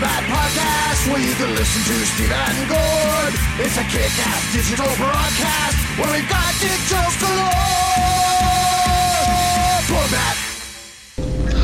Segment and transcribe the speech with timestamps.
[0.00, 3.34] For the Bone Bat Podcast where you can listen to Steve and Gord.
[3.60, 7.50] It's a kick-ass digital broadcast where we've got dick jokes galore.
[9.88, 10.36] Bone Bat.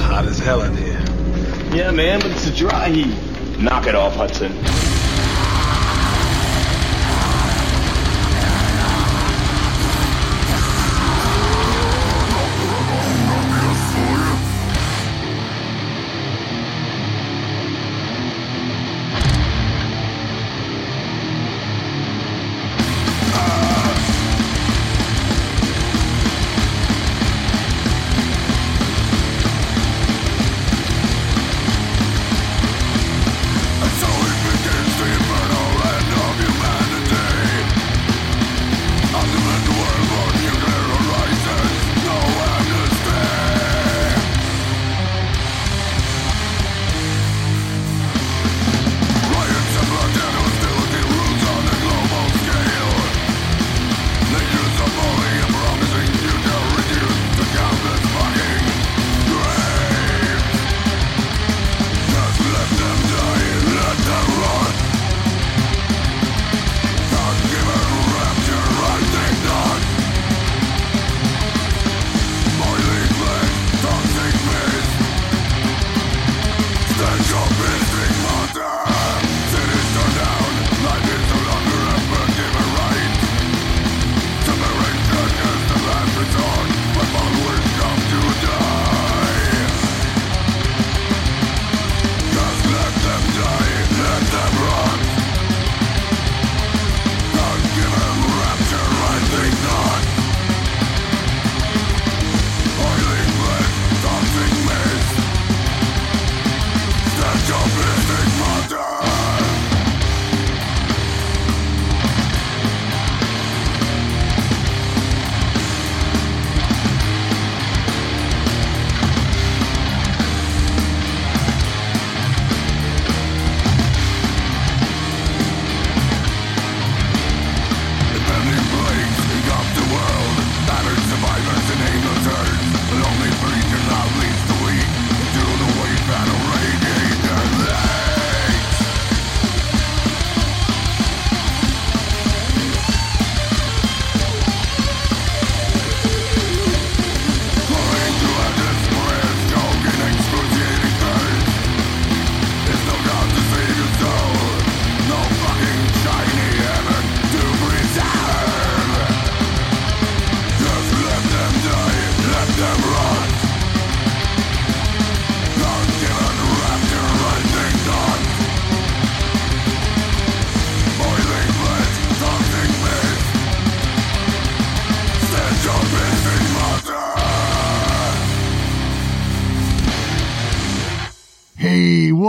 [0.02, 1.02] Hot as hell in here.
[1.74, 3.16] Yeah, man, but it's a dry heat.
[3.58, 4.52] Knock it off, Hudson.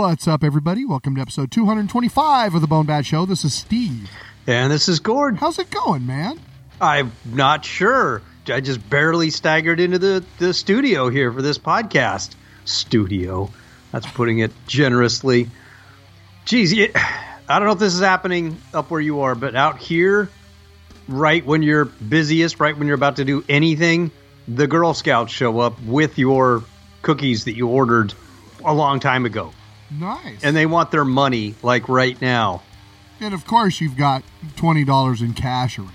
[0.08, 0.86] What's up, everybody?
[0.86, 3.26] Welcome to episode 225 of the Bone Bat Show.
[3.26, 4.08] This is Steve.
[4.46, 5.36] And this is Gord.
[5.36, 6.40] How's it going, man?
[6.80, 8.22] I'm not sure.
[8.46, 12.30] I just barely staggered into the, the studio here for this podcast.
[12.64, 13.50] Studio.
[13.92, 15.50] That's putting it generously.
[16.46, 19.76] Geez, it, I don't know if this is happening up where you are, but out
[19.76, 20.30] here,
[21.06, 24.10] right when you're busiest, right when you're about to do anything,
[24.48, 26.64] the Girl Scouts show up with your
[27.02, 28.14] cookies that you ordered
[28.64, 29.52] a long time ago.
[29.90, 30.42] Nice.
[30.42, 32.62] And they want their money, like right now.
[33.20, 34.22] And of course, you've got
[34.56, 35.92] $20 in cash around.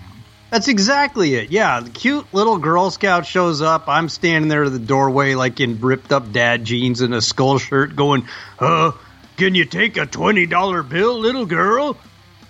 [0.50, 1.52] That's exactly it.
[1.52, 3.88] Yeah, the cute little Girl Scout shows up.
[3.88, 7.58] I'm standing there at the doorway, like in ripped up dad jeans and a skull
[7.58, 8.28] shirt, going,
[8.60, 8.92] "Uh,
[9.36, 11.98] can you take a twenty dollar bill, little girl?"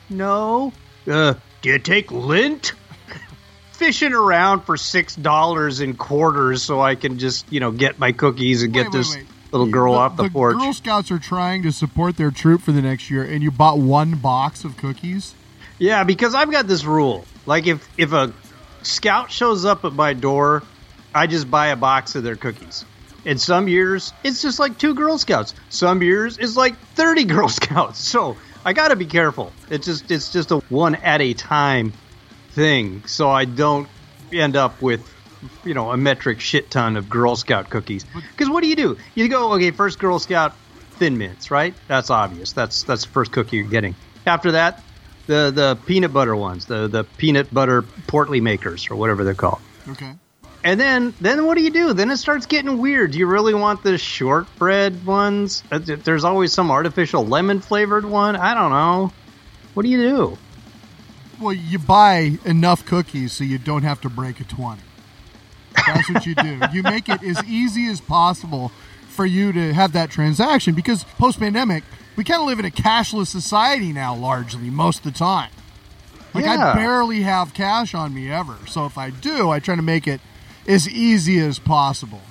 [0.10, 0.74] No.
[1.10, 2.74] Uh, do you take lint?
[3.72, 8.12] Fishing around for six dollars in quarters so I can just, you know, get my
[8.12, 9.28] cookies and get Wait, wait, this wait.
[9.54, 10.58] Little girl off the, porch.
[10.58, 13.78] Girl Scouts are trying to support their troop for the next year, and you bought
[13.78, 15.36] one box of cookies?
[15.80, 17.26] Yeah, because I've got this rule.
[17.46, 18.34] Like if if a
[18.82, 20.64] scout shows up at my door,
[21.14, 22.86] I just buy a box of their cookies.
[23.26, 25.54] And some years it's just like two Girl Scouts.
[25.70, 28.00] Some years it's like thirty Girl Scouts.
[28.00, 29.52] So I got to be careful.
[29.70, 31.94] It's just it's just a one at a time
[32.52, 33.88] thing, so I don't
[34.32, 35.12] end up with
[35.63, 38.06] you know a metric shit ton of Girl Scout cookies.
[38.13, 38.98] Because what do you do?
[39.16, 40.54] You go okay, first Girl Scout
[40.92, 41.74] Thin Mints, right?
[41.88, 42.51] That's obvious.
[42.54, 43.95] That's that's the first cookie you're getting.
[44.25, 44.81] After that,
[45.28, 49.62] the the peanut butter ones, the the peanut butter portly makers or whatever they're called.
[49.90, 50.13] Okay.
[50.66, 51.94] And then, then what do you do?
[51.94, 53.12] Then it starts getting weird.
[53.12, 55.62] Do you really want the shortbread ones?
[55.69, 58.38] Uh, There's always some artificial lemon flavored one.
[58.38, 59.12] I don't know.
[59.74, 60.38] What do you do?
[61.42, 64.81] Well, you buy enough cookies so you don't have to break a 20.
[65.75, 66.60] That's what you do.
[66.72, 68.72] You make it as easy as possible
[69.10, 71.84] for you to have that transaction because post pandemic,
[72.16, 75.52] we kind of live in a cashless society now, largely, most of the time.
[76.34, 78.58] Like, I barely have cash on me ever.
[78.68, 80.20] So if I do, I try to make it
[80.68, 82.22] as easy as possible.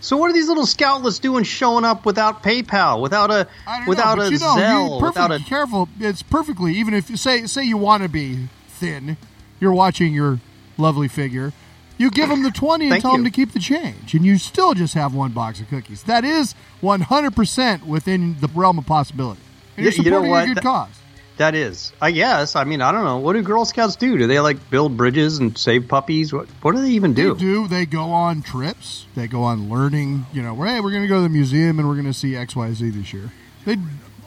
[0.00, 3.46] So what are these little scoutlets doing, showing up without PayPal, without a
[3.86, 5.88] without know, a you know, Zelle, without perfect, a careful.
[6.00, 9.16] It's perfectly even if you say say you want to be thin,
[9.60, 10.40] you're watching your
[10.76, 11.52] lovely figure.
[11.98, 14.38] You give them the twenty and Thank tell them to keep the change, and you
[14.38, 16.02] still just have one box of cookies.
[16.04, 19.40] That is one hundred percent within the realm of possibility.
[19.76, 20.44] And you're Y- you know what?
[20.44, 20.88] a good That- cause.
[21.36, 21.92] that is.
[22.00, 22.56] I guess.
[22.56, 23.18] I mean, I don't know.
[23.18, 24.18] What do Girl Scouts do?
[24.18, 26.32] Do they like build bridges and save puppies?
[26.32, 27.34] What what do they even do?
[27.34, 27.68] They do.
[27.68, 29.06] They go on trips.
[29.14, 30.26] They go on learning.
[30.32, 32.34] You know, hey, we're going to go to the museum and we're going to see
[32.36, 33.30] X, Y, Z this year.
[33.64, 33.76] They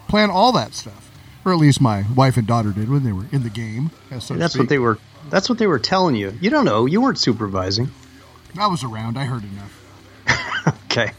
[0.07, 1.11] plan all that stuff,
[1.43, 3.91] or at least my wife and daughter did when they were in the game.
[4.09, 4.39] That's speak.
[4.57, 4.97] what they were.
[5.29, 6.33] That's what they were telling you.
[6.39, 6.85] You don't know.
[6.85, 7.89] You weren't supervising.
[8.57, 9.17] I was around.
[9.17, 9.81] I heard enough.
[10.89, 11.11] Okay.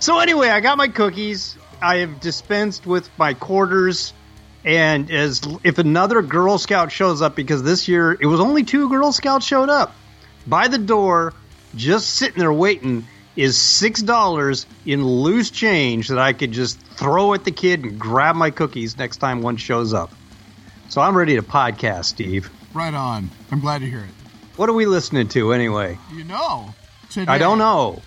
[0.00, 1.56] So anyway, I got my cookies.
[1.80, 4.12] I have dispensed with my quarters,
[4.64, 8.88] and as if another Girl Scout shows up, because this year it was only two
[8.88, 9.94] Girl Scouts showed up
[10.46, 11.34] by the door,
[11.74, 13.06] just sitting there waiting,
[13.36, 17.98] is six dollars in loose change that I could just throw at the kid and
[17.98, 20.12] grab my cookies next time one shows up.
[20.88, 22.50] So I'm ready to podcast, Steve.
[22.72, 23.30] Right on.
[23.50, 24.10] I'm glad to hear it.
[24.56, 25.98] What are we listening to anyway?
[26.14, 26.74] You know,
[27.10, 28.02] today, I don't know.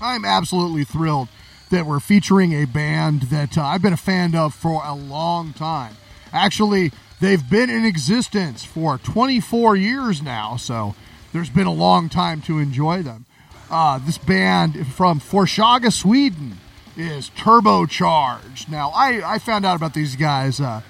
[0.00, 1.28] I'm absolutely thrilled
[1.70, 5.52] that we're featuring a band that uh, I've been a fan of for a long
[5.52, 5.94] time.
[6.32, 6.90] Actually,
[7.20, 10.94] they've been in existence for 24 years now, so
[11.32, 13.26] there's been a long time to enjoy them.
[13.70, 16.58] Uh, this band from Forshaga, Sweden,
[16.96, 18.68] is Turbocharged.
[18.68, 20.82] Now, I, I found out about these guys uh,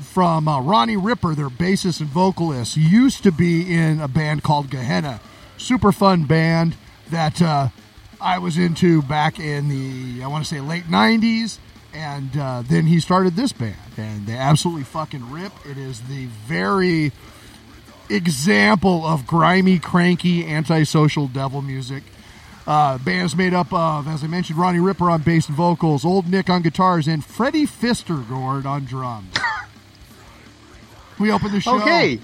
[0.00, 4.68] from uh, Ronnie Ripper, their bassist and vocalist, used to be in a band called
[4.68, 5.20] Gehennah.
[5.56, 6.76] Super fun band
[7.10, 7.68] that uh,
[8.20, 11.58] I was into back in the, I want to say, late 90s.
[11.92, 15.52] And uh, then he started this band, and they absolutely fucking rip.
[15.66, 17.10] It is the very
[18.08, 22.04] example of grimy, cranky, antisocial devil music.
[22.66, 26.28] Uh, band's made up of, as I mentioned, Ronnie Ripper on bass and vocals, Old
[26.28, 29.34] Nick on guitars, and Freddie Fistergord on drums.
[31.20, 31.80] we open the show.
[31.80, 32.20] Okay.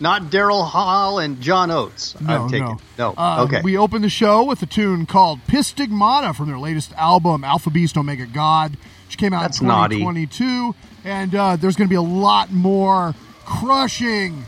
[0.00, 2.18] Not Daryl Hall and John Oates.
[2.20, 2.66] No, I'm taking.
[2.66, 2.78] no.
[2.98, 3.14] No.
[3.16, 3.60] Uh, okay.
[3.62, 7.96] We open the show with a tune called Pistigmata from their latest album, Alpha Beast
[7.96, 8.76] Omega God,
[9.06, 9.96] which came out That's in naughty.
[9.96, 10.74] 2022.
[11.04, 13.14] And uh, there's going to be a lot more
[13.44, 14.44] crushing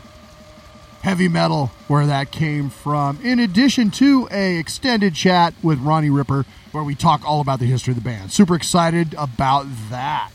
[1.01, 3.19] heavy metal where that came from.
[3.23, 7.65] In addition to a extended chat with Ronnie Ripper where we talk all about the
[7.65, 8.31] history of the band.
[8.31, 10.31] Super excited about that.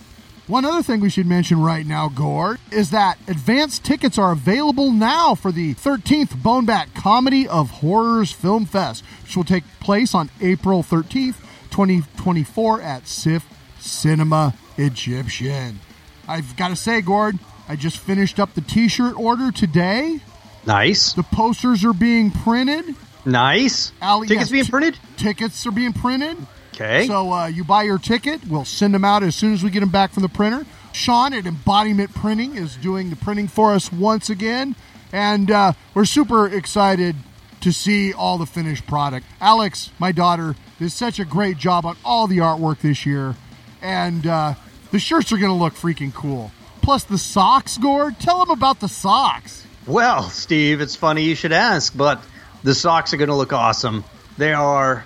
[0.47, 4.93] One other thing we should mention right now, Gord, is that advanced tickets are available
[4.93, 10.31] now for the 13th BoneBat Comedy of Horrors Film Fest, which will take place on
[10.41, 11.35] April 13th,
[11.71, 13.45] 2024 at SIFF
[13.81, 15.81] Cinema Egyptian.
[16.29, 20.21] I've got to say, Gord, I just finished up the t shirt order today.
[20.65, 21.13] nice.
[21.15, 22.95] The posters are being printed.
[23.25, 23.91] Nice.
[24.01, 24.99] Ali- Tickets yes, being t- printed?
[25.17, 26.37] Tickets are being printed.
[26.77, 27.07] Okay.
[27.07, 28.47] So uh, you buy your ticket.
[28.47, 30.67] We'll send them out as soon as we get them back from the printer.
[30.93, 34.77] Sean at Embodiment Printing is doing the printing for us once again,
[35.13, 37.17] and uh, we're super excited
[37.61, 39.27] to see all the finished product.
[39.41, 43.35] Alex, my daughter, did such a great job on all the artwork this year,
[43.81, 44.55] and uh,
[44.91, 46.51] the shirts are going to look freaking cool.
[46.83, 48.19] Plus the socks, Gord.
[48.21, 49.67] Tell them about the socks.
[49.87, 52.23] Well, Steve, it's funny you should ask, but
[52.63, 54.05] the socks are going to look awesome.
[54.39, 55.05] They are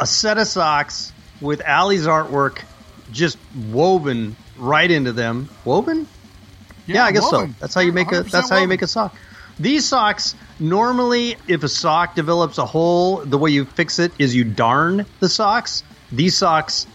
[0.00, 2.62] a set of socks with Allie's artwork
[3.12, 3.38] just
[3.70, 5.48] woven right into them.
[5.64, 6.06] Woven?
[6.86, 7.52] Yeah, I guess woven.
[7.52, 7.56] so.
[7.60, 9.14] That's how you make a that's how you make a sock.
[9.58, 14.34] These socks normally if a sock develops a hole, the way you fix it is
[14.34, 15.82] you darn the socks.
[16.12, 16.86] These socks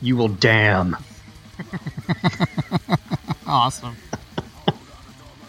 [0.00, 0.96] you will damn.
[3.46, 3.96] awesome.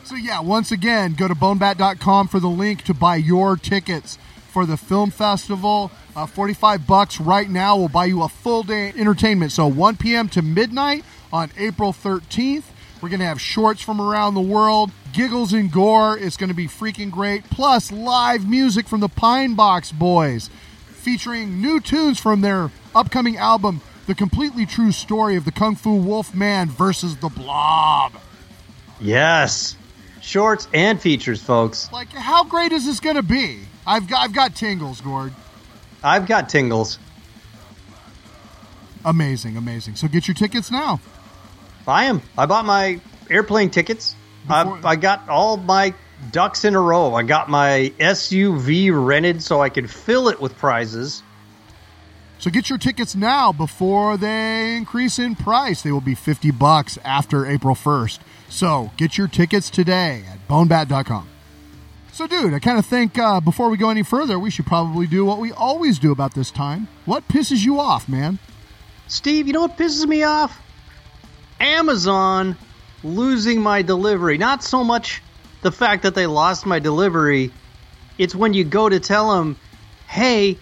[0.03, 4.17] so yeah, once again, go to bonebat.com for the link to buy your tickets
[4.53, 5.91] for the film festival.
[6.15, 9.51] Uh, 45 bucks right now will buy you a full day entertainment.
[9.51, 10.29] So 1 p.m.
[10.29, 12.63] to midnight on April 13th.
[13.01, 16.17] We're going to have shorts from around the world, giggles and gore.
[16.17, 17.49] It's going to be freaking great.
[17.49, 20.49] Plus live music from the Pine Box Boys
[21.03, 25.95] featuring new tunes from their upcoming album, The Completely True Story of the Kung Fu
[25.95, 28.13] Wolf Man versus the Blob.
[29.01, 29.75] Yes.
[30.21, 31.91] Shorts and features, folks.
[31.91, 33.59] Like, how great is this going to be?
[33.85, 35.33] I've got, I've got tingles, Gord.
[36.03, 36.99] I've got tingles.
[39.05, 39.95] Amazing, amazing.
[39.95, 40.99] So get your tickets now.
[41.87, 42.21] I am.
[42.37, 44.15] I bought my airplane tickets.
[44.49, 45.93] I, I got all my
[46.31, 47.13] ducks in a row.
[47.13, 51.23] I got my SUV rented so I could fill it with prizes.
[52.39, 55.81] So get your tickets now before they increase in price.
[55.81, 58.19] They will be 50 bucks after April 1st.
[58.49, 61.29] So get your tickets today at bonebat.com.
[62.13, 65.07] So, dude, I kind of think uh, before we go any further, we should probably
[65.07, 66.87] do what we always do about this time.
[67.05, 68.37] What pisses you off, man?
[69.07, 70.61] Steve, you know what pisses me off?
[71.59, 72.55] Amazon
[73.03, 74.37] losing my delivery.
[74.37, 75.23] Not so much
[75.63, 77.51] the fact that they lost my delivery,
[78.19, 79.57] it's when you go to tell them,
[80.05, 80.59] hey,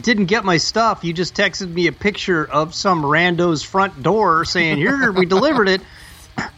[0.00, 1.04] didn't get my stuff.
[1.04, 5.68] You just texted me a picture of some rando's front door saying, here, we delivered
[5.68, 5.80] it.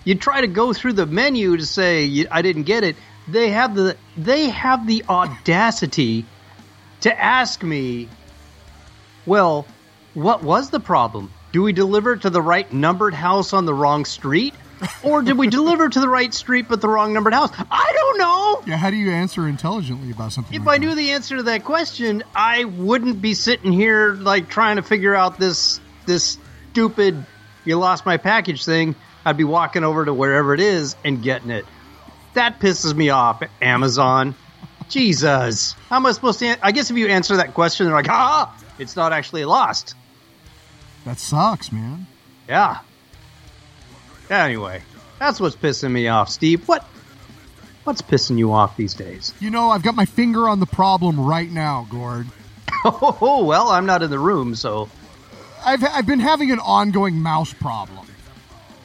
[0.04, 2.96] You try to go through the menu to say, I didn't get it.
[3.30, 6.24] They have the they have the audacity
[7.02, 8.08] to ask me
[9.26, 9.66] well,
[10.14, 11.30] what was the problem?
[11.52, 14.54] Do we deliver to the right numbered house on the wrong street?
[15.02, 17.50] Or did we deliver to the right street but the wrong numbered house?
[17.70, 18.62] I don't know.
[18.66, 21.42] Yeah, how do you answer intelligently about something If like I knew the answer to
[21.44, 26.38] that question, I wouldn't be sitting here like trying to figure out this this
[26.72, 27.26] stupid
[27.64, 28.94] you lost my package thing.
[29.24, 31.66] I'd be walking over to wherever it is and getting it.
[32.34, 34.34] That pisses me off, Amazon.
[34.88, 35.74] Jesus.
[35.88, 36.46] How am I supposed to?
[36.46, 39.94] An- I guess if you answer that question, they're like, ah, it's not actually lost.
[41.04, 42.06] That sucks, man.
[42.48, 42.78] Yeah.
[44.28, 44.82] Anyway,
[45.18, 46.66] that's what's pissing me off, Steve.
[46.68, 46.84] What?
[47.84, 49.32] What's pissing you off these days?
[49.40, 52.26] You know, I've got my finger on the problem right now, Gord.
[52.82, 54.88] Oh well, I'm not in the room, so
[55.66, 58.06] I've I've been having an ongoing mouse problem,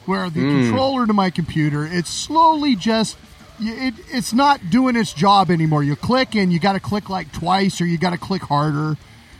[0.04, 3.16] where the controller to my computer it's slowly just
[3.60, 5.82] it it's not doing its job anymore.
[5.82, 8.96] You click and you got to click like twice, or you got to click harder,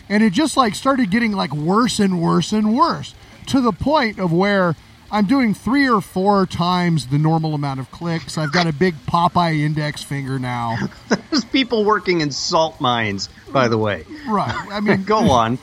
[0.09, 3.15] and it just like started getting like worse and worse and worse
[3.47, 4.75] to the point of where
[5.11, 8.37] I'm doing three or four times the normal amount of clicks.
[8.37, 10.77] I've got a big Popeye index finger now.
[11.31, 14.05] there's people working in salt mines, by the way.
[14.29, 14.67] Right.
[14.71, 15.59] I mean, Go on.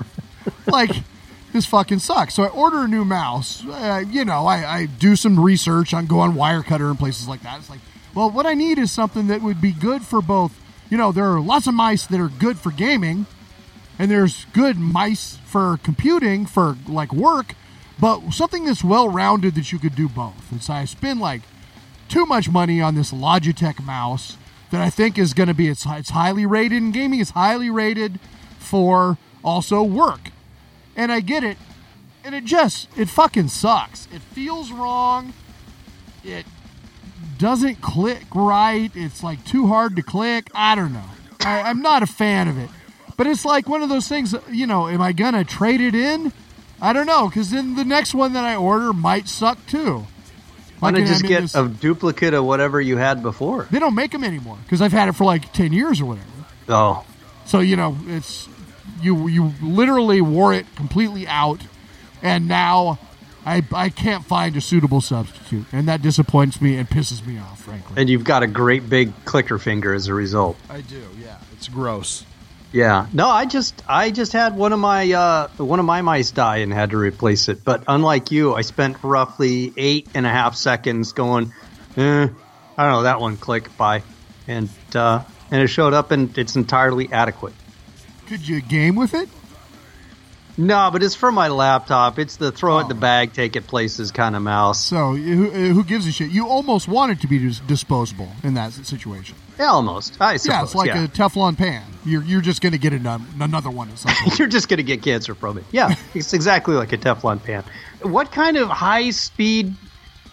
[0.66, 0.90] like
[1.52, 2.34] this fucking sucks.
[2.34, 3.64] So I order a new mouse.
[3.64, 7.42] Uh, you know, I, I do some research on go on Wirecutter and places like
[7.42, 7.58] that.
[7.58, 7.80] It's like,
[8.14, 10.58] well, what I need is something that would be good for both.
[10.90, 13.26] You know, there are lots of mice that are good for gaming,
[13.98, 17.54] and there's good mice for computing for like work,
[17.98, 20.50] but something that's well rounded that you could do both.
[20.50, 21.42] And so I spend like
[22.08, 24.36] too much money on this Logitech mouse
[24.70, 27.20] that I think is going to be it's, it's highly rated in gaming.
[27.20, 28.18] It's highly rated
[28.58, 30.30] for also work,
[30.96, 31.56] and I get it,
[32.24, 34.06] and it just it fucking sucks.
[34.12, 35.32] It feels wrong.
[36.24, 36.46] It
[37.38, 38.90] doesn't click right.
[38.94, 40.48] It's like too hard to click.
[40.54, 41.04] I don't know.
[41.40, 42.70] I, I'm not a fan of it,
[43.16, 44.34] but it's like one of those things.
[44.50, 46.32] You know, am I gonna trade it in?
[46.80, 50.06] I don't know, because then the next one that I order might suck too.
[50.80, 53.68] Why not just get this- a duplicate of whatever you had before?
[53.70, 56.26] they don't make them anymore because I've had it for like ten years or whatever.
[56.68, 57.04] Oh,
[57.44, 58.48] So you know, it's
[59.02, 61.60] you you literally wore it completely out,
[62.22, 62.98] and now
[63.44, 67.62] I I can't find a suitable substitute, and that disappoints me and pisses me off,
[67.62, 67.94] frankly.
[68.00, 70.56] and you've got a great big clicker finger as a result.
[70.70, 71.38] I do, yeah.
[71.52, 72.24] It's gross.
[72.72, 73.06] Yeah.
[73.12, 76.58] No, I just I just had one of my uh, one of my mice die
[76.58, 77.64] and had to replace it.
[77.64, 81.52] But unlike you, I spent roughly eight and a half seconds going,
[81.98, 82.28] eh,
[82.78, 84.02] I don't know that one click by,
[84.48, 87.52] and uh, and it showed up and it's entirely adequate.
[88.32, 89.28] Could you game with it?
[90.56, 92.18] No, but it's for my laptop.
[92.18, 92.98] It's the throw it in the Oh.
[92.98, 94.82] bag, take it places kind of mouse.
[94.82, 96.30] So who, uh, who gives a shit?
[96.30, 99.36] You almost want it to be dis- disposable in that situation.
[99.58, 100.16] Yeah, almost.
[100.18, 100.46] I suppose.
[100.54, 101.04] yeah, it's like yeah.
[101.04, 101.82] a Teflon pan.
[102.06, 104.38] You're you're just going to get ano- um, another one at some point.
[104.38, 105.64] You're just going to get cancer from it.
[105.72, 107.64] Yeah, it's exactly like a Teflon pan.
[108.00, 109.74] What kind of high speed,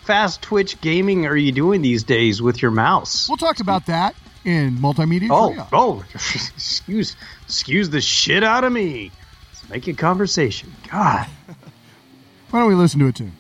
[0.04, 3.28] fast twitch gaming are you doing these days with your mouse?
[3.28, 4.16] we'll talk about that
[4.46, 5.28] in multimedia.
[5.30, 5.68] Oh, Korea.
[5.74, 7.18] oh, excuse,
[7.50, 9.12] excuse the shit out of me.
[9.50, 10.72] Let's make a conversation.
[10.92, 11.26] God,
[12.52, 13.32] Why don't we listen to it too?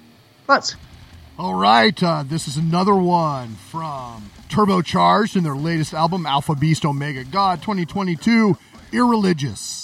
[0.48, 0.75] let's.
[1.38, 6.86] All right, uh, this is another one from Turbocharged in their latest album, Alpha Beast
[6.86, 8.58] Omega God 2022,
[8.92, 9.78] Irreligious.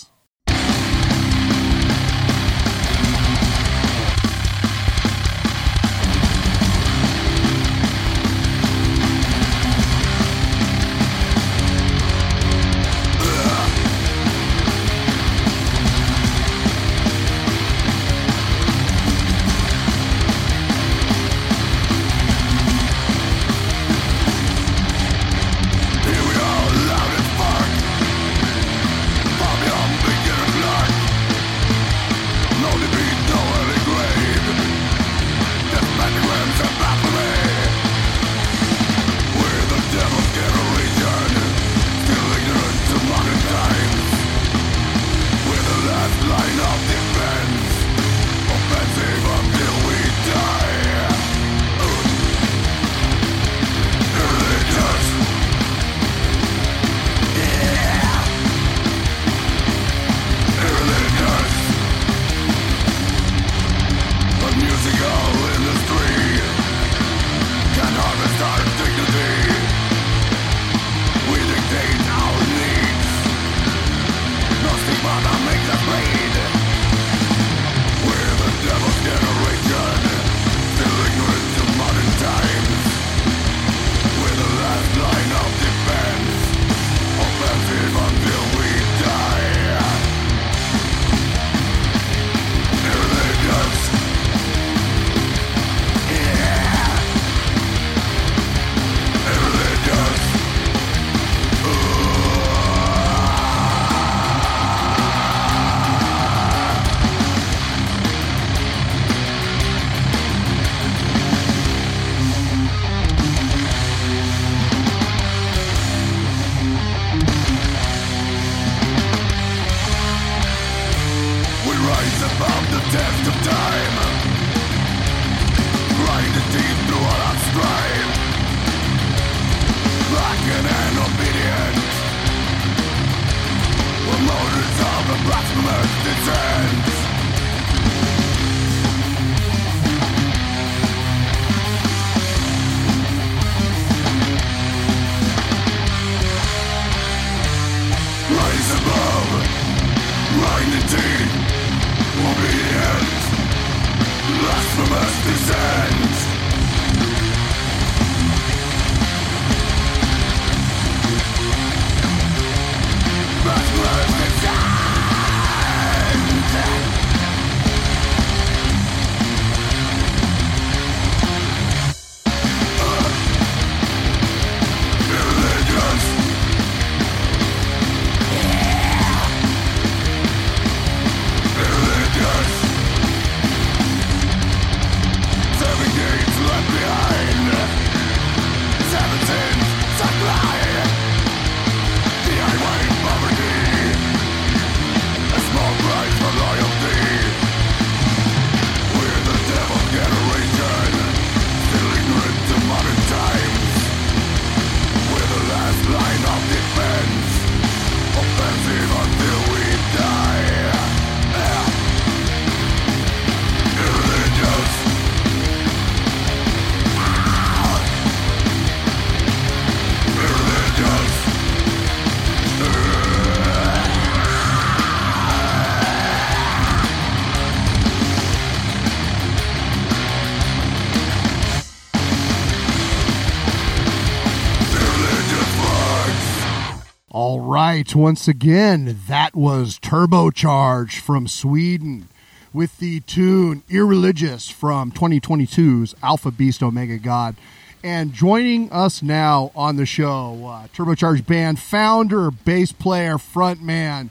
[237.85, 242.07] Right, once again, that was Turbocharge from Sweden
[242.51, 247.35] with the tune Irreligious from 2022's Alpha Beast Omega God.
[247.83, 254.09] And joining us now on the show, uh, Turbocharge band founder, bass player, frontman,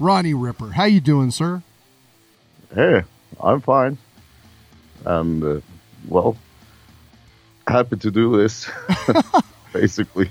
[0.00, 0.72] Ronnie Ripper.
[0.72, 1.62] How you doing, sir?
[2.74, 3.02] Hey,
[3.40, 3.96] I'm fine.
[5.04, 5.60] And, uh,
[6.08, 6.36] well,
[7.68, 8.68] happy to do this,
[9.72, 10.30] basically.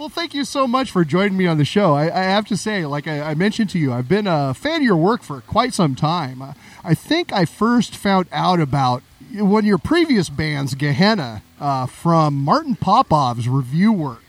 [0.00, 1.92] Well, thank you so much for joining me on the show.
[1.92, 4.76] I, I have to say, like I, I, mentioned to you, I've been a fan
[4.76, 6.40] of your work for quite some time.
[6.40, 9.02] Uh, I think I first found out about
[9.34, 14.24] one of your previous bands, Gehennah, uh, from Martin Popov's review work.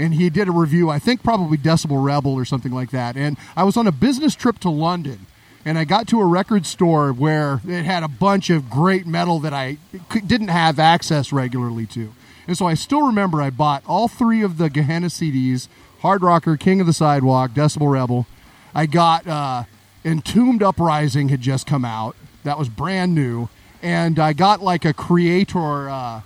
[0.00, 3.16] And he did a review, I think probably Decibel Rebel or something like that.
[3.16, 5.26] And I was on a business trip to London.
[5.64, 9.38] and I got to a record store where it had a bunch of great metal
[9.38, 9.78] that I
[10.26, 12.12] didn't have access regularly to.
[12.46, 15.68] And so I still remember I bought all three of the Gehennah CDs
[16.00, 18.26] Hard Rocker, King of the Sidewalk, Decibel Rebel.
[18.74, 19.64] I got uh,
[20.04, 22.14] Entombed Uprising had just come out.
[22.42, 23.48] That was brand new.
[23.82, 26.20] And I got like a creator, uh,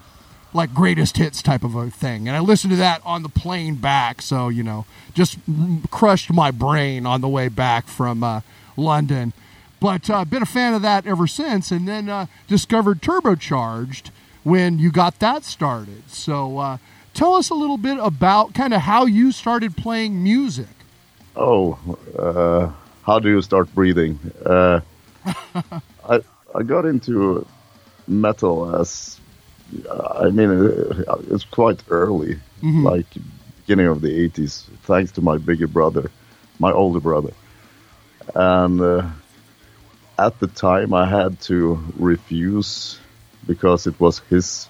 [0.52, 2.26] like greatest hits type of a thing.
[2.26, 4.20] And I listened to that on the plane back.
[4.20, 5.38] So, you know, just
[5.92, 8.40] crushed my brain on the way back from uh,
[8.76, 9.33] London.
[9.81, 11.70] But I've uh, been a fan of that ever since.
[11.70, 14.11] And then uh, discovered Turbocharged
[14.44, 16.09] when you got that started.
[16.11, 16.79] So uh,
[17.14, 20.68] tell us a little bit about kind of how you started playing music.
[21.37, 21.79] Oh,
[22.18, 22.70] uh,
[23.03, 24.18] how do you start breathing?
[24.44, 24.81] Uh,
[26.09, 26.20] I
[26.55, 27.46] I got into
[28.07, 29.20] metal as
[30.20, 30.51] I mean
[31.31, 32.85] it's quite early, mm-hmm.
[32.85, 33.07] like
[33.59, 36.11] beginning of the eighties, thanks to my bigger brother,
[36.59, 37.33] my older brother,
[38.35, 39.07] and uh,
[40.18, 42.98] at the time I had to refuse
[43.49, 44.69] because it was his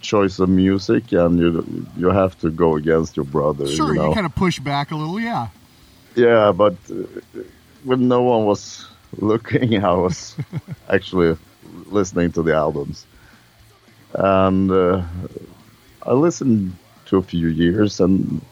[0.00, 3.68] choice of music, and you you have to go against your brother.
[3.68, 4.08] Sure, you, know?
[4.08, 5.48] you kind of push back a little, yeah.
[6.16, 7.04] Yeah, but uh,
[7.84, 10.34] when no one was looking, I was
[10.88, 11.36] actually
[11.86, 13.06] listening to the albums,
[14.14, 15.02] and uh,
[16.02, 16.74] I listened
[17.06, 18.42] to a few years, and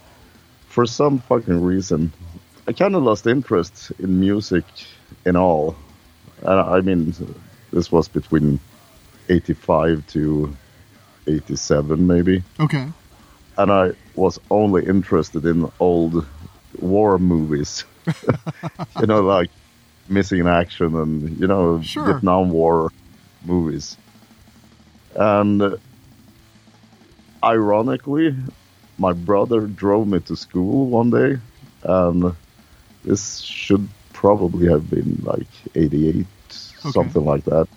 [0.69, 2.13] for some fucking reason,
[2.69, 4.65] I kind of lost interest in music
[5.25, 5.75] in all.
[6.43, 7.15] And I mean,
[7.73, 8.61] this was between
[9.31, 10.57] 85 to
[11.27, 12.43] 87 maybe.
[12.59, 12.87] Okay.
[13.57, 16.27] And I was only interested in old
[16.79, 17.85] war movies.
[19.01, 19.51] you know, like
[20.09, 22.07] Missing in Action and, you know, sure.
[22.07, 22.91] Vietnam War
[23.45, 23.97] movies.
[25.15, 25.77] And uh,
[27.45, 28.35] ironically,
[28.99, 31.39] my brother drove me to school one day,
[31.83, 32.35] and
[33.05, 36.91] this should probably have been like 88, okay.
[36.91, 37.69] something like that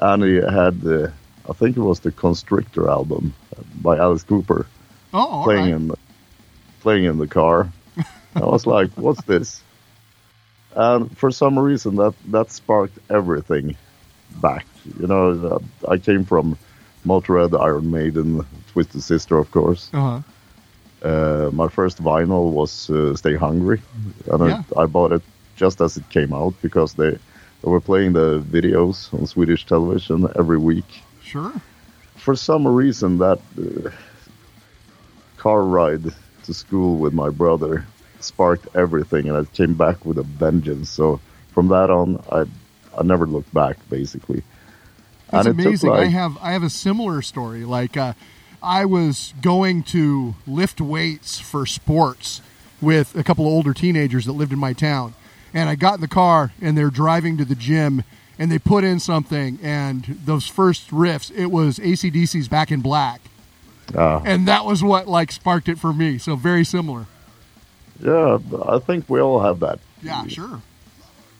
[0.00, 1.12] and he had the
[1.48, 3.34] I think it was the Constrictor album
[3.80, 4.66] by Alice Cooper
[5.14, 5.74] oh, playing right.
[5.74, 5.96] in the,
[6.80, 7.70] playing in the car.
[8.34, 9.62] I was like, "What's this?"
[10.74, 13.76] And for some reason, that that sparked everything
[14.42, 14.66] back.
[15.00, 16.58] You know, I came from
[17.06, 19.90] Motorhead, Iron Maiden, Twisted Sister, of course.
[19.92, 20.20] Uh-huh.
[21.02, 23.80] Uh, my first vinyl was uh, Stay Hungry,
[24.30, 24.62] and Yeah.
[24.76, 25.22] I, I bought it
[25.56, 27.18] just as it came out because they
[27.62, 31.02] they were playing the videos on Swedish television every week.
[31.22, 31.52] Sure.
[32.16, 33.90] For some reason, that uh,
[35.36, 36.02] car ride
[36.44, 37.86] to school with my brother
[38.20, 40.90] sparked everything, and I came back with a vengeance.
[40.90, 41.20] So
[41.52, 42.44] from that on, I
[42.98, 44.38] I never looked back, basically.
[44.38, 45.90] It's And it took, amazing.
[45.90, 47.64] I have I have a similar story.
[47.64, 48.14] Like uh,
[48.62, 52.40] I was going to lift weights for sports
[52.80, 55.14] with a couple of older teenagers that lived in my town,
[55.54, 58.04] and I got in the car and they're driving to the gym
[58.38, 63.20] and they put in something and those first riffs it was ACDC's Back in Black,
[63.94, 66.18] Uh, and that was what like sparked it for me.
[66.18, 67.06] So very similar.
[68.00, 70.62] yeah, I think we all have that Yeah, sure.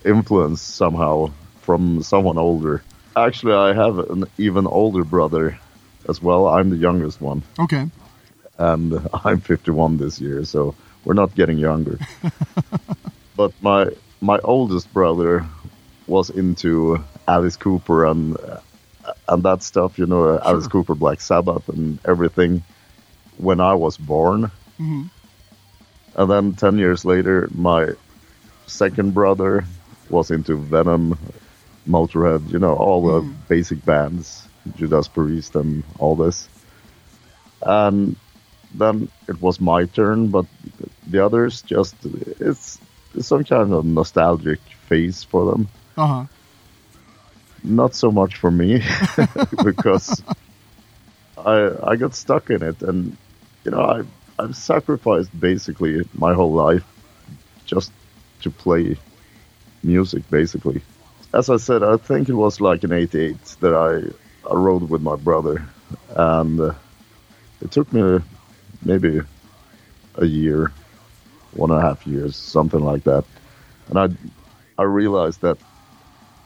[0.05, 1.31] influence somehow
[1.63, 2.83] from someone older.
[3.17, 5.59] Actually, I have an even older brother
[6.09, 6.47] as well.
[6.49, 7.91] I'm the youngest one, Okay.
[8.59, 8.95] and
[9.25, 11.99] I'm 51 this year, so we're not getting younger.
[13.39, 13.87] but my
[14.21, 15.47] my oldest brother
[16.09, 16.99] was into
[17.29, 18.37] Alice Cooper and
[19.29, 20.71] and that stuff, you know, Alice Sure.
[20.71, 22.63] Cooper, Black Sabbath, and everything.
[23.39, 25.05] When I was born, hmm
[26.17, 27.91] and then 10 years later, my
[28.67, 29.65] second brother
[30.11, 31.17] was into Venom,
[31.87, 36.49] Motorhead, you know, all the basic bands, Judas Priest and all this.
[37.63, 38.17] And
[38.75, 40.47] then it was my turn, but
[41.07, 41.95] the others just,
[42.41, 42.81] it's
[43.21, 45.69] some kind of nostalgic phase for them.
[45.97, 46.25] Uh huh.
[47.65, 48.83] Not so much for me,
[49.65, 50.23] because
[51.37, 53.17] I, I got stuck in it and,
[53.65, 54.03] you know, I,
[54.39, 56.85] I've sacrificed basically my whole life
[57.67, 57.93] just
[58.43, 58.97] to play
[59.83, 60.81] music, basically.
[61.35, 65.03] As I said, I think it was like in '88 that I I rode with
[65.03, 65.63] my brother,
[66.17, 66.75] and uh,
[67.61, 68.21] it took me
[68.85, 69.21] maybe
[70.15, 70.73] a year,
[71.53, 73.25] one and a half years, something like that,
[73.89, 74.09] and I
[74.79, 75.59] I realized that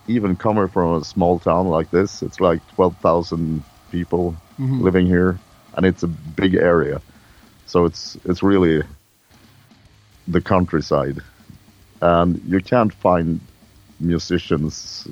[0.08, 4.80] even coming from a small town like this, it's like twelve thousand people mm-hmm.
[4.80, 5.38] living here,
[5.74, 7.00] and it's a big area,
[7.66, 8.82] so it's it's really
[10.28, 11.20] the countryside.
[12.00, 13.40] And you can't find
[14.00, 15.06] musicians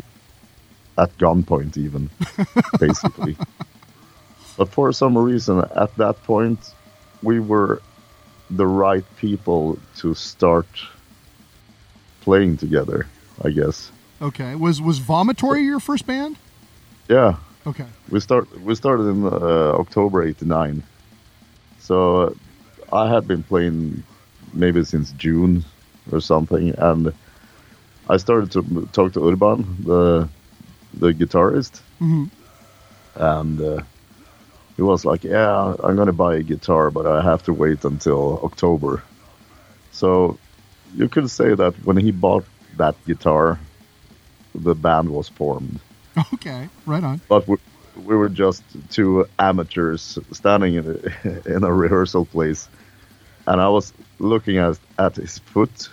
[0.98, 2.10] at gunpoint even
[2.80, 3.36] basically.
[4.56, 6.58] But for some reason at that point
[7.22, 7.80] we were
[8.50, 10.66] the right people to start
[12.22, 13.06] playing together
[13.44, 13.90] I guess.
[14.20, 14.54] Okay.
[14.54, 16.36] Was was Vomitory your first band?
[17.08, 17.36] Yeah,
[17.66, 17.86] Okay.
[18.10, 20.82] we start we started in uh, October '89.
[21.78, 22.30] So uh,
[22.92, 24.02] I had been playing
[24.52, 25.64] maybe since June
[26.12, 27.12] or something, and
[28.10, 30.28] I started to talk to Urban, the
[30.92, 32.24] the guitarist, hmm
[33.14, 33.82] and uh,
[34.80, 38.40] he was like, "Yeah, I'm gonna buy a guitar, but I have to wait until
[38.42, 39.02] October."
[39.92, 40.38] So
[40.96, 42.46] you could say that when he bought
[42.78, 43.58] that guitar,
[44.54, 45.80] the band was formed.
[46.34, 46.70] Okay.
[46.86, 47.20] Right on.
[47.28, 47.56] But we,
[48.08, 52.66] we were just two amateurs standing in a, in a rehearsal place,
[53.46, 55.90] and I was looking at at his foot,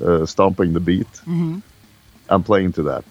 [0.00, 1.58] uh, stomping the beat, hmm
[2.30, 3.04] and playing to that.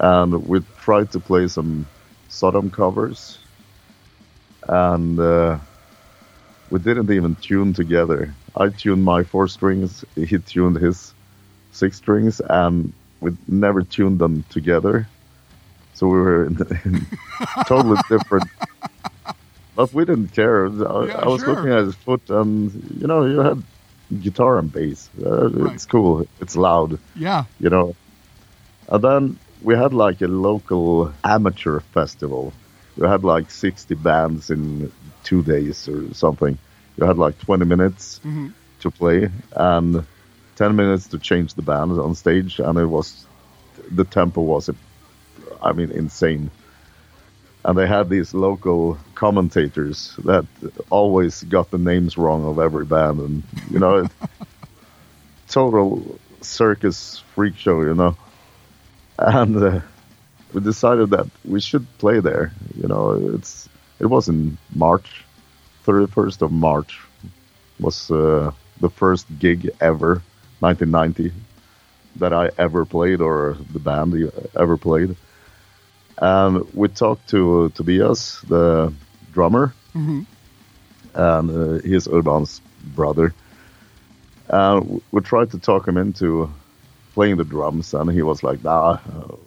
[0.00, 1.86] And we tried to play some
[2.28, 3.38] Sodom covers,
[4.68, 5.58] and uh,
[6.70, 8.34] we didn't even tune together.
[8.56, 11.14] I tuned my four strings, he tuned his
[11.72, 15.06] six strings, and we never tuned them together.
[15.94, 17.06] So we were in, in
[17.66, 18.44] totally different.
[19.74, 20.66] But we didn't care.
[20.66, 21.54] I, Yeah, I was sure.
[21.54, 22.70] looking at his foot, and
[23.00, 23.62] you know, you had
[24.20, 25.08] guitar and bass.
[25.24, 25.74] Uh, Right.
[25.74, 26.26] It's cool.
[26.42, 27.44] It's loud Yeah.
[27.58, 27.94] you know.
[28.88, 32.52] And then we had like a local amateur festival.
[32.96, 34.92] You had like 60 bands in
[35.24, 36.58] two days or something.
[36.96, 38.48] You had like 20 minutes hmm
[38.80, 40.04] to play and
[40.56, 43.26] 10 minutes to change the band on stage, and it was
[43.92, 44.68] the tempo was,
[45.62, 46.50] I mean, insane.
[47.64, 50.44] And they had these local commentators that
[50.90, 54.08] always got the names wrong of every band, and you know,
[55.48, 58.16] total circus freak show, you know.
[59.18, 59.80] And uh,
[60.52, 62.52] we decided that we should play there.
[62.76, 63.68] You know, it's
[64.00, 65.24] it was in March,
[65.82, 67.00] thirty first of March
[67.80, 70.22] was uh, the first gig ever,
[70.60, 71.32] 1990,
[72.16, 74.14] that I ever played or the band
[74.56, 75.16] ever played.
[76.18, 78.92] And we talked to Tobias, the
[79.32, 80.22] drummer, hmm
[81.14, 82.60] and uh, he's Urban's
[82.94, 83.34] brother.
[84.48, 86.50] And we tried to talk him into
[87.14, 88.98] playing the drums, and he was like, "Nah, uh,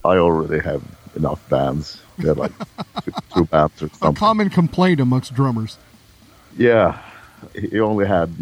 [0.08, 0.84] I already have
[1.16, 2.02] enough bands.
[2.18, 2.52] We had like
[3.34, 5.78] two, bands or A something." common complaint amongst drummers.
[6.58, 7.00] Yeah,
[7.54, 8.34] he only had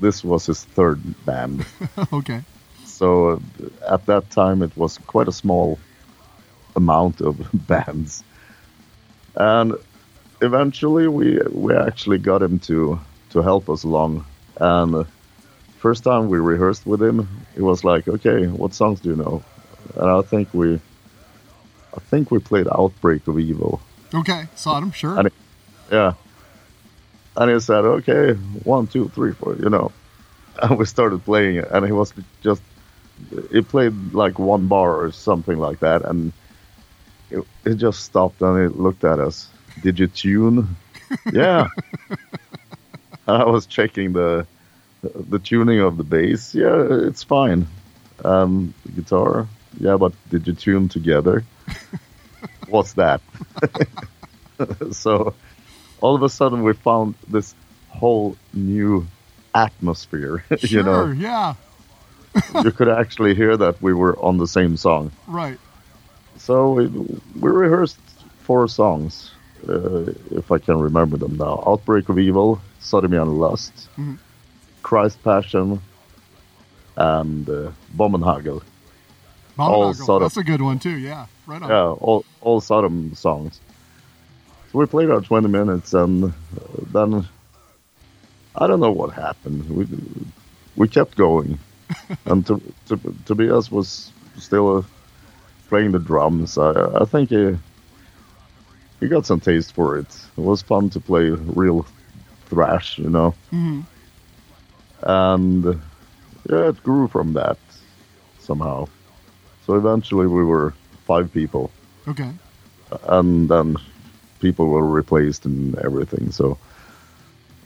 [0.00, 1.64] this was his third band.
[2.12, 2.42] okay.
[2.84, 5.78] So uh, at that time, it was quite a small
[6.76, 8.22] amount of bands,
[9.36, 9.74] and
[10.40, 12.98] eventually we we actually got him to
[13.30, 14.24] to help us along.
[14.60, 15.06] And
[15.82, 19.42] first time we rehearsed with him, it was like, "Okay, what songs do you know?"
[19.96, 20.68] And I think we,
[21.96, 23.80] I think we played "Outbreak of Evil."
[24.14, 24.42] Okay.
[24.54, 24.92] Sodom.
[24.92, 25.18] Sure.
[25.18, 25.34] And it-
[25.90, 26.12] Yeah.
[27.36, 29.90] And he said, okay, one, two, three, four, you know.
[30.62, 32.62] And we started playing it, and he was just,
[33.50, 36.32] he played like one bar or something like that, and
[37.30, 39.48] it, it just stopped and it looked at us.
[39.82, 40.76] Did you tune?
[41.32, 41.68] yeah.
[43.26, 44.46] and I was checking the
[45.02, 46.54] the tuning of the bass.
[46.54, 47.66] Yeah, it's fine.
[48.24, 49.48] Um, the guitar.
[49.80, 51.44] Yeah, but did you tune together?
[52.68, 53.20] What's that?
[54.92, 55.34] so
[56.00, 57.54] all of a sudden we found this
[57.88, 59.06] whole new
[59.54, 60.68] atmosphere sure.
[60.78, 61.54] you know Yeah.
[62.62, 65.58] you could actually hear that we were on the same song Right.
[66.38, 67.98] so we, we rehearsed
[68.40, 69.30] four songs
[69.68, 74.18] uh, if i can remember them now outbreak of evil sodomy and lust Mhm.
[74.82, 75.80] Christ passion
[76.96, 78.62] and uh, Bombenhagel.
[79.58, 79.94] All.
[79.94, 80.22] Sodom.
[80.22, 80.96] That's a good one too.
[80.96, 81.26] Yeah.
[81.46, 81.68] Right on.
[81.70, 83.60] Yeah, all all Sodom songs.
[84.72, 86.30] So we played our 20 minutes, and uh,
[86.92, 87.28] then
[88.56, 89.68] I don't know what happened.
[89.68, 89.86] We
[90.76, 91.58] we kept going,
[92.24, 94.82] and to, to Tobias was still uh,
[95.68, 96.56] playing the drums.
[96.58, 97.56] I I think he
[99.00, 100.08] he got some taste for it.
[100.36, 101.86] It was fun to play real
[102.46, 103.80] thrash, you know, hmm
[105.02, 105.64] and
[106.48, 107.58] yeah, it grew from that
[108.40, 108.88] somehow.
[109.66, 110.74] So eventually, we were
[111.06, 111.70] five people
[112.08, 112.30] Okay.
[113.08, 113.76] and then
[114.40, 116.32] people were replaced and everything.
[116.32, 116.58] So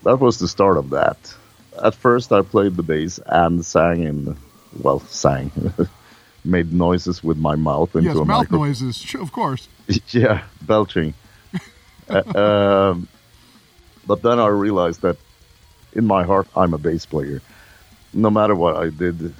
[0.03, 1.17] that was the start of that.
[1.83, 4.37] At first, I played the bass and sang in,
[4.81, 5.51] well, sang,
[6.45, 8.59] made noises with my mouth into Yes, a mouth microphone.
[8.67, 9.15] noises.
[9.19, 9.67] Of course.
[10.09, 11.13] yeah, belching.
[12.09, 13.07] uh, um,
[14.05, 15.17] but then I realized that
[15.97, 17.41] in my heart, I'm a bass player.
[18.13, 19.33] No matter what I did,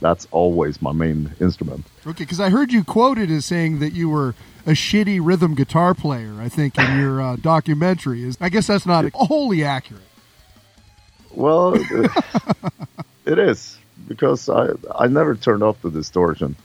[0.00, 1.84] that's always my main instrument.
[2.06, 4.34] Okay, because I heard you quoted as saying that you were
[4.64, 6.40] a shitty rhythm guitar player.
[6.40, 8.38] I think in your uh, documentary is.
[8.40, 10.02] I guess that's not wholly accurate.
[11.32, 11.74] Well,
[13.26, 16.56] it is because I I never turned off the distortion.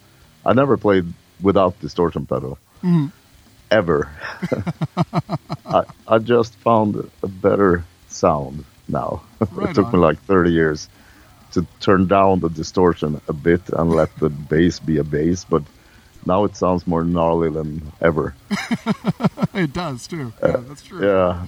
[0.46, 1.06] I never played
[1.42, 3.12] without distortion pedal Mhm.
[3.72, 4.10] ever.
[5.66, 9.24] I, I just found a better sound now.
[9.52, 10.90] Right it took me like 30 years
[11.54, 15.64] to turn down the distortion a bit and let the bass be a bass, but
[16.26, 18.34] now it sounds more gnarly than ever.
[19.54, 20.34] it does too.
[20.42, 21.06] Yeah, that's true.
[21.06, 21.46] Yeah,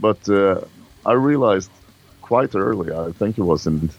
[0.00, 0.60] but uh,
[1.04, 1.70] I realized
[2.22, 2.92] quite early.
[2.92, 3.90] I think it was in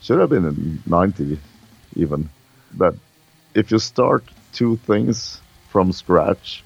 [0.00, 1.38] should have been in '90,
[1.96, 2.30] even
[2.78, 2.94] that
[3.54, 6.62] if you start two things from scratch,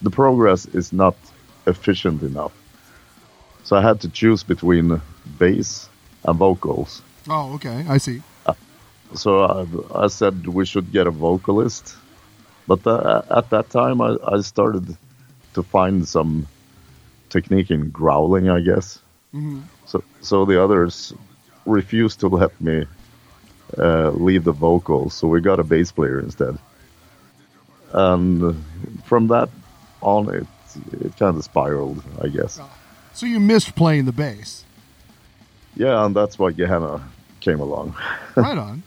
[0.00, 1.16] the progress is not
[1.66, 2.52] efficient enough.
[3.72, 5.00] So I had to choose between
[5.38, 5.88] bass
[6.26, 7.00] and vocals.
[7.26, 7.86] Oh, okay.
[7.88, 8.20] I see.
[9.14, 11.96] So I, I said we should get a vocalist,
[12.66, 14.94] but uh, at that time I, I started
[15.54, 16.46] to find some
[17.30, 18.98] technique in growling, I guess.
[19.32, 19.62] Mhm.
[19.86, 21.14] So so the others
[21.64, 22.84] refused to let me
[23.78, 26.58] uh, leave the vocals, so we got a bass player instead.
[27.92, 28.62] And
[29.04, 29.48] from that
[30.02, 30.46] on, it
[30.92, 32.60] it kind of spiraled, I guess.
[33.14, 34.64] So you missed playing the bass.
[35.76, 37.02] Yeah, and that's why Gehennah
[37.40, 37.94] came along.
[38.36, 38.82] right on.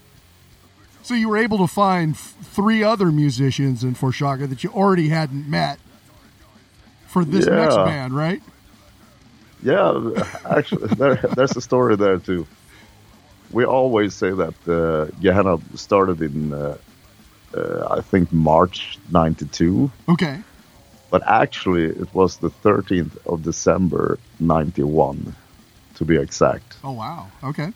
[1.03, 5.09] So you were able to find f- three other musicians in Forshaga that you already
[5.09, 5.79] hadn't met
[7.07, 8.41] for this next band, right?
[9.63, 10.11] Yeah,
[10.45, 12.45] actually, there, there's a story there too.
[13.51, 16.77] We always say that uh, Gehennah started in, uh,
[17.55, 20.41] uh, I think, March '92, Okay.
[21.15, 25.33] But actually it was the 13th of December '91,
[25.97, 27.27] to be exact, Oh wow.
[27.41, 27.71] Okay.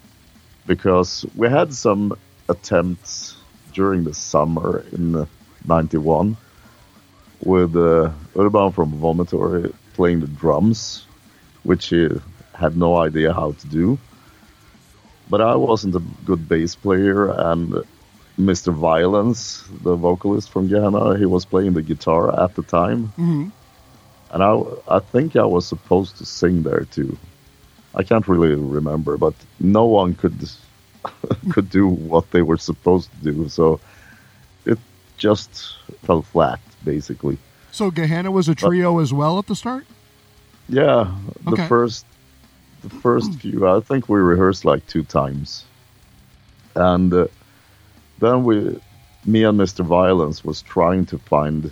[0.68, 2.04] because we had some
[2.50, 3.38] attempts
[3.74, 5.26] during the summer in
[5.66, 6.36] '91
[7.54, 11.06] with uh, Urban from Vomitory playing the drums,
[11.64, 12.10] which he
[12.54, 13.98] had no idea how to do.
[15.30, 17.86] But I wasn't a good bass player, and
[18.40, 18.74] Mr.
[18.74, 23.48] Violence, the vocalist from Gehennah, he was playing the guitar at the time, hmm
[24.32, 27.18] and I, I think I was supposed to sing there too.
[27.96, 30.38] I can't really remember, but no one could
[31.50, 33.80] could do what they were supposed to do, so
[34.66, 34.78] it
[35.18, 37.38] just fell flat, basically.
[37.72, 39.86] So Gehennah was a trio as well at the start.
[40.70, 41.12] Yeah,
[41.46, 41.68] the Okay.
[41.68, 42.06] first
[42.84, 45.66] the first few, I think we rehearsed like two times,
[46.76, 47.28] and uh,
[48.20, 48.80] then we,
[49.26, 49.86] me and Mr.
[49.86, 51.72] Violence was trying to find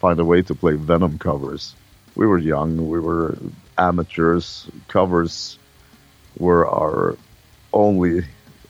[0.00, 1.74] find a way to play Venom covers.
[2.14, 3.36] We were young, we were
[3.76, 4.68] amateurs.
[4.86, 5.58] Covers
[6.38, 7.16] were our
[7.72, 8.24] only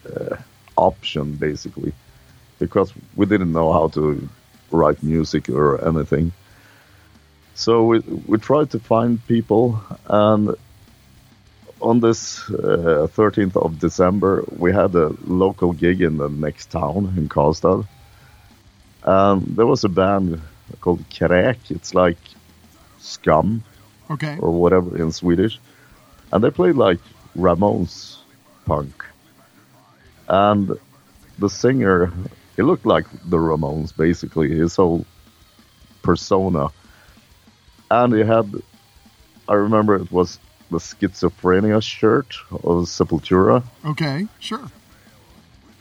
[0.07, 0.37] uh,
[0.77, 1.93] option, basically,
[2.59, 4.29] because we didn't know how to
[4.71, 6.33] write music or anything.
[7.55, 10.55] So we we tried to find people, and
[11.81, 17.15] on this uh, thirteenth of December, we had a local gig in the next town
[17.17, 17.87] in Karlstad.
[19.03, 20.41] And there was a band
[20.81, 21.71] called Kräk.
[21.71, 22.19] It's like
[22.99, 23.63] Scum
[24.11, 24.37] Okay.
[24.39, 25.59] or whatever in Swedish,
[26.33, 27.01] and they played like
[27.37, 28.19] Ramones
[28.67, 29.05] punk.
[30.29, 30.73] And
[31.39, 32.13] the singer,
[32.57, 34.49] he looked like the Ramones basically.
[34.51, 35.05] His whole
[36.03, 36.69] persona
[37.91, 38.51] and he had
[39.49, 40.39] I remember it was
[40.71, 44.27] the schizophrenia shirt of Sepultura, Okay.
[44.39, 44.71] Sure.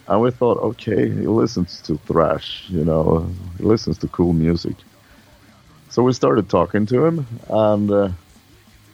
[0.07, 4.75] and we thought, okay, he listens to thrash, you know, he listens to cool music.
[5.89, 8.09] So we started talking to him, and uh,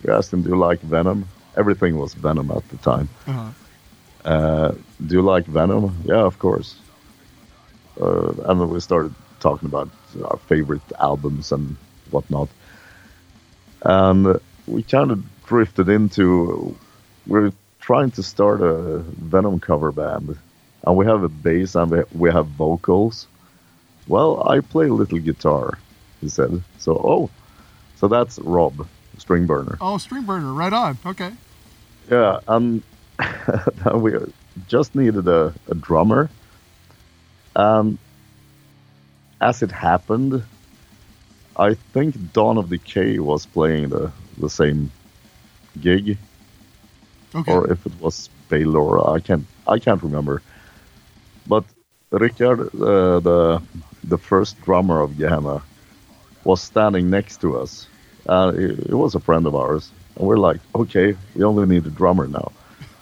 [0.03, 1.25] we asked him, "Do you like Venom?"
[1.55, 3.09] Everything was Venom at the time.
[3.27, 3.49] Uh-huh.
[4.25, 4.71] Uh,
[5.05, 5.95] do you like Venom?
[6.05, 6.75] Yeah, of course.
[7.99, 9.89] Uh, and then we started talking about
[10.23, 11.75] our favorite albums and
[12.09, 12.49] whatnot.
[13.83, 16.75] And we kind of drifted into
[17.27, 20.37] we're trying to start a Venom cover band,
[20.85, 23.27] and we have a bass and we- have vocals.
[24.07, 25.77] Well, I play a little guitar,
[26.19, 26.61] he said.
[26.77, 27.29] So, oh,
[27.95, 29.77] so that's Rob Stringburner.
[29.79, 30.55] Oh, Stringburner.
[30.55, 30.97] Right on.
[31.05, 31.31] Okay.
[32.09, 32.83] Yeah, and
[33.95, 34.13] we
[34.67, 36.29] just needed a, a drummer.
[37.55, 37.97] And
[39.39, 40.43] as it happened,
[41.55, 44.91] I think Dawn of Decay was playing the, the same
[45.79, 46.17] gig,
[47.35, 47.53] Okay.
[47.53, 50.41] or if it was Baylor, I can't I can't remember.
[51.47, 51.65] But
[52.11, 53.61] Richard, uh, the
[54.03, 55.61] the first drummer of Gehennah,
[56.43, 57.87] was standing next to us.
[58.27, 61.85] Uh, it, he was a friend of ours, and we're like, okay, we only need
[61.85, 62.51] a drummer now.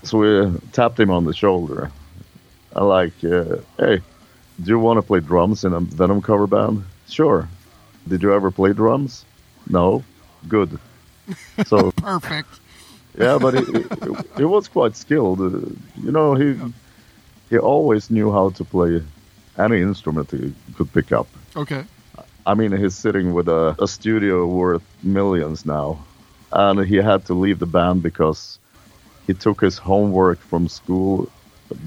[0.03, 1.91] So we tapped him on the shoulder,
[2.75, 4.01] and like, uh, hey,
[4.61, 6.83] do you want to play drums in a Venom cover band?
[7.07, 7.47] Sure.
[8.07, 9.25] Did you ever play drums?
[9.67, 10.03] No.
[10.47, 10.79] Good.
[11.65, 12.49] So Perfect.
[13.17, 15.39] yeah, but he, he, he was quite skilled.
[15.39, 15.59] Uh,
[16.03, 16.57] you know, he
[17.49, 19.01] he always knew how to play
[19.57, 21.27] any instrument he could pick up.
[21.55, 21.83] Okay.
[22.45, 25.99] I mean, he's sitting with a, a studio worth millions now,
[26.51, 28.57] and he had to leave the band because
[29.27, 31.29] he took his homework from school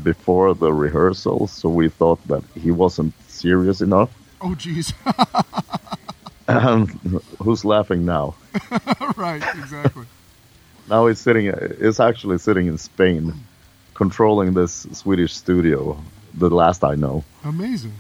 [0.02, 4.10] before the rehearsal, so we thought that he wasn't serious enough.
[4.40, 4.92] Oh, jeez.
[6.46, 6.90] And
[7.42, 8.34] who's laughing now?
[9.16, 10.06] right, exactly.
[10.88, 11.52] Now he's sitting.
[11.80, 13.34] He's actually sitting in Spain,
[13.94, 16.02] controlling this Swedish studio.
[16.34, 17.24] The last I know.
[17.44, 17.94] Amazing.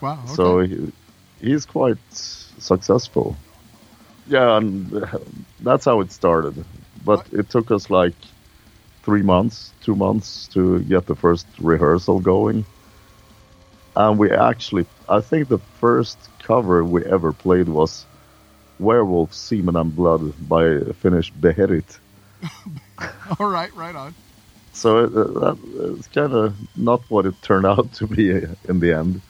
[0.00, 0.20] Wow.
[0.24, 0.34] Okay.
[0.34, 0.92] So he,
[1.40, 3.36] he's quite successful.
[4.26, 5.18] Yeah, and uh,
[5.60, 6.64] that's how it started.
[7.04, 8.14] But it took us like
[9.02, 12.64] three months, two months to get the first rehearsal going.
[13.94, 18.06] And we actually, I think the first cover we ever played was
[18.78, 21.98] Werewolf, Semen and Blood by Finnish Beherit.
[23.38, 24.14] All right, right on.
[24.72, 28.80] So it, uh, that, it's kind of not what it turned out to be in
[28.80, 29.20] the end.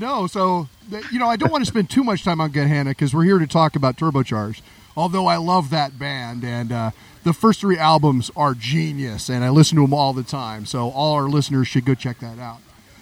[0.00, 0.68] No, so
[1.10, 3.38] you know, I don't want to spend too much time on Gehennah because we're here
[3.38, 4.62] to talk about Turbocharged.
[4.96, 6.90] Although I love that band, and uh,
[7.24, 10.66] the first three albums are genius, and I listen to them all the time.
[10.66, 12.58] So all our listeners should go check that out.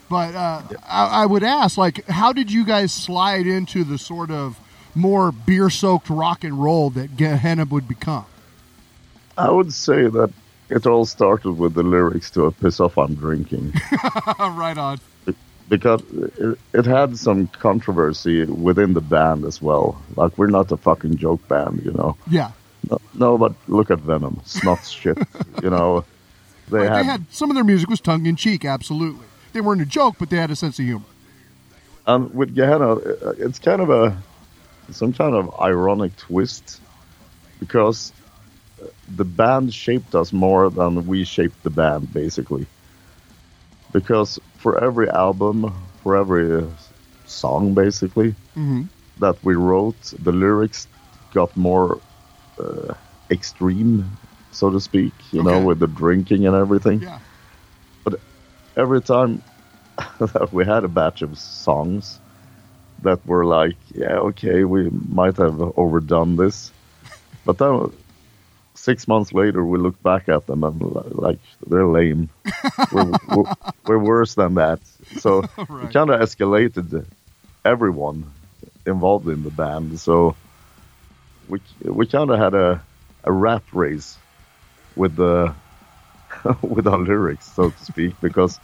[0.09, 4.31] But uh, I, I would ask, like, how did you guys slide into the sort
[4.31, 4.59] of
[4.95, 8.27] more beer-soaked rock and roll that Gehennah would become?
[9.39, 10.33] I would say that
[10.69, 13.73] it all started with the lyrics to a piss off I'm drinking.
[14.39, 14.99] right on.
[15.69, 16.03] because
[16.39, 20.01] it, it had some controversy within the band as well.
[20.17, 22.17] Like we're not a fucking joke band, you know.
[22.29, 22.53] Yeah.
[22.91, 25.19] No, no but look at Venom, snot shit.
[25.63, 26.05] You know,
[26.69, 29.27] they Right, had, they had some of their music was tongue in cheek, absolutely.
[29.53, 31.05] They weren't a joke, but they had a sense of humor.
[32.07, 34.17] and with Gehennah, uh, it's kind of a
[34.93, 36.81] some kind of ironic twist
[37.59, 38.13] because
[38.83, 42.67] uh, the band shaped us more than we shaped the band, basically.
[43.93, 46.71] Because for every album, for every uh,
[47.25, 48.83] song, basically, Mm-hmm.
[49.19, 50.89] that we wrote, the lyrics
[51.33, 52.03] got more
[52.59, 52.95] uh,
[53.31, 54.19] extreme,
[54.51, 55.43] so to speak, you Okay.
[55.43, 57.03] know, with the drinking and everything.
[57.03, 57.21] Yeah.
[58.05, 58.21] But
[58.77, 59.43] Every time
[60.21, 62.22] that we had a batch of songs
[63.03, 66.73] that were like, yeah, okay, we might have overdone this.
[67.45, 67.93] But then
[68.75, 70.81] six months later, we look back at them and
[71.15, 72.31] like, they're lame.
[72.91, 73.47] we're, we're,
[73.87, 74.81] we're worse than that.
[75.17, 75.47] So
[75.81, 75.91] we Right.
[75.91, 77.07] kind of escalated
[77.65, 78.35] everyone
[78.87, 79.99] involved in the band.
[80.01, 80.39] So
[81.47, 82.87] we we kind of had a
[83.25, 84.21] a rat race
[84.97, 85.57] with the
[86.63, 88.61] with our lyrics, so to speak, because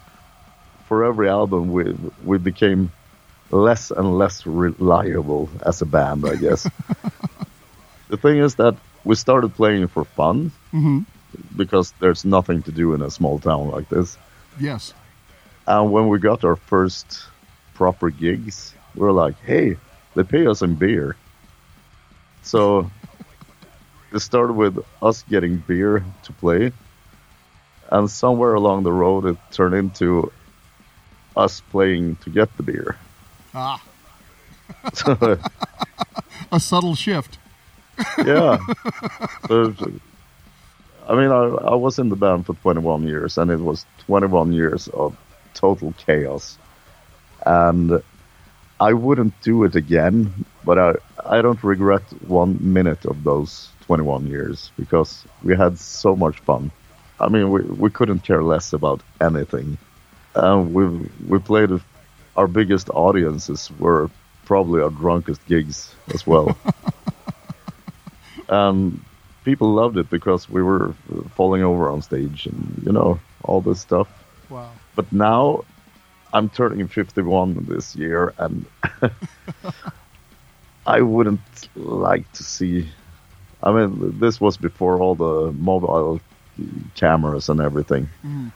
[0.84, 1.84] for every album we
[2.24, 2.92] we became
[3.50, 6.68] less and less reliable as a band, I guess.
[8.08, 10.98] the thing is that we started playing for fun Mm-hmm.
[11.56, 14.18] because there's nothing to do in a small town like this.
[14.60, 14.92] Yes.
[15.66, 17.22] And when we got our first
[17.74, 19.76] proper gigs, we were like, hey,
[20.14, 21.16] they pay us in beer.
[22.42, 22.90] So
[24.12, 26.72] it started with us getting beer to play.
[27.90, 30.30] And somewhere along the road, it turned into
[31.36, 32.96] us playing to get the beer.
[33.54, 33.82] Ah,
[36.52, 37.38] a subtle shift.
[38.24, 38.58] yeah.
[41.08, 44.52] I mean, I, I was in the band for 21 years, and it was 21
[44.52, 45.16] years of
[45.54, 46.58] total chaos.
[47.46, 48.02] And
[48.80, 50.94] I wouldn't do it again, but I,
[51.24, 56.70] I don't regret one minute of those 21 years because we had so much fun.
[57.18, 59.78] I mean, we, we couldn't care less about anything.
[60.36, 61.70] We we played,
[62.38, 64.08] our biggest audiences were
[64.44, 66.56] probably our drunkest gigs as well.
[68.48, 69.00] and
[69.44, 70.94] people loved it because we were
[71.34, 74.08] falling over on stage and, you know, all this stuff.
[74.48, 74.70] Wow.
[74.94, 75.64] But now
[76.32, 78.64] I'm turning 51 this year, and
[80.86, 82.88] I wouldn't like to see.
[83.64, 86.20] I mean, this was before all the mobile
[86.94, 88.08] cameras and everything.
[88.24, 88.52] Mhm.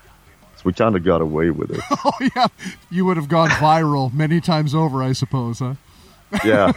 [0.62, 1.80] So we kind of got away with it.
[2.04, 2.46] Oh yeah,
[2.90, 5.74] you would have gone viral many times over, I suppose, huh?
[6.44, 6.72] yeah.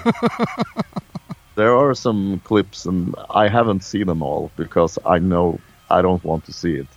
[1.55, 5.59] there are some clips, and I haven't seen them all because I know
[5.89, 6.88] I don't want to see it.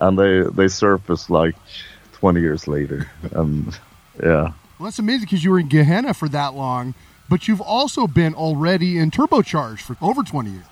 [0.00, 1.54] And they they surface like
[2.14, 3.78] 20 years later, and
[4.22, 4.52] yeah.
[4.78, 6.94] Well, that's amazing because you were in Gehennah for that long,
[7.28, 10.64] but you've also been already in Turbocharged for over 20 years.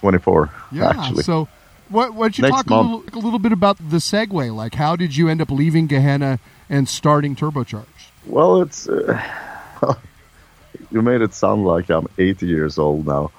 [0.00, 0.90] 24 Yeah.
[0.90, 1.48] actually So,
[1.88, 2.14] what?
[2.14, 4.54] Why don't you Next talk a little, a little bit about the segue?
[4.54, 6.38] Like, how did you end up leaving Gehennah
[6.70, 7.84] and starting Turbocharged?
[8.26, 9.20] well it's uh,
[10.90, 13.30] you made it sound like i'm 80 years old now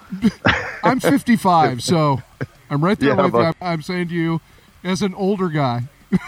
[0.83, 2.21] I'm 55, so
[2.69, 3.31] I'm right there Yeah, with you.
[3.31, 4.41] but- I'm, I'm saying to you,
[4.83, 5.85] as an older guy.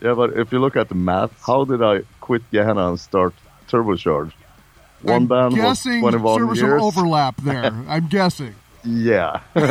[0.00, 3.32] Yeah, but if you look at the math, how did I quit Gehennah and start
[3.68, 4.32] Turbocharge?
[5.00, 6.82] One I'm band guessing 21 there was some years.
[6.82, 7.64] overlap there.
[7.88, 8.54] I'm guessing.
[8.84, 9.40] Yeah.
[9.54, 9.70] but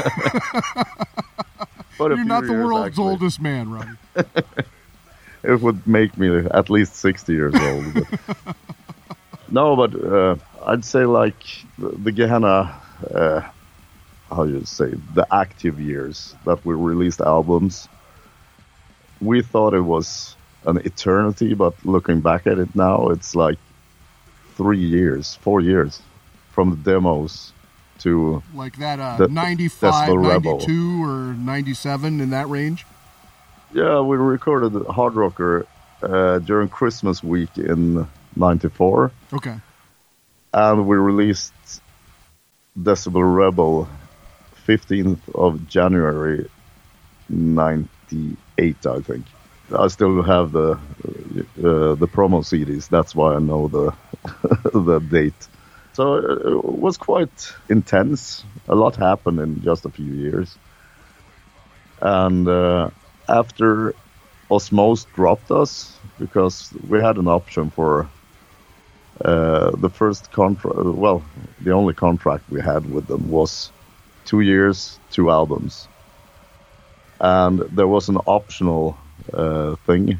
[1.99, 3.03] You're not the world's actually.
[3.11, 3.97] oldest man, Ronnie.
[5.43, 7.93] It would make me at least 60 years old.
[7.93, 8.55] But
[9.51, 11.35] no, but uh, I'd say like
[11.77, 12.73] the, the Gehennah,
[13.13, 13.41] uh,
[14.29, 17.89] how you say, the active years that we released albums.
[19.19, 23.57] We thought it was an eternity, but looking back at it now, it's like
[24.55, 26.01] three years, four years
[26.51, 27.51] from the demos
[28.03, 30.57] to Like that uh, The- 95, Decibel Rebel.
[30.59, 32.85] 92, or 97 in that range.
[33.73, 35.65] Yeah, we recorded Hard Rocker
[36.01, 39.55] uh, during Christmas week in '94, Okay.
[40.53, 41.53] and we released
[42.79, 43.87] Decibel Rebel
[44.67, 46.47] 15th of January
[47.29, 49.25] '98, I think.
[49.75, 52.89] I still have the uh, the promo CDs.
[52.89, 53.93] That's why I know the
[54.79, 55.47] the date.
[55.93, 58.43] So uh, it was quite intense.
[58.67, 60.57] A lot happened in just a few years.
[62.01, 62.89] And uh,
[63.29, 63.93] after
[64.49, 68.09] Osmose dropped us, because we had an option for
[69.23, 71.23] uh, the first contract, well,
[71.61, 73.71] the only contract we had with them was
[74.25, 75.87] two years, two albums.
[77.19, 78.97] And there was an optional
[79.31, 80.19] uh, thing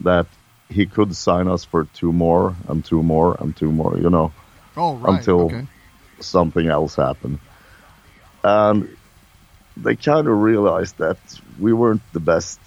[0.00, 0.26] that
[0.70, 4.32] he could sign us for two more and two more and two more, you know
[4.78, 5.18] Oh, right.
[5.18, 5.66] Until- okay.
[6.20, 7.38] something else happened.
[8.44, 8.88] And
[9.76, 11.18] they kind of realized that
[11.58, 12.60] we weren't the best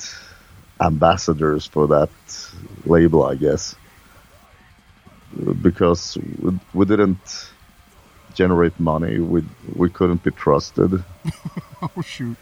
[0.80, 2.10] ambassadors for that
[2.86, 3.76] label, I guess.
[5.62, 7.52] Because we, we didn't
[8.34, 9.44] generate money, we,
[9.76, 11.04] we couldn't be trusted.
[11.84, 12.38] Oh, shoot.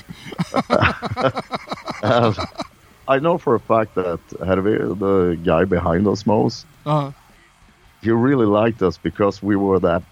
[2.04, 2.38] And
[3.08, 7.12] I know for a fact that Hervé, the guy behind Osmose, Uh,
[8.02, 10.04] he really liked us because we were that,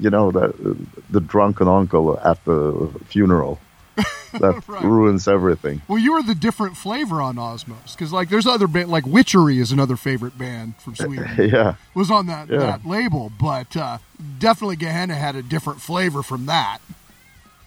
[0.00, 0.76] you know, the
[1.10, 3.58] the drunken uncle at the funeral
[4.40, 4.84] that Right.
[4.84, 5.82] ruins everything.
[5.88, 7.92] well, you were the different flavor on Osmose.
[7.96, 11.28] Because, like, there's other band, like Witchery is another favorite band from Sweden.
[11.38, 12.58] yeah, was on that, Yeah.
[12.58, 13.98] that label, but uh,
[14.38, 16.78] definitely Gehennah had a different flavor from that.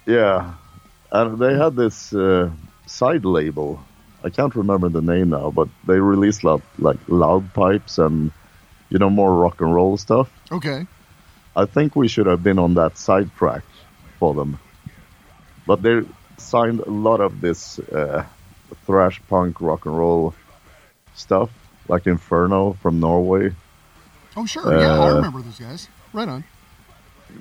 [0.05, 0.53] yeah,
[1.11, 2.49] and they had this uh,
[2.85, 3.79] side label.
[4.23, 8.31] I can't remember the name now, but they released lot, like loud pipes and
[8.93, 10.29] you know more rock and roll stuff.
[10.51, 10.85] Okay.
[11.55, 13.63] I think we should have been on that side track
[14.19, 14.59] for them.
[15.67, 16.01] But they
[16.37, 18.23] signed a lot of this uh,
[18.85, 20.33] thrash punk rock and roll
[21.15, 21.49] stuff,
[21.87, 23.51] like Inferno from Norway.
[24.37, 24.71] Oh, sure.
[24.79, 25.89] yeah, I Uh, remember those guys.
[26.13, 26.43] Right on.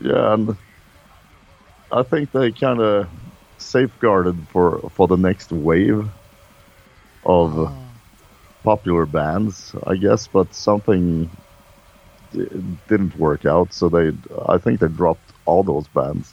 [0.01, 0.57] Yeah, and
[1.91, 3.09] I think they kind of
[3.59, 6.09] safeguarded for for the next wave
[7.25, 7.73] of
[8.63, 10.27] popular bands, I guess.
[10.27, 11.31] But something
[12.89, 14.13] didn't work out, so they
[14.49, 16.33] I think they dropped all those bands,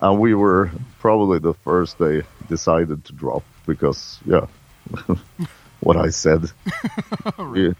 [0.00, 4.46] and we were probably the first they decided to drop because yeah,
[5.80, 6.50] what I said.
[7.38, 7.74] we,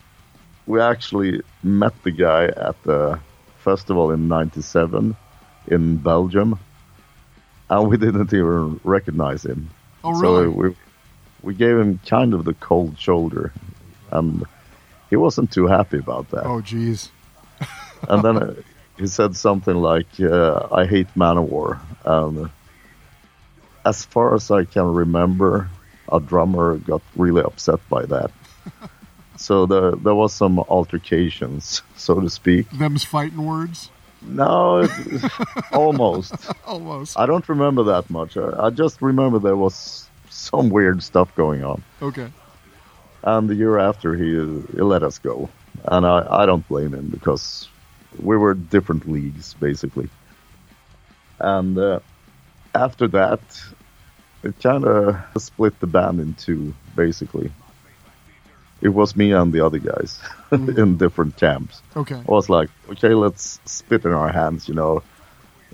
[0.66, 3.18] we actually met the guy at the
[3.58, 5.16] festival in '97
[5.68, 6.58] in Belgium,
[7.70, 9.70] and we didn't even recognize him.
[10.04, 10.48] Oh, So really?
[10.48, 10.76] we
[11.42, 13.52] we gave him kind of the cold shoulder,
[14.10, 14.44] and
[15.10, 16.44] he wasn't too happy about that.
[16.46, 17.10] oh, jeez.
[18.08, 18.54] And then uh,
[18.96, 22.50] he said something like, uh, "I hate Manowar." And
[23.84, 25.68] as far as I can remember,
[26.10, 28.30] a drummer got really upset by that.
[29.36, 32.70] so there there was some altercations, so to speak.
[32.70, 33.90] Them's fighting words.
[34.22, 34.88] No,
[35.72, 36.34] almost.
[36.66, 37.18] Almost.
[37.18, 38.36] I don't remember that much.
[38.36, 41.82] I, I just remember there was some weird stuff going on.
[42.02, 42.30] Okay.
[43.22, 45.48] And the year after, he, he let us go.
[45.84, 47.68] And I, I don't blame him because
[48.20, 50.08] we were different leagues, basically.
[51.38, 52.00] And uh,
[52.74, 53.40] after that,
[54.42, 57.50] it kind of split the band in two, basically.
[58.80, 60.20] It was me and the other guys
[60.52, 61.82] in different camps.
[61.96, 62.14] Okay.
[62.16, 65.02] I was like, okay, let's spit in our hands, you know,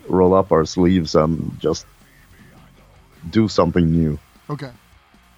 [0.08, 1.86] roll up our sleeves and just
[3.28, 4.18] do something new.
[4.50, 4.70] Okay.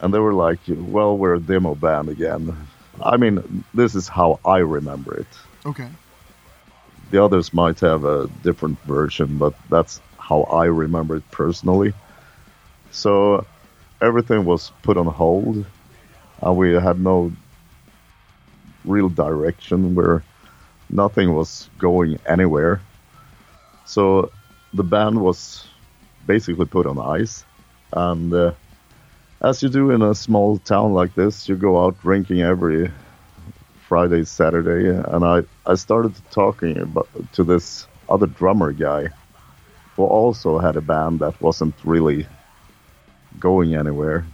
[0.00, 2.56] And they were like, well, we're a demo band again.
[3.02, 5.26] I mean, this is how I remember it.
[5.64, 5.88] Okay.
[7.10, 11.92] The others might have a different version, but that's how I remember it personally.
[12.90, 13.46] So
[14.00, 15.64] everything was put on hold,
[16.42, 17.32] and we had no
[18.84, 20.22] real direction where
[20.90, 22.80] nothing was going anywhere.
[23.84, 24.30] So
[24.74, 25.66] the band was
[26.26, 27.44] basically put on ice,
[27.92, 28.52] and uh,
[29.46, 32.90] as you do in a small town like this, you go out drinking every
[33.88, 39.08] Friday, Saturday, and I, I started talking about to this other drummer guy
[39.94, 42.26] who also had a band that wasn't really
[43.38, 44.26] going anywhere.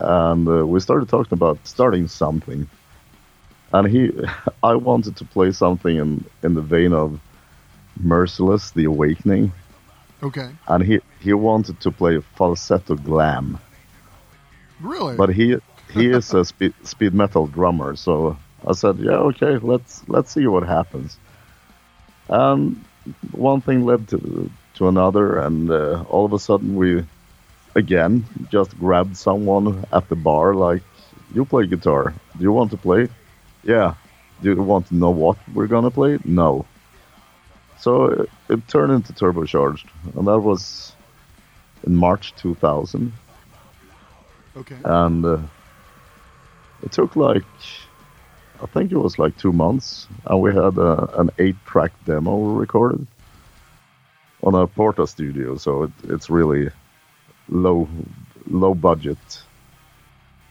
[0.00, 2.66] And uh, we started talking about starting something.
[3.74, 4.10] And he,
[4.62, 7.20] I wanted to play something in, in the vein of
[8.00, 9.52] Merciless, The Awakening.
[10.22, 10.50] Okay.
[10.66, 13.58] And he, he wanted to play falsetto glam.
[14.80, 15.16] Really?
[15.16, 15.56] But he
[15.92, 20.46] he is a speed, speed metal drummer, so I said, yeah, okay, let's let's see
[20.46, 21.18] what happens.
[22.28, 22.84] And
[23.32, 27.04] one thing led to to another, and uh, all of a sudden we
[27.74, 30.82] again just grabbed someone at the bar, like,
[31.34, 32.14] you play guitar.
[32.36, 33.08] Do you want to play?
[33.62, 33.94] Yeah.
[34.42, 36.18] Do you want to know what we're gonna play?
[36.24, 36.64] No.
[37.78, 40.94] So it, it turned into Turbocharged, and that was
[41.84, 43.12] in March 2000
[44.58, 44.76] okay.
[44.84, 45.38] and uh,
[46.82, 47.44] it took like
[48.62, 53.06] I think it was like two months, and we had a, an eight-track demo recorded
[54.42, 56.70] on a Porta studio, so it, it's really
[57.48, 57.88] low
[58.46, 59.18] low budget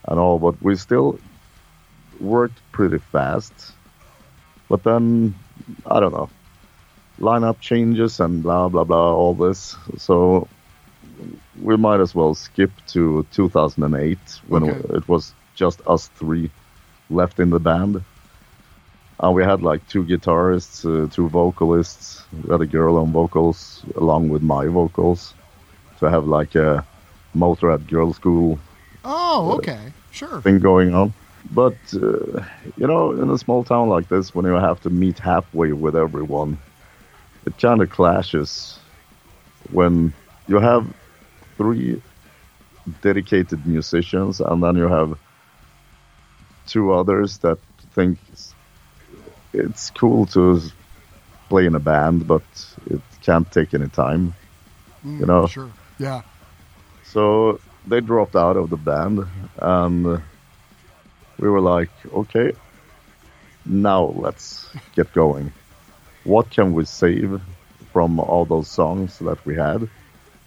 [0.06, 1.18] and all, but we still
[2.20, 3.52] worked pretty fast.
[4.68, 5.34] But then
[5.86, 6.30] I don't know,
[7.20, 9.76] lineup changes and blah blah blah, all this.
[9.98, 10.48] So
[11.62, 14.96] we might as well skip to 2008 when Okay.
[14.96, 16.50] it was just us three
[17.10, 18.02] left in the band.
[19.20, 22.22] And we had like two guitarists, uh, two vocalists.
[22.44, 25.34] We had a girl on vocals along with my vocals
[25.98, 26.84] to have like a
[27.36, 28.58] Motorhead Girlschool
[29.04, 29.92] Oh, okay.
[30.12, 30.40] Sure.
[30.40, 31.12] thing going on.
[31.52, 32.42] But uh,
[32.76, 35.96] you know, in a small town like this, when you have to meet halfway with
[35.96, 36.58] everyone,
[37.46, 38.78] it kind of clashes.
[39.72, 40.12] When
[40.46, 40.86] you have
[41.58, 42.00] three
[43.02, 45.18] dedicated musicians, and then you have
[46.66, 47.58] two others that
[47.92, 48.18] think
[49.52, 50.60] it's cool to
[51.48, 52.42] play in a band, but
[52.86, 54.34] it can't take any time.
[55.04, 55.46] Mm, you know.
[55.46, 55.70] Sure.
[55.98, 56.22] Yeah.
[57.04, 59.26] So they dropped out of the band,
[59.58, 60.22] and
[61.38, 62.52] we were like, okay,
[63.64, 65.52] now let's get going.
[66.24, 67.40] What can we save
[67.92, 69.88] from all those songs that we had?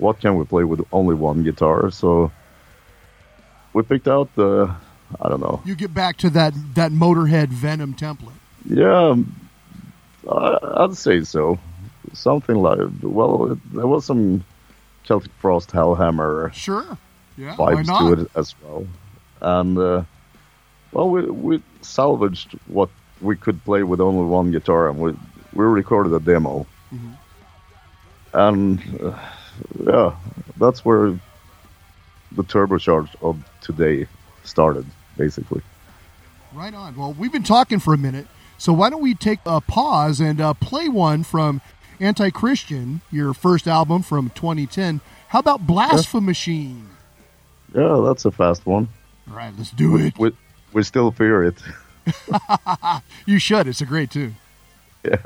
[0.01, 1.91] What can we play with only one guitar?
[1.91, 2.31] So
[3.73, 4.73] we picked out the,
[5.21, 8.33] I don't know, You get back to that that Motorhead Venom template.
[8.65, 9.15] yeah,
[10.27, 11.59] I, I'd say so.
[12.13, 14.43] Something like, well, there was some
[15.05, 16.97] Celtic Frost Hellhammer Sure.
[17.37, 17.55] Yeah.
[17.55, 18.87] why vibes to it as well.
[19.39, 20.03] And uh,
[20.91, 22.89] well, we we salvaged what
[23.21, 25.11] we could play with only one guitar, and we
[25.53, 26.65] we recorded a demo.
[26.93, 27.17] Mhm.
[28.33, 29.17] And uh,
[29.85, 30.15] yeah,
[30.57, 31.19] that's where
[32.31, 34.07] the turbocharge of today
[34.43, 34.85] started,
[35.17, 35.61] basically.
[36.53, 36.95] Right on.
[36.95, 40.41] Well, we've been talking for a minute, so why don't we take a pause and
[40.41, 41.61] uh, play one from
[41.99, 45.01] Anti Christian, your first album from 2010.
[45.29, 46.89] How about Blasphemachine?
[47.73, 48.89] Yeah, that's a fast one.
[49.29, 50.17] All right, let's do it.
[50.17, 50.31] We
[50.73, 51.61] we still fear it.
[53.25, 53.67] You should.
[53.67, 54.35] It's a great tune.
[55.05, 55.17] yeah.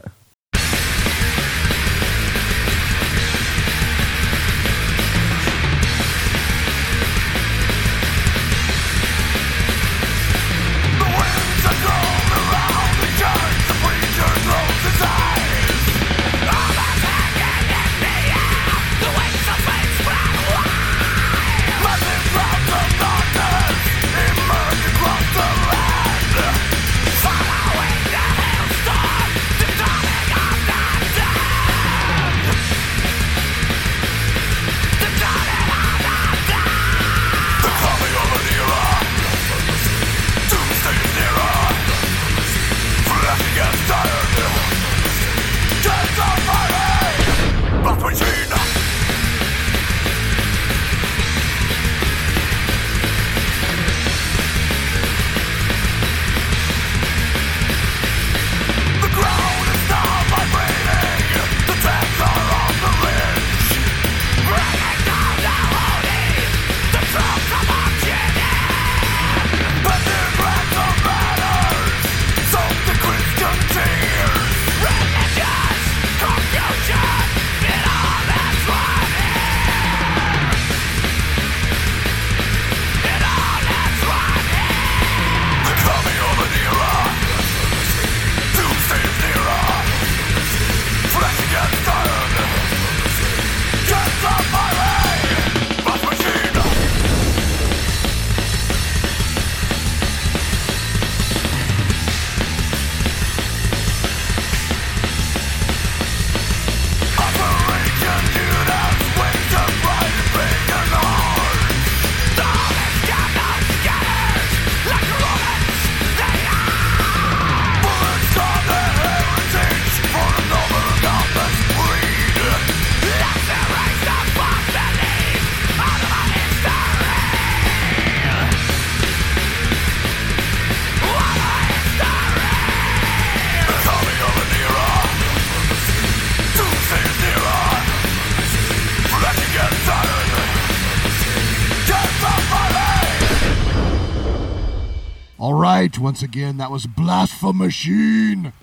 [146.05, 148.53] Once again, that was Blasphemachine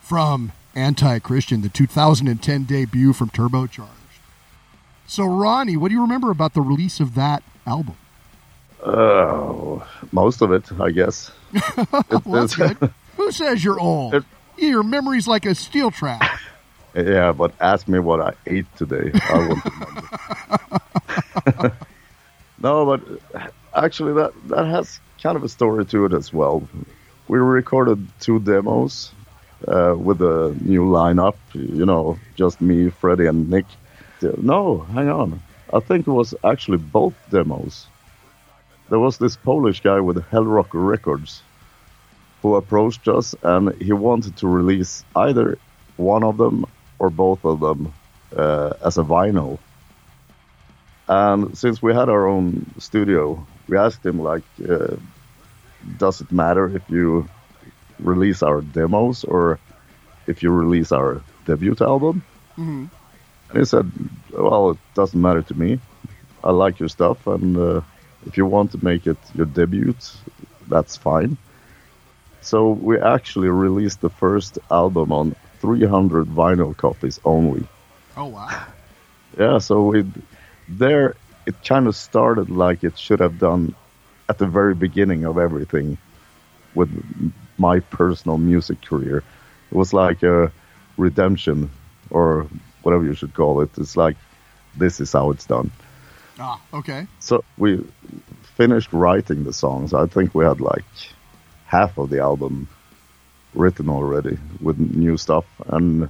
[0.00, 3.86] from Anti Christian, the 2010 debut from Turbocharged.
[5.06, 7.94] So, Ronnie, what do you remember about the release of that album?
[8.82, 9.78] Uh,
[10.10, 11.30] most of it, I guess.
[12.24, 12.48] Well.
[13.16, 14.14] Who says you're old?
[14.14, 14.24] It-
[14.56, 16.20] Your memory's like a steel trap.
[16.96, 19.12] yeah, but ask me what I ate today.
[19.14, 19.64] I won't
[21.46, 21.76] remember.
[22.58, 23.00] no, but
[23.72, 26.68] actually, that that has kind of a story to it as well.
[27.28, 29.12] We recorded two demos
[29.66, 31.36] uh, with a new lineup.
[31.52, 33.66] You know, just me, Freddie, and Nick.
[34.38, 35.42] No, hang on.
[35.72, 37.86] I think it was actually both demos.
[38.88, 41.42] There was this Polish guy with Hellrock Records
[42.42, 45.58] who approached us, and he wanted to release either
[45.96, 46.64] one of them
[46.98, 47.92] or both of them
[48.36, 49.58] uh, as a vinyl.
[51.08, 54.96] And since we had our own studio, we asked him like, uh,
[55.98, 57.28] "Does it matter if you
[57.98, 59.58] release our demos or
[60.26, 62.22] if you release our debut album?"
[62.56, 62.88] Mhm.
[63.50, 63.90] And he said,
[64.32, 65.78] "Well, it doesn't matter to me.
[66.42, 67.80] I like your stuff, and uh,
[68.26, 69.94] if you want to make it your debut,
[70.68, 71.36] that's fine."
[72.40, 77.66] So we actually released the first album on 300 vinyl copies only.
[78.16, 78.48] Oh, wow.
[79.38, 80.04] Yeah, so we
[80.68, 81.14] there
[81.48, 83.74] it kind of started like it should have done
[84.28, 85.96] at the very beginning of everything
[86.74, 86.90] with
[87.56, 89.18] my personal music career.
[89.70, 90.52] It was like a
[90.98, 91.70] redemption
[92.10, 92.46] or
[92.82, 93.70] whatever you should call it.
[93.78, 94.16] It's like
[94.76, 95.70] this is how it's done.
[96.38, 97.06] Ah, okay.
[97.20, 97.84] So we
[98.56, 99.94] finished writing the songs.
[99.94, 100.84] I think we had like
[101.66, 102.68] half of the album
[103.54, 106.08] written already with new stuff, and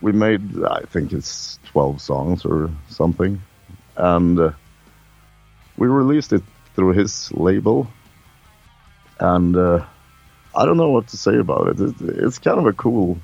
[0.00, 3.40] we made I think it's twelve songs or something,
[3.96, 4.50] and uh,
[5.76, 6.42] we released it
[6.74, 7.86] through his label,
[9.20, 9.84] and uh,
[10.54, 11.80] I don't know what to say about it.
[11.80, 11.94] it.
[12.00, 13.18] It's kind of a cool.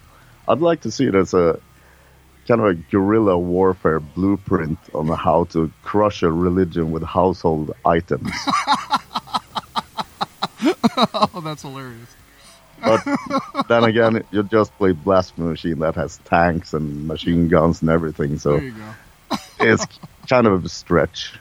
[0.47, 1.61] I'd like to see it as a
[2.47, 8.31] kind of a guerrilla warfare blueprint on how to crush a religion with household items.
[11.14, 12.09] Oh, that's hilarious.
[12.83, 13.05] But
[13.69, 18.55] then again, you just play Blasphemachine that has tanks and machine guns and everything, so
[18.55, 19.37] There you go.
[19.61, 19.87] it's
[20.29, 21.33] kind of a stretch.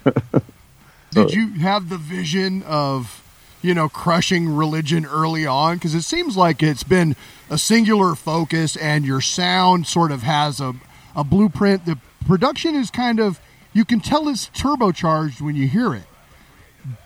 [1.11, 3.23] Did you have the vision of,
[3.61, 5.75] you know, crushing religion early on?
[5.75, 7.15] Because it seems like it's been
[7.49, 10.75] a singular focus and your sound sort of has a,
[11.15, 11.85] a blueprint.
[11.85, 13.39] The production is kind of,
[13.73, 16.03] you can tell it's turbocharged when you hear it.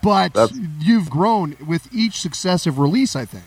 [0.03, 0.35] But
[0.79, 3.45] you've grown with each successive release, I think.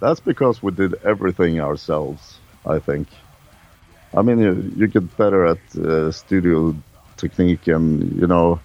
[0.00, 3.08] That's because we did everything ourselves, I think.
[4.16, 6.74] I mean, you, you get better at uh, studio
[7.18, 8.60] technique and, you know,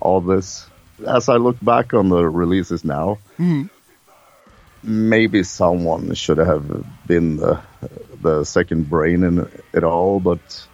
[0.00, 0.66] all this.
[1.06, 3.68] As I look back on the releases now, Mhm.
[4.82, 7.60] maybe someone should have been the,
[8.22, 10.66] the second brain in it all, but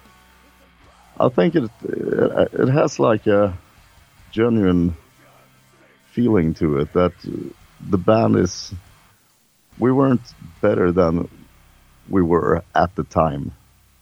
[1.19, 3.57] I think it, it has like a
[4.31, 4.95] genuine
[6.11, 7.13] feeling to it that
[7.89, 8.73] the band is
[9.79, 10.21] we weren't
[10.61, 11.29] better than
[12.09, 13.51] we were at the time.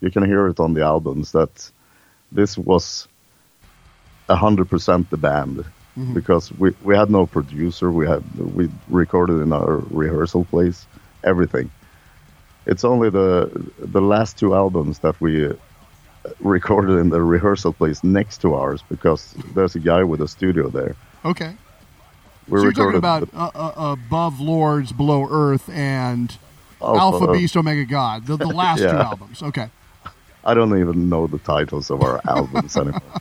[0.02, 1.72] You can hear it on the albums that
[2.32, 3.08] this was
[4.30, 5.66] hundred percent the band
[6.14, 7.92] because we, we had no producer.
[7.92, 10.86] We had we recorded in our rehearsal place,
[11.26, 11.70] everything.
[12.66, 13.50] It's only the
[13.80, 15.54] the last two albums that we uh,
[16.40, 20.70] recorded in the rehearsal place next to ours because there's a guy with a studio
[20.70, 20.96] there.
[21.26, 21.56] Okay.
[22.48, 26.38] We so you're talking about the- uh, uh, Above Lords, Below Earth, and
[26.82, 29.42] Alpha- Alpha Beast, Omega God, the, the last two albums.
[29.44, 29.70] Okay.
[30.50, 33.02] I don't even know the titles of our albums anymore.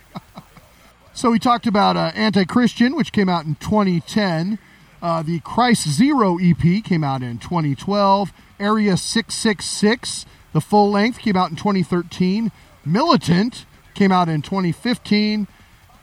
[1.13, 4.57] So we talked about uh, Anti Christian, which came out in 2010.
[5.03, 8.33] Uh, the Christ Zero EP came out in 2012.
[8.61, 12.53] Area 666, the full length, came out in 2013.
[12.85, 15.49] Militant came out in 2015.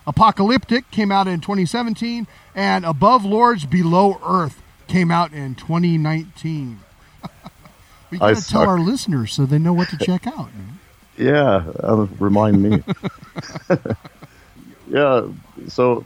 [0.06, 2.28] Apocalyptic came out in 2017.
[2.54, 6.82] And Above Lords, Below Earth came out in 2019.
[8.12, 10.54] we got to tell our listeners so they know what to check out.
[10.54, 10.80] man.
[11.18, 12.84] Yeah, uh, remind me.
[14.88, 15.28] yeah,
[15.68, 16.06] so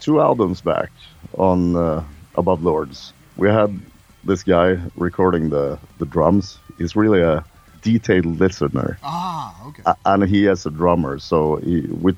[0.00, 0.90] two albums back
[1.34, 3.78] on uh, Above Lords, we had
[4.24, 6.58] this guy recording the, the drums.
[6.78, 7.44] He's really a
[7.82, 9.82] detailed listener, Ah, okay.
[9.86, 11.18] a- and he is a drummer.
[11.18, 12.14] So he, we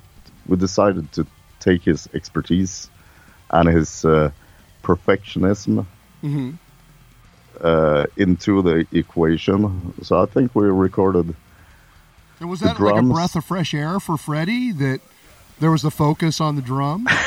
[0.46, 1.26] we decided to
[1.60, 2.90] take his expertise
[3.50, 4.30] and his uh,
[4.82, 5.86] perfectionism
[6.22, 6.50] hmm
[7.60, 9.92] uh, into the equation.
[10.02, 11.34] So I think we recorded
[12.40, 15.00] And was that like a breath of fresh air for Freddie that
[15.58, 17.06] there was a focus on the drum?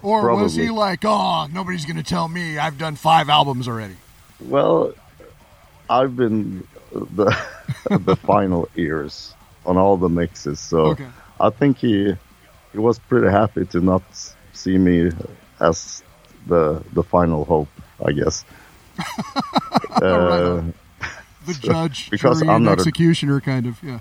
[0.00, 3.96] Or was he like, oh, nobody's going to tell me I've done five albums already?
[4.40, 4.94] Well,
[5.90, 7.36] I've been the
[7.90, 9.34] the final ears
[9.66, 11.06] on all the mixes, so Okay.
[11.38, 12.14] I think he
[12.72, 14.02] he was pretty happy to not
[14.54, 15.10] see me
[15.60, 16.02] as
[16.46, 17.68] the the final hope,
[18.02, 18.46] I guess.
[20.00, 20.74] Uh, on.
[21.46, 23.80] The judge, because jury, I'm and not a- executioner, kind of.
[23.82, 24.00] Yeah.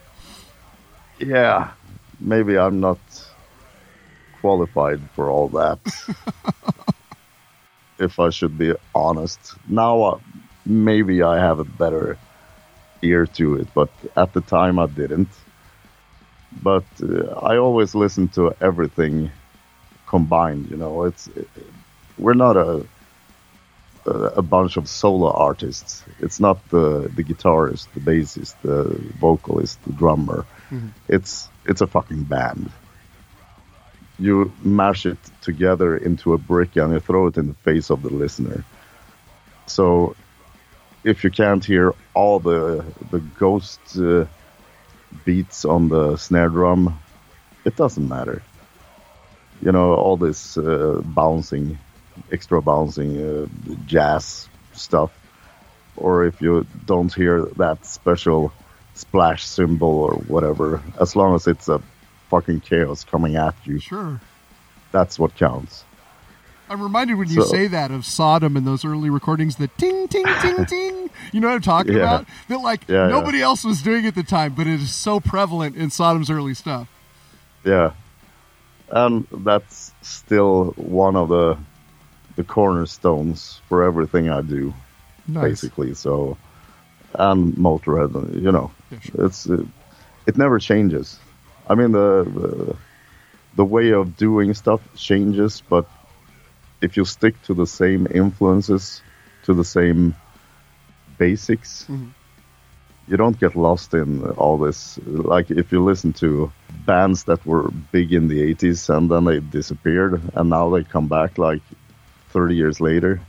[1.22, 1.72] Yeah,
[2.20, 3.00] maybe I'm not
[4.42, 5.80] qualified for all that.
[8.00, 10.20] if I should be honest, now uh,
[10.66, 12.18] maybe I have a better
[13.02, 15.30] ear to it, but at the time I didn't.
[16.62, 19.32] But uh, I always listen to everything
[20.08, 20.70] combined.
[20.70, 21.30] You know, it's
[22.18, 22.86] we're not a
[24.06, 26.04] a a bunch of solo artists.
[26.20, 28.84] It's not the the guitarist, the bassist, the
[29.20, 30.46] vocalist, the drummer.
[31.08, 32.72] It's it's a fucking band.
[34.18, 38.02] You mash it together into a brick and you throw it in the face of
[38.04, 38.64] the listener.
[39.66, 40.16] So
[41.04, 44.26] if you can't hear all the the ghost uh,
[45.26, 47.00] beats on the snare drum,
[47.66, 48.42] it doesn't matter.
[49.62, 51.78] You know all this uh, bouncing,
[52.32, 53.48] extra bouncing uh,
[53.86, 55.12] jazz stuff,
[55.98, 58.52] or if you don't hear that special
[58.94, 61.82] splash cymbal or whatever, as long as it's a
[62.30, 64.20] fucking chaos coming at you, Sure.
[64.92, 65.84] that's what counts.
[66.70, 70.08] I'm reminded when you So- say that of Sodom and those early recordings, the ting,
[70.08, 71.10] ting, ting, ting.
[71.34, 72.00] You know what I'm talking Yeah.
[72.04, 72.26] about?
[72.48, 73.08] That like Yeah, yeah.
[73.10, 76.54] nobody else was doing at the time, but it is so prevalent in Sodom's early
[76.54, 76.88] stuff.
[77.66, 77.92] Yeah,
[78.90, 81.58] and that's still one of the
[82.38, 84.74] the cornerstones for everything I do,
[85.28, 85.44] Nice.
[85.44, 85.94] basically.
[85.94, 86.38] So,
[87.14, 89.26] and Motorhead, you know, Yeah, sure.
[89.26, 89.66] it's it,
[90.28, 91.20] it never changes.
[91.68, 92.78] I mean the, the
[93.56, 95.86] the way of doing stuff changes, but
[96.82, 99.02] if you stick to the same influences,
[99.44, 100.16] to the same
[101.18, 102.14] basics, Mhm.
[103.08, 105.00] you don't get lost in all this.
[105.06, 106.52] Like if you listen to
[106.86, 111.08] bands that were big in the 80s and then they disappeared and now they come
[111.08, 111.62] back like
[112.30, 113.22] 30 years later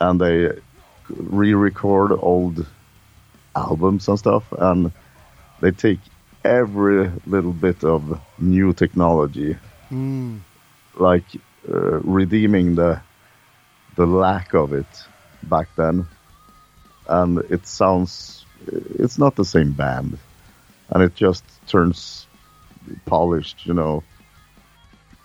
[0.00, 0.50] and they
[1.08, 2.66] re-record old
[3.56, 4.92] albums and stuff and
[5.60, 6.00] they take
[6.44, 9.56] every little bit of new technology.
[9.90, 10.40] Mm.
[10.96, 11.24] like
[11.68, 13.00] uh, redeeming the
[13.94, 14.86] the lack of it
[15.44, 16.06] back then.
[17.08, 20.18] And it sounds it's not the same band.
[20.90, 22.26] And it just turns
[23.04, 24.02] polished you know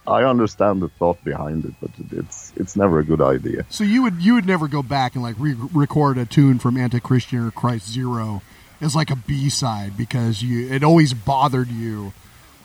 [0.08, 4.04] i understand the thought behind it but it's it's never a good idea So you
[4.04, 7.90] would you would never go back and like re-record a tune from Anti-Christian or Christ
[7.90, 8.42] Zero
[8.80, 12.14] as like a B-side because you it always bothered you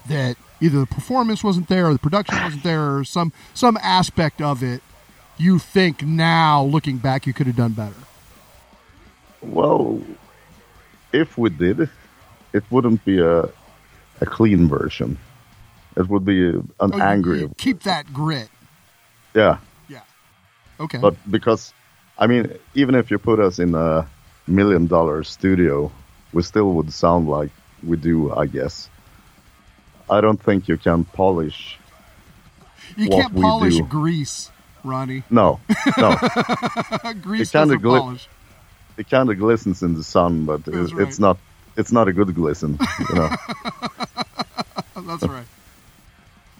[0.08, 4.40] that either the performance wasn't there or the production wasn't there or some some aspect
[4.40, 4.82] of it
[5.38, 7.94] you think now looking back you could have done better.
[9.42, 10.00] well
[11.12, 11.90] if we did
[12.52, 13.48] it wouldn't be a
[14.20, 15.18] a clean version
[15.96, 18.48] it would be an Oh, angry you keep that grit.
[19.34, 20.02] yeah Yeah.
[20.80, 20.98] Okay.
[20.98, 21.72] But because,
[22.18, 24.06] I mean, even if you put us in a
[24.46, 25.90] million dollar studio,
[26.32, 27.50] we still would sound like
[27.82, 28.88] we do, I guess.
[30.08, 31.78] I don't think you can polish.
[32.96, 33.84] you can't polish do.
[33.84, 34.50] grease,
[34.84, 35.22] Ronnie.
[35.30, 35.60] No,
[35.98, 36.14] no.
[37.22, 38.28] grease kinda doesn't polish.
[38.98, 41.08] it kind of glistens in the sun, but it, right.
[41.08, 41.38] it's not.
[41.76, 42.78] It's not a good glisten,
[43.10, 43.28] you know.
[44.96, 45.44] That's right.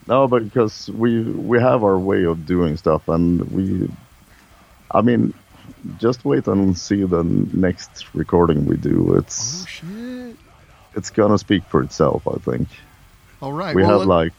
[0.07, 3.89] No, but because we we have our way of doing stuff, and we,
[4.91, 5.35] I mean,
[5.99, 9.17] just wait and see the next recording we do.
[9.17, 10.37] It's Oh shit.
[10.95, 12.69] it's gonna speak for itself, I think.
[13.43, 13.75] All right.
[13.75, 14.33] we well, have let- like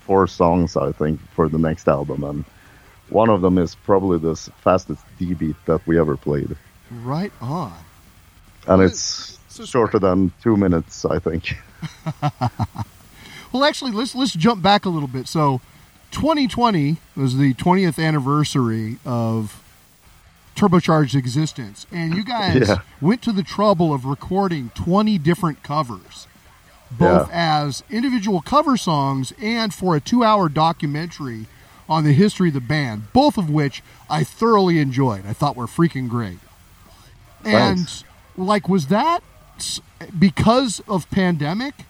[0.00, 2.44] four songs i think for the next album and
[3.08, 6.54] one of them is probably the fastest d beat that we ever played
[7.02, 7.72] right on.
[8.68, 11.56] and Well, it's so- shorter than two minutes i think
[13.54, 15.28] Well, actually, let's let's jump back a little bit.
[15.28, 15.60] So,
[16.10, 19.62] 2020 was the 20th anniversary of
[20.56, 22.78] Turbocharged existence, and you guys Yeah.
[23.00, 26.26] went to the trouble of recording 20 different covers,
[26.90, 31.46] both as individual cover songs and for a two-hour documentary
[31.88, 33.12] on the history of the band.
[33.12, 35.26] Both of which I thoroughly enjoyed.
[35.28, 36.38] I thought were freaking great.
[37.44, 38.02] Thanks.
[38.36, 39.22] And like, was that
[40.18, 41.84] because of pandemic?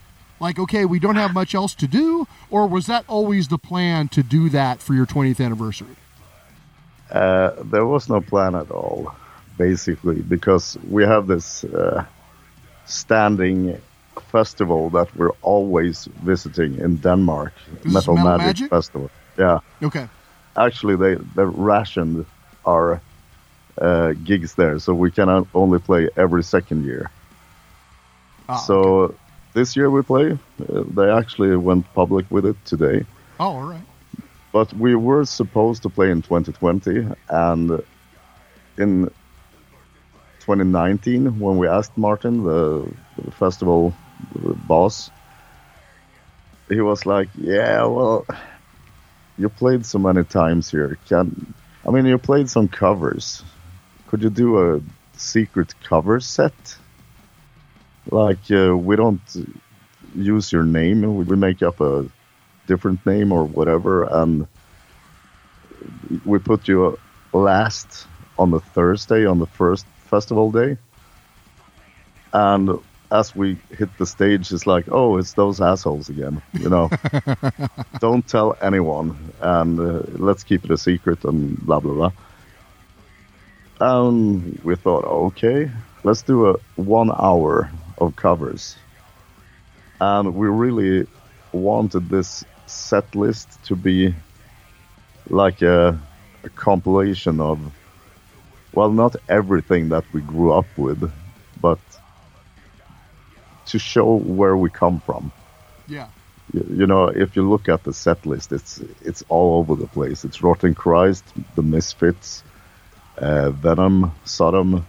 [0.44, 4.08] Like, okay, we don't have much else to do, or was that always the plan
[4.08, 5.96] to do that for your 20th anniversary?
[7.10, 9.14] uh, there was no plan at all
[9.56, 12.04] basically because we have this uh,
[12.86, 13.78] standing
[14.32, 18.68] festival that we're always visiting in denmark This metal Metal magic, Magic?
[18.70, 20.06] festival Yeah, Okay.
[20.56, 22.26] actually, they they rationed
[22.66, 23.00] our
[23.80, 27.10] uh, gigs there, so we can o- only play every second year.
[28.48, 29.14] Ah, so
[29.54, 30.32] this year we play.
[30.32, 33.06] Uh, they actually went public with it today.
[33.40, 33.80] Oh, all right.
[34.52, 37.82] But we were supposed to play in 2020, and
[38.78, 39.06] in
[40.40, 42.88] 2019, when we asked Martin, the,
[43.18, 43.94] the festival
[44.68, 45.10] boss,
[46.68, 48.26] he was like, "Yeah, well,
[49.38, 50.98] you played so many times here.
[51.08, 51.54] Can
[51.86, 53.42] I mean, you played some covers.
[54.06, 54.80] Could you do a
[55.16, 56.54] secret cover set?
[58.10, 59.20] Like, uh, we don't
[60.14, 61.16] use your name.
[61.26, 62.06] We make up a
[62.66, 64.46] different name or whatever, and
[66.24, 66.98] we put you
[67.32, 68.06] last
[68.38, 70.76] on the Thursday on the first festival day.
[72.32, 72.78] And
[73.10, 76.42] as we hit the stage, it's like, oh, it's those assholes again.
[76.52, 76.90] You know,
[78.00, 82.12] don't tell anyone, and uh, let's keep it a secret, and blah blah blah.
[83.80, 85.70] And we thought, okay,
[86.02, 88.76] let's do a one hour of covers,
[90.00, 91.06] and we really
[91.52, 94.14] wanted this set list to be
[95.28, 95.98] like a,
[96.42, 97.58] a compilation of
[98.72, 101.10] well not everything that we grew up with
[101.60, 101.78] but
[103.66, 105.32] to show where we come from.
[105.88, 106.08] Yeah.
[106.52, 109.86] you, you know if you look at the set list it's it's all over the
[109.86, 110.24] place.
[110.24, 111.24] It's rotting christ
[111.54, 112.42] the misfits
[113.18, 114.84] uh, venom sodom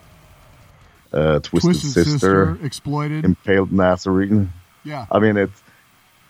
[1.15, 3.25] uh, twisted, Twisted sister, Sister, Exploited.
[3.25, 4.51] impaled nazarene
[4.83, 5.07] yeah.
[5.11, 5.63] I mean, it's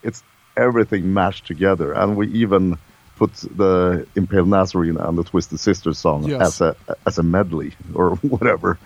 [0.01, 0.23] it's
[0.55, 2.77] everything mashed together, and we even
[3.17, 6.41] put the Impaled Nazarene and the Twisted Sister song Yes.
[6.41, 6.75] as a
[7.05, 8.77] as a medley or whatever.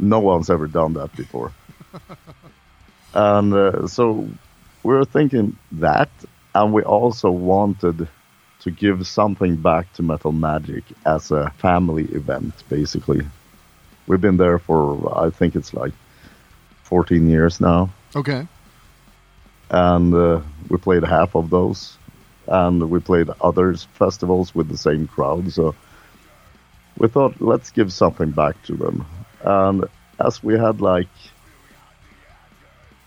[0.00, 1.52] No one's ever done that before,
[3.14, 4.28] and uh, so
[4.82, 6.10] we were thinking that,
[6.54, 8.08] and we also wanted
[8.60, 12.54] to give something back to Metal Magic as a family event.
[12.68, 13.24] Basically,
[14.06, 15.92] we've been there for I think it's like
[16.84, 18.46] 14 years now Okay.
[19.70, 21.98] and uh, we played half of those,
[22.46, 25.52] and we played others festivals with the same crowd.
[25.52, 25.74] So
[26.96, 29.04] we thought, let's give something back to them.
[29.42, 29.84] And
[30.18, 31.08] as we had like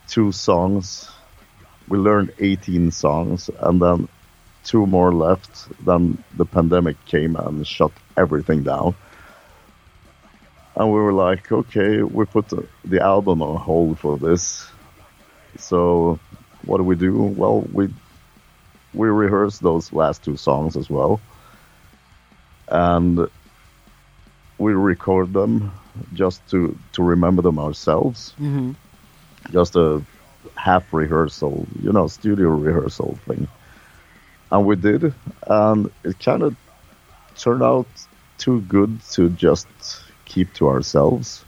[0.07, 1.09] two songs,
[1.87, 4.07] we learned 18 songs, and then
[4.63, 5.67] two more left.
[5.85, 8.95] Then the pandemic came and shut everything down.
[10.79, 14.67] And we were like, okay, we put the, the album on hold for this.
[15.57, 16.19] So
[16.65, 17.23] what do we do?
[17.23, 17.89] Well, we
[18.93, 21.21] we rehearse those last two songs as well,
[22.69, 23.29] and
[24.59, 25.71] we record them
[26.13, 28.31] just to to remember them ourselves.
[28.37, 28.73] hmm
[29.51, 30.01] Just a
[30.55, 33.47] half rehearsal, you know, studio rehearsal thing,
[34.51, 35.13] and we did,
[35.47, 36.55] and it kind of
[37.37, 37.87] turned out
[38.37, 39.67] too good to just
[40.29, 41.43] keep to ourselves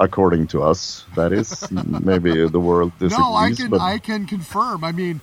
[0.00, 1.04] according to us.
[1.16, 3.18] That is maybe the world disagrees.
[3.18, 4.84] No, I can but I can confirm.
[4.84, 5.20] I mean,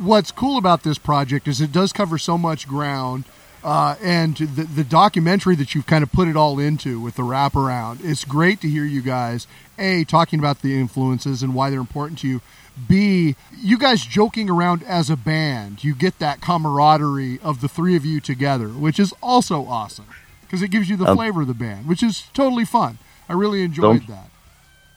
[0.00, 3.24] what's cool about this project is it does cover so much ground,
[3.64, 7.22] uh, and the the documentary that you've kind of put it all into with the
[7.22, 8.04] wraparound.
[8.04, 9.46] It's great to hear you guys
[9.78, 12.40] a talking about the influences and why they're important to you.
[12.88, 15.82] B, you guys joking around as a band.
[15.82, 20.04] You get that camaraderie of the three of you together, which is also awesome
[20.46, 22.98] because it gives you the Um, flavor of the band, which is totally fun.
[23.28, 24.30] I really enjoyed Don't- that.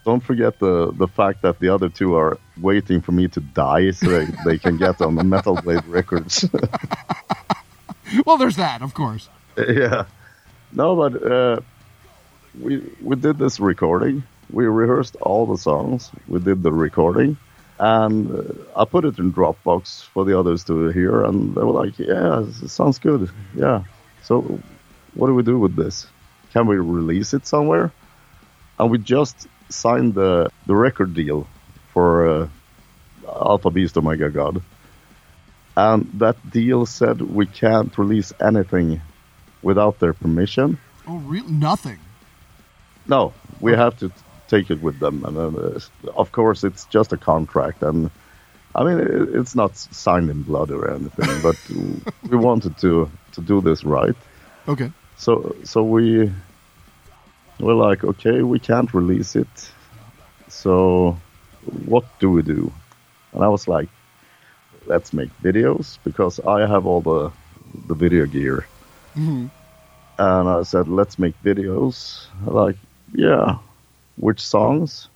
[0.05, 3.91] don't forget the the fact that the other two are waiting for me to die
[3.91, 6.45] so they, they can get on the Metal Blade Records.
[8.25, 9.29] Well, there's that, of course.
[9.55, 10.05] yeah.
[10.71, 11.59] No, but uh,
[12.59, 14.23] we we did this recording.
[14.51, 16.09] We rehearsed all the songs.
[16.27, 17.37] We did the recording,
[17.77, 21.85] and uh, I put it in Dropbox for the others to hear, and they were
[21.85, 23.29] like, "Yeah, it sounds good.
[23.55, 23.83] Yeah.
[24.23, 24.59] So,
[25.19, 26.07] what do we do with this?
[26.53, 27.91] Can we release it somewhere?"
[28.77, 31.47] And we just signed the the record deal
[31.93, 32.47] for uh,
[33.27, 34.61] Alpha Beast Omega God.
[35.75, 39.01] And that deal said we can't release anything
[39.61, 40.77] without their permission.
[41.07, 41.99] Oh, real nothing.
[43.07, 44.11] No, we have to
[44.47, 45.79] take it with them, and uh,
[46.15, 47.81] of course it's just a contract.
[47.83, 48.11] And
[48.75, 51.57] I mean, it, it's not signed in blood or anything, but
[52.29, 54.15] we wanted to to do this right.
[54.67, 54.91] Okay.
[55.19, 56.31] So so we
[57.59, 59.73] were like, okay, we can't release it.
[60.47, 61.17] So
[61.85, 62.71] what do we do?
[63.33, 63.89] And I was like,
[64.87, 67.31] let's make videos because I have all the
[67.87, 68.65] the video gear.
[69.13, 69.47] hmm
[70.17, 72.27] And I said, let's make videos.
[72.45, 72.77] Like,
[73.13, 73.57] yeah,
[74.17, 75.09] which songs?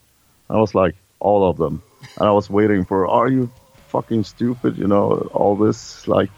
[0.50, 1.82] I was like, all of them.
[2.18, 3.50] And I was waiting for, are you
[3.88, 6.30] fucking stupid, you know, all this, like,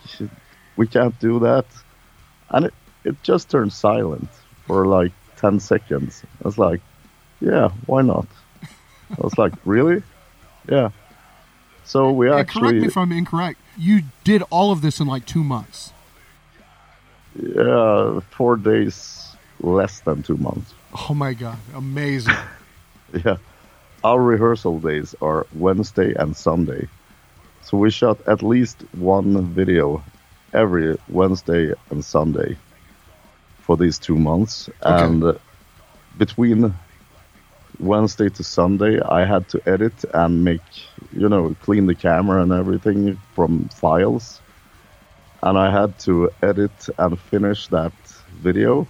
[0.76, 1.66] we can't do that.
[2.50, 2.74] And it,
[3.06, 4.28] it just turned silent
[4.66, 6.22] for like 10 seconds.
[6.42, 6.80] I was like,
[7.40, 8.26] yeah, why not?
[8.62, 10.02] I was like, really?
[10.68, 10.90] Yeah.
[11.84, 13.60] So we And correct me if I'm incorrect.
[13.78, 15.92] You did all of this in like two months.
[17.40, 20.74] yeah, four days less than two months.
[21.08, 22.34] Oh my god, amazing!
[23.24, 23.36] Yeah.
[24.02, 26.88] Our rehearsal days are Wednesday and Sunday.
[27.62, 30.02] So we shot at least one video
[30.52, 32.56] every Wednesday and Sunday
[33.66, 34.70] for these two months.
[34.82, 35.34] And uh,
[36.16, 36.74] between
[37.78, 40.62] Wednesday to Sunday, I had to edit and make,
[41.12, 44.40] you know, clean the camera and everything from files.
[45.42, 47.92] And I had to edit and finish that
[48.40, 48.86] video.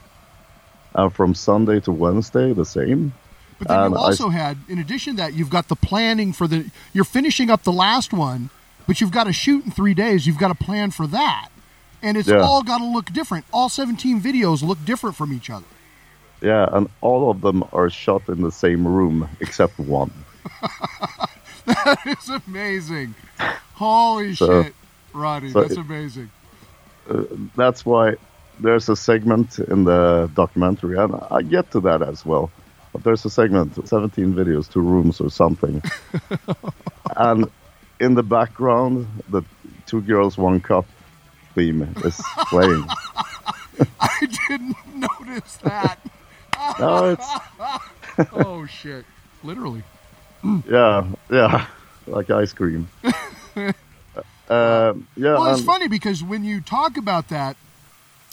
[0.94, 3.12] And from Sunday to Wednesday, the same.
[3.58, 6.32] But then And you I- also had, in addition to that, you've got the planning
[6.32, 6.70] for the.
[6.92, 8.50] You're finishing up the last one,
[8.86, 10.26] but you've got to shoot in three days.
[10.26, 11.48] You've got to plan for that,
[12.06, 12.38] and it's Yeah.
[12.48, 13.44] all got to look different.
[13.52, 15.66] All 17 videos look different from each other.
[16.40, 20.12] Yeah, and all of them are shot in the same room except one.
[21.66, 23.14] that is amazing.
[23.74, 24.74] Holy So- shit,
[25.12, 26.30] Roddy, so that's it- amazing.
[27.10, 27.22] Uh,
[27.56, 28.14] that's why
[28.60, 32.50] there's a segment in the documentary, and I get to that as well.
[32.92, 35.82] But there's a segment, 17 videos, two rooms or something.
[37.16, 37.50] and
[38.00, 39.42] in the background, the
[39.86, 40.86] Two Girls, One Cup
[41.56, 42.86] theme is playing.
[44.00, 45.98] I didn't notice that.
[46.78, 47.28] no, it's,
[48.32, 49.04] oh shit,
[49.42, 49.82] literally.
[50.70, 51.66] yeah, yeah,
[52.06, 52.88] like ice cream.
[54.48, 57.56] Uh, yeah, Well, it's and- funny because when you talk about that,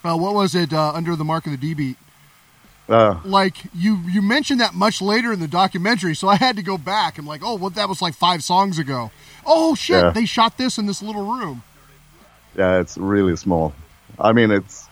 [0.04, 1.98] uh, what was it uh, under the mark of the D beat?
[2.88, 6.62] uh, Like you, you mentioned that much later in the documentary, so I had to
[6.62, 7.18] go back.
[7.18, 9.10] I'm like, oh, well, that was like five songs ago.
[9.46, 10.12] Oh shit, Yeah.
[10.12, 11.64] they shot this in this little room.
[12.58, 13.74] Yeah, it's really small.
[14.20, 14.88] I mean, it's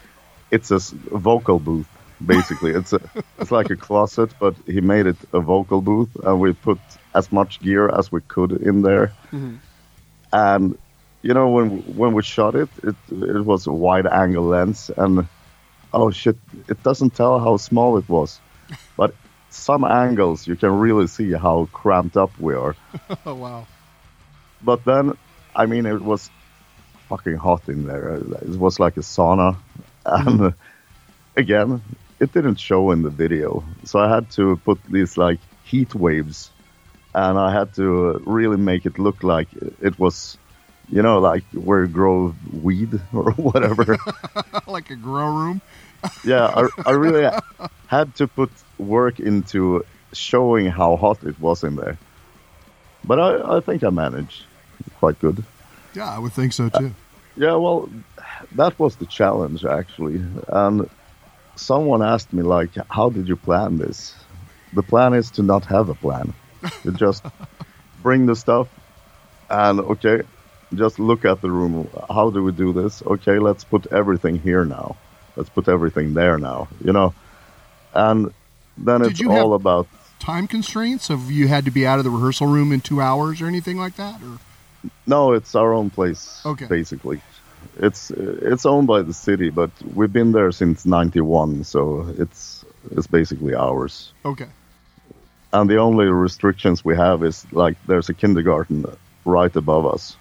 [0.50, 1.88] it's a vocal booth
[2.26, 2.72] basically.
[2.72, 3.00] it's a
[3.40, 6.80] it's like a closet, but he made it a vocal booth, and we put
[7.14, 9.08] as much gear as we could in there.
[9.32, 9.56] Mm-hmm.
[10.34, 10.78] And
[11.22, 15.28] you know, when when we shot it, it it was a wide angle lens, and
[15.94, 16.38] oh shit,
[16.68, 18.40] it doesn't tell how small it was,
[18.98, 19.14] but
[19.50, 22.76] some angles you can really see how cramped up we are.
[23.26, 23.68] Oh wow.
[24.64, 25.18] But then,
[25.56, 26.30] I mean, it was
[27.12, 28.14] fucking hot in there.
[28.14, 29.58] Uh, it was like a sauna.
[30.06, 30.46] And mm-hmm.
[30.46, 30.52] uh,
[31.36, 31.82] again,
[32.22, 33.64] it didn't show in the video.
[33.84, 36.52] So I had to put these like heat waves
[37.14, 39.50] and I had to uh, really make it look like
[39.82, 40.38] it was,
[40.90, 42.34] you know, like where you grow
[42.68, 43.98] weed or whatever.
[44.68, 45.62] like a grow room.
[46.24, 47.30] yeah, I, I really
[47.88, 49.84] had to put work into
[50.14, 51.98] showing how hot it was in there.
[53.04, 54.44] But I, I think I managed
[55.00, 55.44] quite good.
[55.94, 56.94] Yeah, I would think so too.
[57.36, 57.90] Yeah, well,
[58.54, 60.22] that was the challenge actually.
[60.48, 60.90] And
[61.56, 64.16] someone asked me like, "How did you plan this?"
[64.74, 66.34] The plan is to not have a plan.
[66.84, 67.26] You just
[68.02, 68.68] bring the stuff
[69.50, 70.22] and okay,
[70.74, 71.90] just look at the room.
[72.10, 73.02] How do we do this?
[73.04, 74.96] Okay, let's put everything here now.
[75.36, 76.70] Let's put everything there now.
[76.84, 77.14] You know,
[77.94, 78.34] and
[78.78, 79.88] then Did it's all about
[80.22, 83.42] Time constraints of you had to be out of the rehearsal room in two hours
[83.42, 84.38] or anything like that, or
[85.06, 86.42] No, it's our own place.
[86.46, 86.66] Okay.
[86.66, 87.22] Basically,
[87.80, 93.08] it's it's owned by the city, but we've been there since '91, so it's it's
[93.08, 94.14] basically ours.
[94.26, 94.48] okay.
[95.54, 98.86] And the only restrictions we have is like there's a kindergarten
[99.26, 100.18] right above us,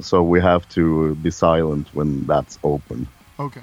[0.00, 3.06] so we have to be silent when that's open.
[3.38, 3.62] Okay.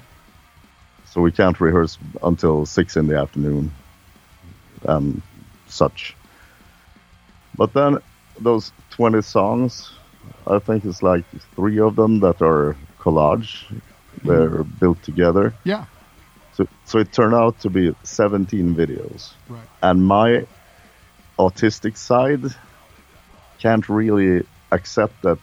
[1.06, 3.72] So we can't rehearse until six in the afternoon,
[4.84, 5.22] and
[5.66, 6.14] such.
[7.56, 7.98] But then
[8.40, 9.90] those 20 songs,
[10.46, 11.24] I think it's like
[11.54, 13.64] three of them that are collage.
[14.22, 14.78] They're mm-hmm.
[14.78, 15.54] built together.
[15.64, 15.86] Yeah.
[16.54, 19.32] So, so it turned out to be 17 videos.
[19.48, 19.60] Right.
[19.82, 20.46] And my
[21.38, 22.44] autistic side
[23.58, 25.38] can't really accept that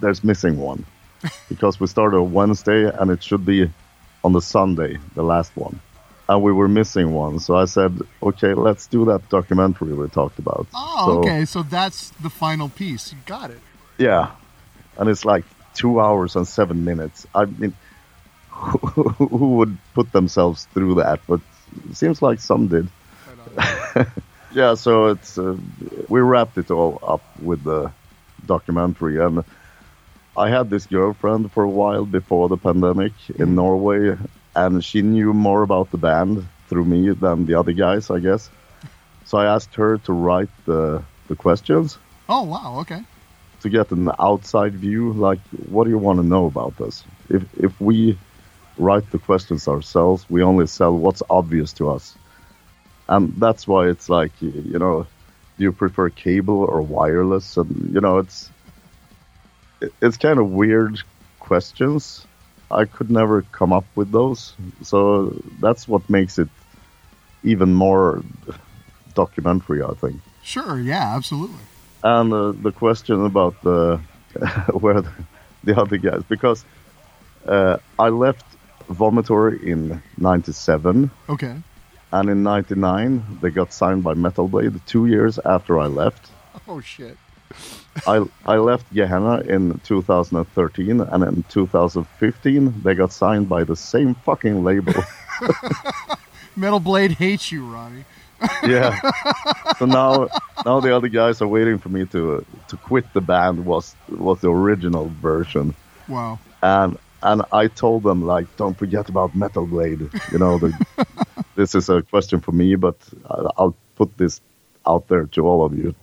[0.00, 0.86] there's missing one.
[1.48, 3.70] because we started on Wednesday and it should be
[4.22, 5.80] on the Sunday, the last one.
[6.28, 7.38] And we were missing one.
[7.38, 10.66] So I said, okay, let's do that documentary we talked about.
[10.74, 11.44] Oh, So- okay.
[11.44, 13.12] So that's the final piece.
[13.12, 13.60] You got it.
[13.98, 14.32] Yeah,
[14.96, 15.44] and it's like
[15.74, 17.26] two hours and seven minutes.
[17.34, 17.74] I mean,
[18.50, 21.20] who would put themselves through that?
[21.26, 21.40] But
[21.90, 22.88] it seems like some did.
[24.52, 25.56] yeah, so it's uh,
[26.08, 27.92] we wrapped it all up with the
[28.46, 29.44] documentary, and
[30.36, 34.16] I had this girlfriend for a while before the pandemic in Norway,
[34.56, 38.50] and she knew more about the band through me than the other guys, I guess.
[39.24, 41.98] So I asked her to write the the questions.
[42.28, 42.80] Oh, wow.
[42.80, 43.02] Okay.
[43.64, 45.14] To get an outside view.
[45.14, 47.02] Like, what do you want to know about us?
[47.30, 48.18] If if we
[48.76, 52.14] write the questions ourselves, we only sell what's obvious to us,
[53.08, 55.06] and that's why it's like you know,
[55.56, 57.56] do you prefer cable or wireless?
[57.56, 58.50] And you know, it's
[60.02, 61.02] it's kind of weird
[61.40, 62.26] questions.
[62.70, 66.48] I could never come up with those, so that's what makes it
[67.42, 68.22] even more
[69.14, 70.20] documentary, I think.
[70.42, 71.64] Sure, yeah, absolutely.
[72.04, 73.98] And uh, the question about the
[74.72, 75.10] where the,
[75.64, 76.64] the other guys, because
[77.48, 78.44] uh, I left
[78.90, 81.56] Vomitory in '97, Okay.
[82.12, 84.78] and in '99 they got signed by Metal Blade.
[84.86, 86.30] Two years after I left,
[86.68, 87.16] Oh shit.
[88.06, 94.14] I I left Gehennah in 2013, and in 2015 they got signed by the same
[94.26, 94.92] fucking label.
[96.56, 98.04] Metal Blade hates you, Ronnie.
[98.64, 99.00] Yeah.
[99.78, 100.28] So now,
[100.64, 103.64] now the other guys are waiting for me to uh, to quit the band.
[103.64, 105.74] Was was the original version,
[106.08, 106.38] Wow.
[106.62, 110.10] and and I told them like, don't forget about Metal Blade.
[110.32, 110.72] You know, the,
[111.56, 112.96] this is a question for me, but
[113.56, 114.40] I'll put this
[114.86, 115.94] out there to all of you.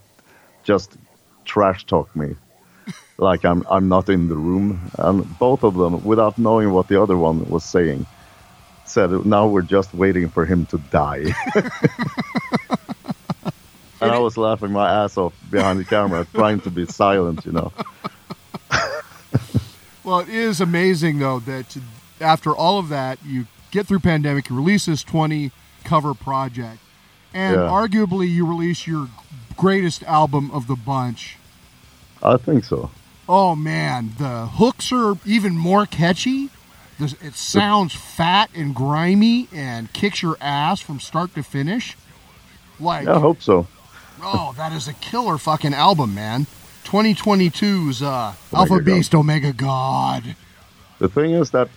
[0.64, 0.96] Just
[1.44, 2.36] trash talk me,
[3.18, 4.90] like I'm I'm not in the room.
[4.98, 8.06] And both of them, without knowing what the other one was saying,
[8.92, 11.32] said, "Now we're just waiting for him to die."
[14.00, 17.52] and I was laughing my ass off behind the camera, trying to be silent, you
[17.52, 17.72] know.
[20.04, 21.76] Well, it is amazing though that
[22.20, 25.52] after all of that, you get through pandemic, you release this 20
[25.84, 26.78] cover project,
[27.32, 27.68] and Yeah.
[27.68, 29.08] arguably you release your
[29.56, 31.36] greatest album of the bunch.
[32.20, 32.90] I think so.
[33.28, 36.50] Oh man, the hooks are even more catchy.
[36.98, 41.96] There's- It sounds fat and grimy and kicks your ass from start to finish.
[42.78, 43.66] Like, I hope so.
[44.22, 46.46] oh, that is a killer fucking album, man.
[46.84, 48.84] 2022's uh, Alpha God.
[48.84, 50.36] Beast Omega God.
[50.98, 51.68] The thing is that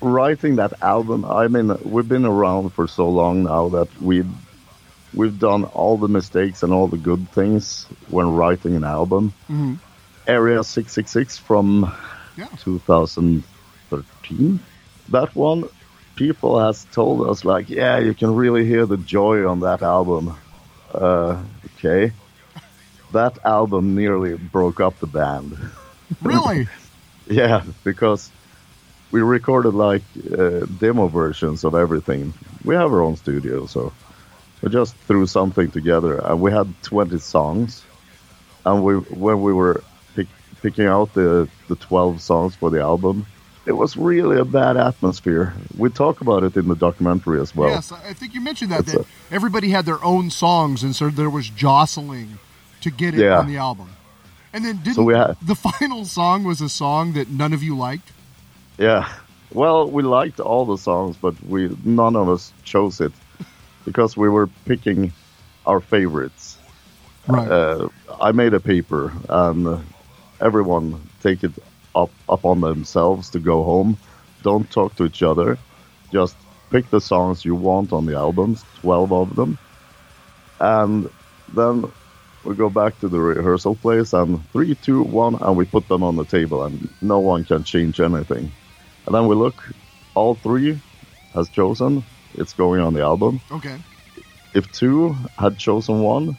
[0.00, 4.28] writing that album, I mean, we've been around for so long now that we've
[5.14, 9.32] we've done all the mistakes and all the good things when writing an album.
[9.50, 9.78] Mhm.
[10.26, 11.92] Area 666 from
[12.36, 12.46] Yeah.
[13.90, 14.60] 2013.
[15.10, 15.68] That one,
[16.16, 20.36] people has told us like, yeah, you can really hear the joy on that album.
[20.92, 21.42] Uh,
[21.76, 22.12] okay.
[23.12, 25.56] That album nearly broke up the band.
[26.22, 26.66] Really?
[27.26, 28.30] Yeah, because
[29.10, 30.00] we recorded like
[30.32, 32.32] uh, demo versions of everything.
[32.64, 33.92] We have our own studio, so
[34.62, 37.84] we just threw something together, and we had 20 songs.
[38.64, 39.82] And we, when we were
[40.14, 40.28] pick,
[40.62, 43.26] picking out the the 12 songs for the album,
[43.68, 45.52] it was really a bad atmosphere.
[45.76, 47.68] We talk about it in the documentary as well.
[47.68, 51.28] yes, I think you mentioned that, that everybody had their own songs, and so there
[51.30, 52.38] was jostling
[52.80, 53.38] to get it Yeah.
[53.38, 53.90] on the album.
[54.54, 57.62] And then didn't So we had- the final song was a song that none of
[57.62, 58.10] you liked?
[58.78, 59.06] Yeah.
[59.52, 63.12] Well, we liked all the songs, but we none of us chose it
[63.84, 65.12] because we were picking
[65.66, 66.56] our favorites.
[67.26, 67.48] Right.
[67.50, 67.88] Uh,
[68.20, 69.84] I made a paper, and
[70.40, 71.52] everyone take it
[71.94, 73.96] up up on themselves to go home.
[74.42, 75.58] Don't talk to each other.
[76.12, 76.36] Just
[76.70, 79.58] pick the songs you want on the albums, twelve of them,
[80.60, 81.10] and
[81.54, 81.90] then
[82.44, 86.02] we go back to the rehearsal place and three, two, one, and we put them
[86.02, 88.50] on the table, and no one can change anything.
[89.06, 89.54] And then we look,
[90.14, 90.78] all three
[91.34, 92.04] has chosen.
[92.34, 93.40] It's going on the album.
[93.50, 93.76] okay.
[94.54, 96.36] If two had chosen one,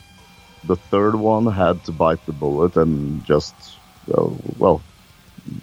[0.63, 3.55] the third one had to bite the bullet and just,
[4.11, 4.81] uh, well,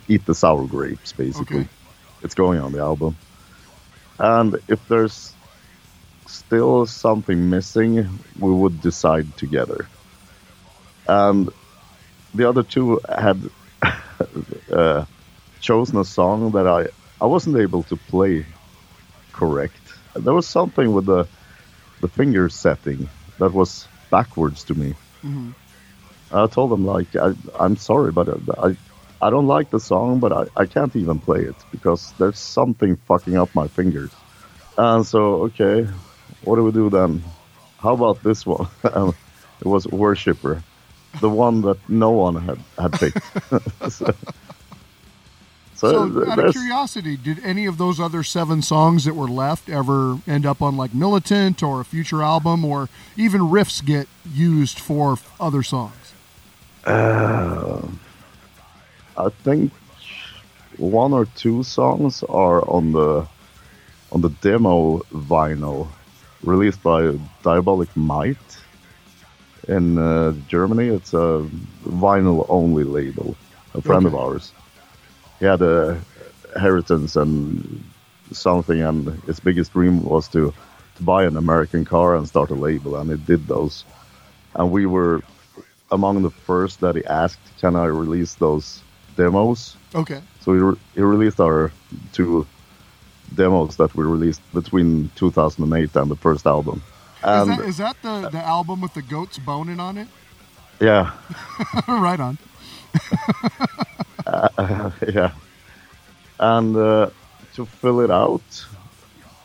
[0.08, 1.60] eat the sour grapes, basically.
[1.60, 1.68] Okay.
[2.22, 3.16] It's going on the album.
[4.18, 5.32] And if there's
[6.26, 8.08] still something missing,
[8.38, 9.86] we would decide together.
[11.06, 11.50] And
[12.34, 13.38] the other two had
[14.72, 15.04] uh,
[15.60, 16.86] chosen a song that I,
[17.22, 18.44] I wasn't able to play
[19.32, 19.80] correct.
[20.14, 21.26] There was something with the
[22.00, 23.08] the finger setting
[23.38, 24.94] that was backwards to me.
[25.24, 25.54] Mhm.
[26.32, 28.76] I told them like I, I'm sorry, but I I
[29.20, 33.36] don't like the song, but I, I can't even play it because there's something fucking
[33.36, 34.10] up my fingers.
[34.78, 35.88] And so okay,
[36.44, 37.22] what do we do then?
[37.78, 38.68] How about this one?
[38.84, 39.14] And
[39.60, 40.62] it was Worshipper,
[41.20, 43.22] the one that no one had had picked.
[43.90, 44.14] so,
[45.74, 49.68] so So, out of curiosity, did any of those other seven songs that were left
[49.68, 54.78] ever end up on like Militant or a future album, or even riffs get used
[54.78, 56.12] for other songs?
[56.84, 57.86] Uh,
[59.18, 59.72] I think
[60.76, 63.26] one or two songs are on the
[64.12, 65.88] on the demo vinyl
[66.42, 68.36] released by Diabolic Might
[69.68, 70.88] in uh, Germany.
[70.88, 71.48] It's a
[71.84, 73.36] vinyl only label.
[73.74, 74.52] A friend of ours.
[75.38, 76.00] He had a
[76.54, 77.84] inheritance and
[78.32, 80.52] something, and his biggest dream was to
[80.96, 83.84] to buy an American car and start a label, and he did those.
[84.54, 85.22] And we were
[85.90, 88.82] among the first that he asked, "Can I release those
[89.16, 90.20] demos?" Okay.
[90.40, 91.72] So he, re- he released our
[92.12, 92.46] two
[93.34, 96.82] demos that we released between 2008 and the first album.
[97.24, 100.08] Is that, is that the, the album with the goats boning on it?
[100.80, 101.12] yeah,
[101.88, 102.38] right on.
[105.08, 105.32] yeah.
[106.38, 107.10] And uh,
[107.54, 108.66] to fill it out,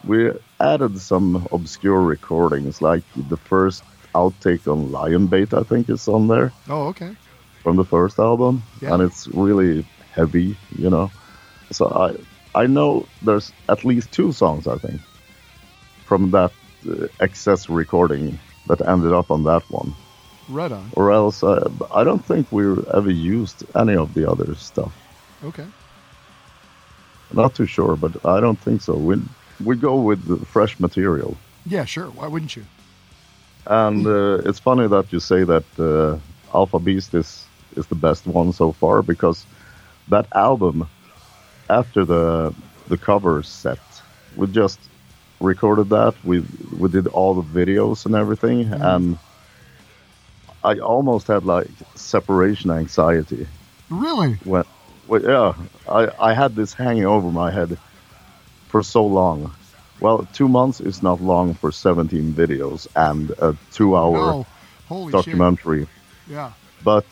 [0.04, 3.84] we added some obscure recordings, like the first
[4.14, 7.16] outtake on Lion Bait, I think is on there Oh, okay.
[7.64, 8.94] From the first album, Yeah.
[8.94, 9.86] and it's really
[10.16, 11.10] heavy, you know.
[11.72, 12.16] So I
[12.64, 15.02] I know there's at least two songs I think
[16.06, 16.52] from that
[16.90, 19.94] uh, excess recording that ended up on that one,
[20.50, 20.90] Right on.
[20.96, 21.70] or else uh,
[22.00, 22.64] I don't think we
[22.94, 24.92] ever used any of the other stuff.
[25.44, 25.66] Okay.
[27.34, 28.94] Not too sure, but I don't think so.
[28.94, 29.16] We
[29.64, 31.36] we go with the fresh material,
[31.66, 32.08] Yeah, sure.
[32.08, 32.66] Why wouldn't you?
[33.68, 36.18] and uh, it's funny that you say that uh,
[36.58, 37.46] Alpha Beast is
[37.76, 39.46] is the best one so far because
[40.10, 40.88] that album,
[41.70, 42.54] after the
[42.88, 43.80] the cover set,
[44.36, 44.80] we just
[45.40, 46.16] recorded that.
[46.24, 46.44] We
[46.78, 48.82] we did all the videos and everything, mm-hmm.
[48.82, 49.18] and
[50.64, 53.48] I almost had like separation anxiety
[53.90, 54.34] Really?
[54.46, 54.64] when,
[55.08, 55.54] well, yeah,
[55.90, 57.78] I, I had this hanging over my head
[58.68, 59.54] for so long.
[60.00, 64.46] Well, two months is not long for 17 videos and a two-hour No.
[64.88, 65.90] Holy documentary, shit.
[66.28, 66.52] Yeah.
[66.84, 67.06] but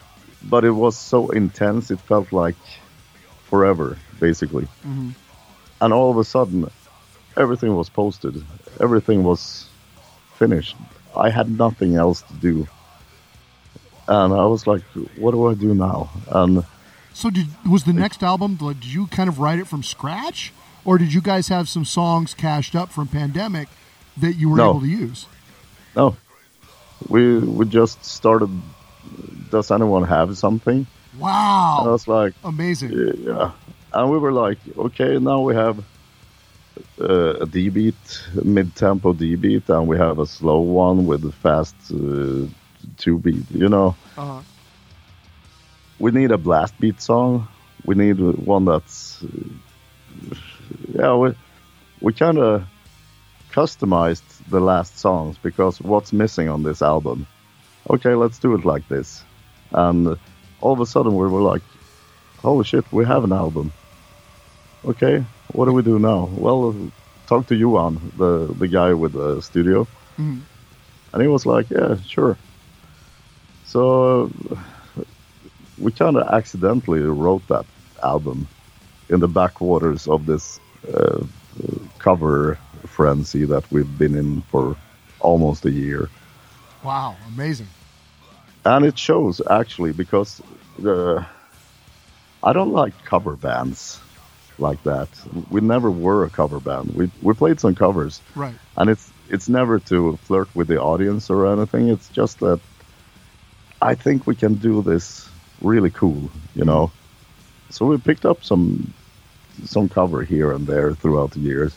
[0.44, 1.92] but it was so intense.
[1.92, 2.56] It felt like
[3.50, 4.68] forever, basically.
[4.86, 5.14] Mhm.
[5.82, 6.70] And all of a sudden,
[7.38, 8.44] everything was posted.
[8.80, 9.66] Everything was
[10.36, 10.76] finished.
[11.16, 12.68] I had nothing else to do.
[14.08, 14.82] And I was like,
[15.18, 16.10] what do I do now?
[16.32, 16.64] And
[17.14, 18.56] So did was the next album?
[18.56, 20.54] Did you kind of write it from scratch,
[20.86, 23.68] or did you guys have some songs cashed up from pandemic
[24.18, 24.70] that you were No.
[24.72, 25.26] able to use?
[25.96, 26.16] No,
[27.08, 28.50] we we just started.
[29.50, 30.78] Does anyone have something?
[30.78, 30.88] And
[31.22, 31.92] I Wow.
[31.92, 32.92] was like, Amazing.
[33.26, 33.52] yeah,
[33.94, 35.78] and we were like, okay, now we have
[37.02, 37.96] uh, a D beat,
[38.44, 42.48] mid tempo D beat, and we have a slow one with a fast uh,
[42.98, 43.44] two beat.
[43.52, 44.42] You know, Uh,
[46.00, 47.48] we need a blast beat song.
[47.86, 50.36] We need one that's uh,
[50.96, 51.16] yeah.
[51.16, 51.34] We
[52.02, 52.64] we kind of
[53.52, 57.26] customized the last songs because what's missing on this album?
[57.90, 59.24] Okay, let's do it like this,
[59.72, 60.18] and
[60.62, 61.64] all of a sudden we were like,
[62.42, 63.72] "Holy shit, we have an album!"
[64.86, 66.30] Okay, what do we do now?
[66.38, 66.76] Well,
[67.28, 69.88] talk to Johan, the the guy with the studio,
[70.18, 70.42] Mhm.
[71.14, 72.38] and he was like, "Yeah, sure."
[73.66, 74.30] So
[75.78, 77.66] we kind of accidentally wrote that
[78.04, 78.48] album
[79.10, 80.60] in the backwaters of this
[80.94, 81.24] uh,
[82.00, 84.76] cover frenzy that we've been in for
[85.20, 86.10] almost a year.
[86.84, 87.16] wow.
[87.36, 87.68] Amazing.
[88.66, 90.42] And it shows actually because
[90.78, 91.26] the
[92.44, 94.00] I don't like cover bands
[94.58, 95.10] like that.
[95.50, 96.94] We never were a cover band.
[96.96, 98.56] We we played some covers, Right.
[98.78, 101.90] and it's it's never to flirt with the audience or anything.
[101.90, 102.60] It's just that
[103.82, 105.30] I think we can do this
[105.62, 106.92] really cool, you know.
[107.70, 108.94] So we picked up some
[109.66, 111.74] some cover here and there throughout the years,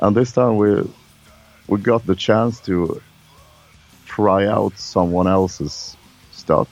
[0.00, 0.88] and this time we
[1.68, 3.00] we got the chance to
[4.16, 5.96] try out someone else's
[6.32, 6.68] stuff.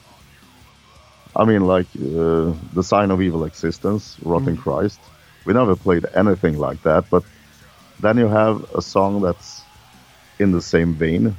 [1.35, 4.99] I mean, like uh, the Sign of Evil Existence, Rotting Christ.
[5.45, 7.23] We never played anything like that, but
[7.99, 9.61] then you have a song that's
[10.37, 11.35] in the same vein,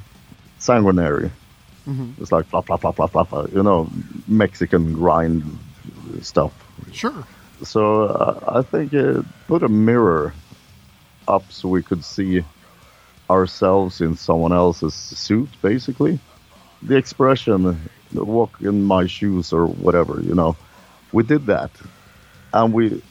[0.57, 1.31] Sanguinary.
[2.19, 3.89] It's like flop, flop, flop, flop, flop, you know,
[4.27, 5.43] Mexican grind
[6.21, 6.53] stuff.
[6.91, 7.25] Sure.
[7.63, 10.33] So uh, I think it put a mirror
[11.27, 12.43] up so we could see
[13.31, 16.19] ourselves in someone else's suit, basically.
[16.81, 20.55] The expression, walk in my shoes or whatever, you know.
[21.11, 21.71] We did that.
[22.53, 23.01] And we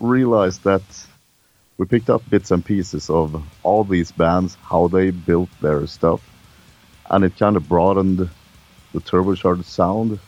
[0.00, 0.82] realized that
[1.76, 6.20] we picked up bits and pieces of all these bands, how they built their stuff.
[7.08, 8.28] And it kind of broadened
[8.92, 10.18] the turbocharged sound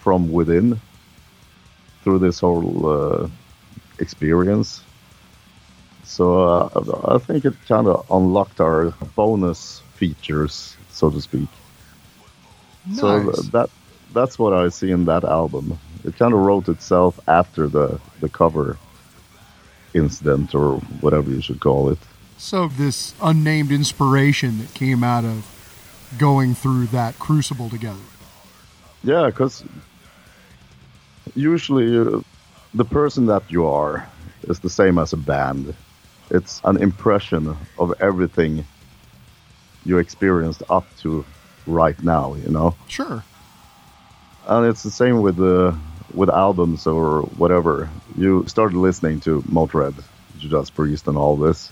[0.00, 0.80] from within
[2.02, 3.28] through this whole uh,
[3.98, 4.82] experience.
[6.04, 11.48] So uh, I think it kind of unlocked our bonus features, so to speak.
[12.94, 13.40] So Nice.
[13.40, 13.70] th- that
[14.12, 15.78] that's what I see in that album.
[16.04, 18.76] It kind of wrote itself after the the cover
[19.94, 21.98] incident or whatever you should call it.
[22.38, 25.46] So this unnamed inspiration that came out of
[26.18, 28.00] going through that crucible together.
[29.04, 29.64] Yeah, because
[31.34, 32.20] usually uh,
[32.74, 34.08] the person that you are
[34.48, 35.74] is the same as a band.
[36.32, 38.64] It's an impression of everything
[39.84, 41.26] you experienced up to
[41.66, 42.74] right now, you know.
[42.88, 43.22] Sure.
[44.46, 45.76] And it's the same with the
[46.14, 47.90] with albums or whatever.
[48.16, 49.94] You started listening to Motorhead,
[50.38, 51.70] Judas Priest, and all this,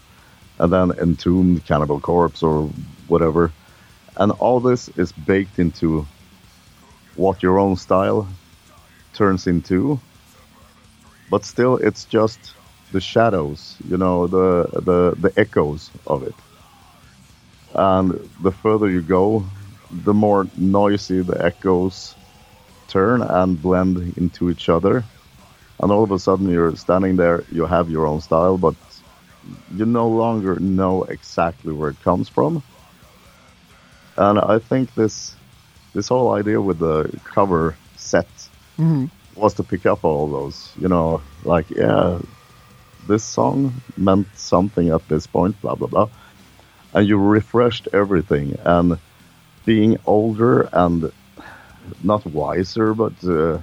[0.59, 2.69] and then Entombed, Cannibal Corpse, or
[3.09, 3.53] whatever,
[4.19, 6.07] and all this is baked into
[7.17, 8.29] what your own style
[9.15, 9.99] turns into.
[11.31, 12.53] But still, it's just
[12.93, 16.35] the shadows, you know, the the the echoes of it.
[17.75, 19.45] And the further you go,
[19.91, 22.15] the more noisy the echoes
[22.89, 25.05] turn and blend into each other.
[25.81, 28.75] And all of a sudden, you're standing there, you have your own style, but
[29.75, 32.63] you no longer know exactly where it comes from.
[34.17, 35.35] And I think this
[35.95, 38.29] this whole idea with the cover set
[38.79, 39.07] mm-hmm.
[39.35, 42.19] was to pick up all those, you know, like yeah,
[43.11, 46.09] this song meant something at this point, blah blah blah,
[46.95, 48.57] and you refreshed everything.
[48.65, 48.99] And
[49.67, 51.13] being older and
[52.03, 53.59] not wiser, but uh,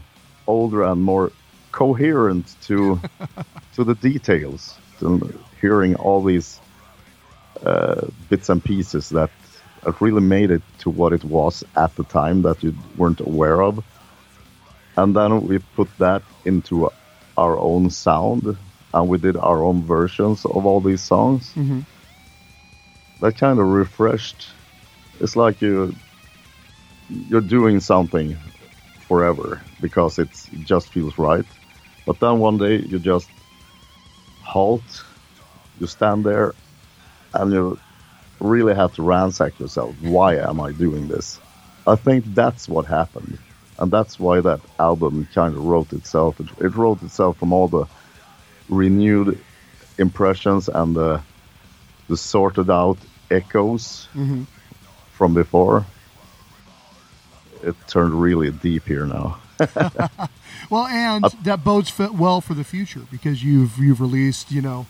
[0.46, 1.32] older and more
[1.72, 3.00] coherent to
[3.76, 5.08] to the details, to
[5.62, 6.60] hearing all these
[7.66, 9.32] uh, bits and pieces that
[9.84, 13.62] that really made it to what it was at the time that you weren't aware
[13.64, 13.84] of.
[14.98, 16.90] And then we put that into
[17.38, 18.58] our own sound,
[18.98, 21.54] and we did our own versions of all these songs.
[21.56, 21.86] Mhm.
[23.22, 24.48] That kind of refreshed.
[25.20, 25.94] It's like you
[27.30, 28.38] you're doing something
[29.08, 30.30] forever because it
[30.66, 31.46] just feels right.
[32.06, 33.30] But then one day you just
[34.44, 35.04] halt,
[35.80, 36.54] you stand there,
[37.34, 37.80] and you
[38.40, 39.96] really have to ransack yourself.
[40.02, 41.40] Why am I doing this?
[41.86, 43.38] I think that's what happened.
[43.80, 46.40] And that's why that album kind of wrote itself.
[46.40, 47.86] It, it wrote itself from all the
[48.70, 49.40] renewed
[49.98, 51.22] impressions and the,
[52.10, 52.98] the sorted out
[53.32, 54.46] echoes Mhm.
[55.14, 55.86] from before.
[57.64, 59.40] It turned really deep here now.
[60.70, 64.86] Well, and that bodes fit well for the future because you've you've released, you know,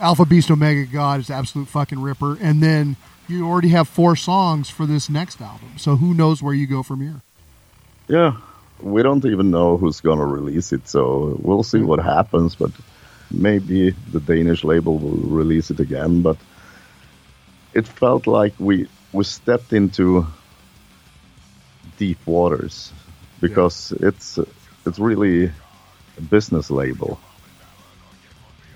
[0.00, 2.96] Alpha Beast Omega God is absolute fucking ripper, and then
[3.28, 5.72] you already have four songs for this next album.
[5.76, 7.20] So who knows where you go from here?
[8.08, 8.36] Yeah,
[8.82, 12.54] we don't even know who's gonna release it, so we'll see what happens.
[12.54, 12.70] But
[13.30, 16.22] maybe the Danish label will release it again.
[16.22, 16.36] But
[17.72, 20.26] it felt like we we stepped into
[21.98, 22.92] deep waters
[23.40, 24.38] because it's
[24.86, 25.46] it's really
[26.18, 27.18] a business label.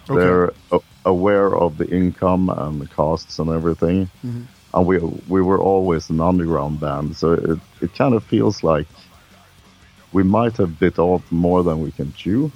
[0.09, 0.21] Okay.
[0.21, 4.45] They're a- aware of the income and the costs and everything, Mhm.
[4.75, 4.99] and we
[5.29, 8.87] we were always an underground band, so it it kind of feels like
[10.13, 12.51] we might have bit off more than we can chew,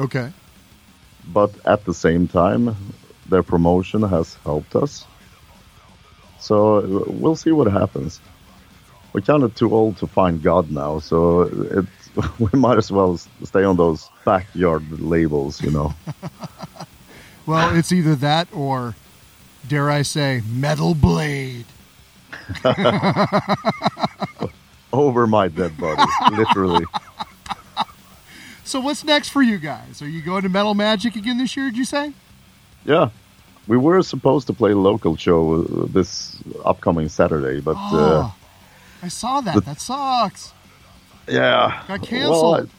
[0.00, 0.32] Okay.
[1.32, 2.74] but at the same time,
[3.28, 5.04] their promotion has helped us.
[6.40, 8.20] So we'll see what happens.
[9.12, 11.86] We're kind of too old to find God now, so it,
[12.38, 15.94] we might as well stay on those backyard labels, you know.
[17.46, 18.94] Well, it's either that or,
[19.66, 21.64] dare I say, Metal Blade.
[24.92, 26.02] Over my dead body,
[26.36, 26.84] literally.
[28.64, 30.02] So what's next for you guys?
[30.02, 31.66] Are you going to Metal Magic again this year?
[31.66, 32.12] Did you say?
[32.84, 33.10] Yeah,
[33.66, 38.34] we were supposed to play a local show uh, this upcoming Saturday, but uh, Oh,
[39.02, 39.64] I saw that.
[39.64, 40.52] that sucks.
[41.26, 42.66] yeah, Got well, canceled.
[42.68, 42.72] I-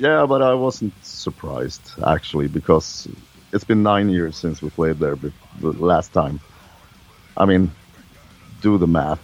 [0.00, 3.08] yeah, but I wasn't surprised actually because
[3.52, 5.32] it's been nine years since we played there the
[5.72, 6.38] last time.
[7.36, 7.72] I mean,
[8.60, 9.18] do the math.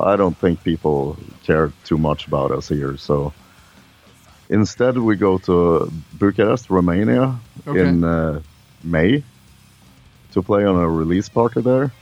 [0.00, 3.32] I don't think people care too much about us here, so
[4.50, 7.36] instead we go to Bucharest, Romania,
[7.66, 7.80] Okay.
[7.80, 8.40] in uh,
[8.84, 9.22] May
[10.32, 11.92] to play on a release party there,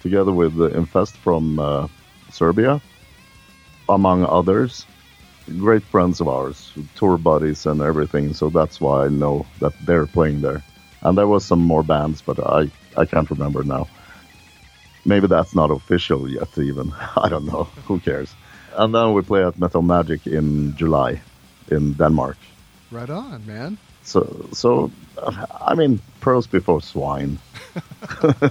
[0.00, 1.86] together with the Infest from uh,
[2.30, 2.80] Serbia,
[3.88, 4.86] among others.
[5.58, 8.34] Great friends of ours, tour buddies and everything.
[8.34, 10.62] So that's why I know that they're playing there.
[11.02, 13.86] And there was some more bands, but I I can't remember now.
[15.08, 16.92] Maybe that's not official yet, even.
[17.16, 17.64] I don't know.
[17.86, 18.30] Who cares?
[18.76, 21.22] And then we play at Metal Magic in July
[21.70, 22.36] in Denmark.
[22.90, 23.78] Right on, man.
[24.02, 24.90] So, so
[25.60, 27.38] I mean, pearls before swine.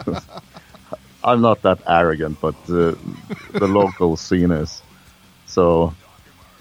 [1.23, 2.95] I'm not that arrogant, but uh,
[3.53, 4.81] the local scene is.
[5.45, 5.93] So,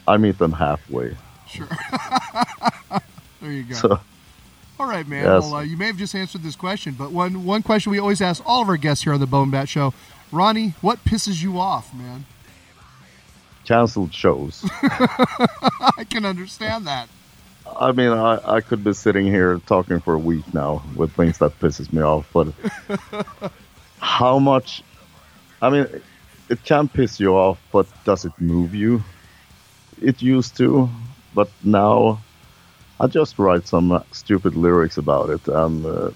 [0.06, 1.16] I meet them halfway.
[1.48, 1.68] Sure.
[3.40, 3.74] there you go.
[3.74, 4.00] So,
[4.78, 5.24] All right, man.
[5.24, 5.42] Yes.
[5.44, 8.20] Well, uh, you may have just answered this question, but one one question we always
[8.20, 9.94] ask all of our guests here on the Bone Bat Show,
[10.30, 12.26] Ronnie, what pisses you off, man?
[13.64, 14.68] Cancelled shows.
[14.82, 17.08] I can understand that.
[17.80, 21.38] I mean, I, I could be sitting here talking for a week now with things
[21.38, 22.48] that pisses me off, but
[23.98, 24.82] how much?
[25.60, 25.86] I mean,
[26.48, 29.02] it can piss you off, but does it move you?
[30.00, 30.88] It used to,
[31.34, 32.20] but now
[32.98, 36.10] I just write some uh, stupid lyrics about it and uh,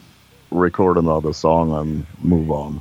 [0.51, 2.81] record another song and move on.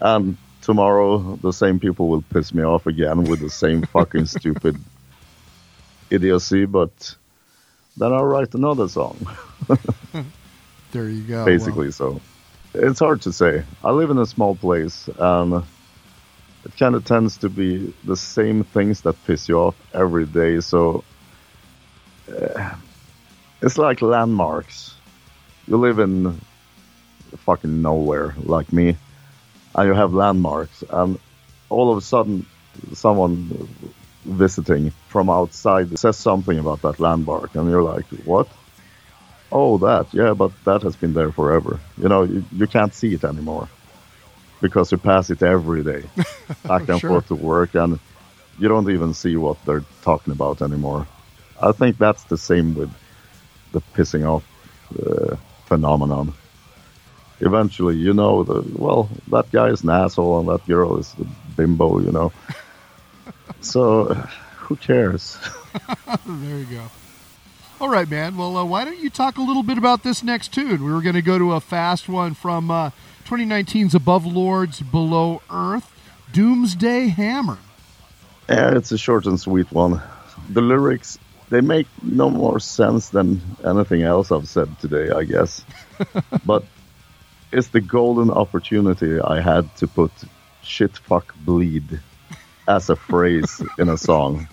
[0.00, 4.76] And tomorrow, the same people will piss me off again with the same fucking stupid
[6.10, 7.14] idiocy, but
[7.96, 9.26] then I'll write another song.
[10.92, 11.44] There you go.
[11.44, 11.90] basically.
[11.90, 12.20] So
[12.74, 13.62] it's hard to say.
[13.84, 15.62] I live in a small place, and
[16.64, 20.60] it kind of tends to be the same things that piss you off every day.
[20.60, 21.04] So
[22.30, 22.74] uh,
[23.62, 24.94] it's like landmarks.
[25.66, 26.40] You live in
[27.38, 28.96] fucking nowhere, like me,
[29.74, 31.18] and you have landmarks, and
[31.68, 32.46] all of a sudden,
[32.94, 33.68] someone
[34.24, 38.48] visiting from outside says something about that landmark, and you're like, "What?"
[39.50, 40.12] Oh, that.
[40.12, 41.80] Yeah, but that has been there forever.
[42.00, 43.68] You know, you, you can't see it anymore
[44.60, 46.02] because you pass it every day,
[46.66, 47.10] back and Sure.
[47.10, 47.98] forth to work, and
[48.58, 51.06] you don't even see what they're talking about anymore.
[51.60, 52.90] I think that's the same with
[53.72, 54.44] the pissing off
[54.98, 55.36] uh,
[55.66, 56.34] phenomenon.
[57.40, 61.24] Eventually, you know, the, well, that guy is an asshole and that girl is a
[61.56, 62.32] bimbo, you know.
[63.60, 64.04] so,
[64.56, 65.38] who cares?
[66.26, 66.84] There you go.
[67.80, 68.36] All right, man.
[68.36, 70.82] Well, uh, why don't you talk a little bit about this next tune?
[70.82, 72.90] We were going to go to a fast one from uh,
[73.26, 75.92] 2019's Above Lords Below Earth,
[76.32, 77.58] Doomsday Hammer.
[78.48, 80.02] Yeah, it's a short and sweet one.
[80.48, 81.18] The lyrics
[81.50, 85.64] they make no more sense than anything else I've said today, I guess.
[86.46, 86.64] but
[87.52, 90.10] it's the golden opportunity I had to put
[90.62, 92.00] shit fuck bleed
[92.66, 94.46] as a phrase in a song.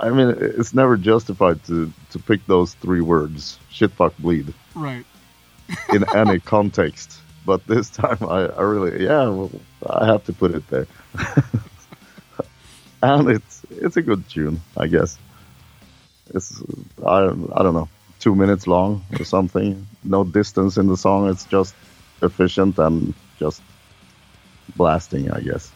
[0.00, 5.04] I mean, it's never justified to, to pick those three words, shit fuck bleed, Right.
[5.92, 7.20] in any context.
[7.44, 9.50] But this time I, I really, yeah, well,
[9.86, 10.86] I have to put it there.
[13.02, 15.18] and it's it's a good tune, I guess.
[16.34, 16.62] It's
[17.06, 17.18] I
[17.54, 17.88] I don't know,
[18.20, 19.86] two minutes long or something.
[20.02, 21.30] No distance in the song.
[21.30, 21.74] It's just
[22.22, 23.62] efficient and just
[24.76, 25.70] blasting, I guess.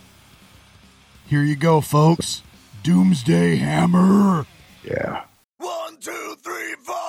[1.27, 2.43] Here you go, folks.
[2.83, 4.47] Doomsday Hammer.
[4.83, 5.25] Yeah.
[5.59, 7.08] One, two, three, four.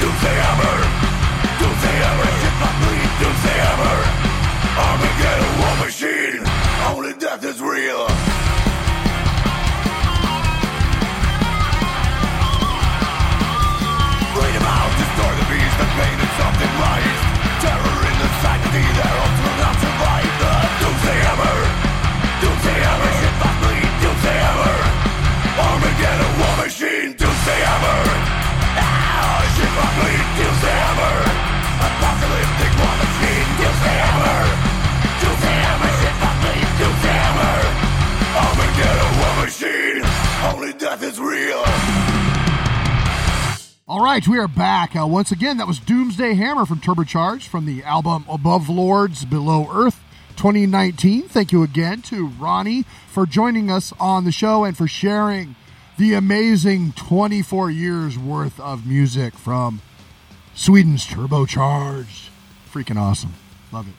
[0.00, 0.38] Doomsday
[1.60, 1.98] Doomsday
[3.20, 3.58] Doomsday.
[4.78, 6.42] Armageddon war machine,
[6.90, 8.06] only death is real.
[14.58, 17.20] Out, destroy the beast, the pain and something rise.
[17.62, 19.27] Terror in the sanctity, their
[43.88, 44.94] All right, we are back.
[44.94, 49.66] Uh, once again, that was Doomsday Hammer from Turbocharged from the album Above Lords Below
[49.72, 49.98] Earth
[50.36, 51.22] 2019.
[51.22, 55.56] Thank you again to Ronnie for joining us on the show and for sharing
[55.96, 59.80] the amazing 24 years worth of music from
[60.54, 62.28] Sweden's Turbocharged.
[62.70, 63.32] Freaking awesome.
[63.72, 63.94] Love it.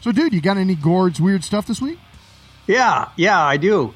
[0.00, 1.98] So, dude, you got any Gord's weird stuff this week?
[2.68, 3.94] Yeah, yeah, I do.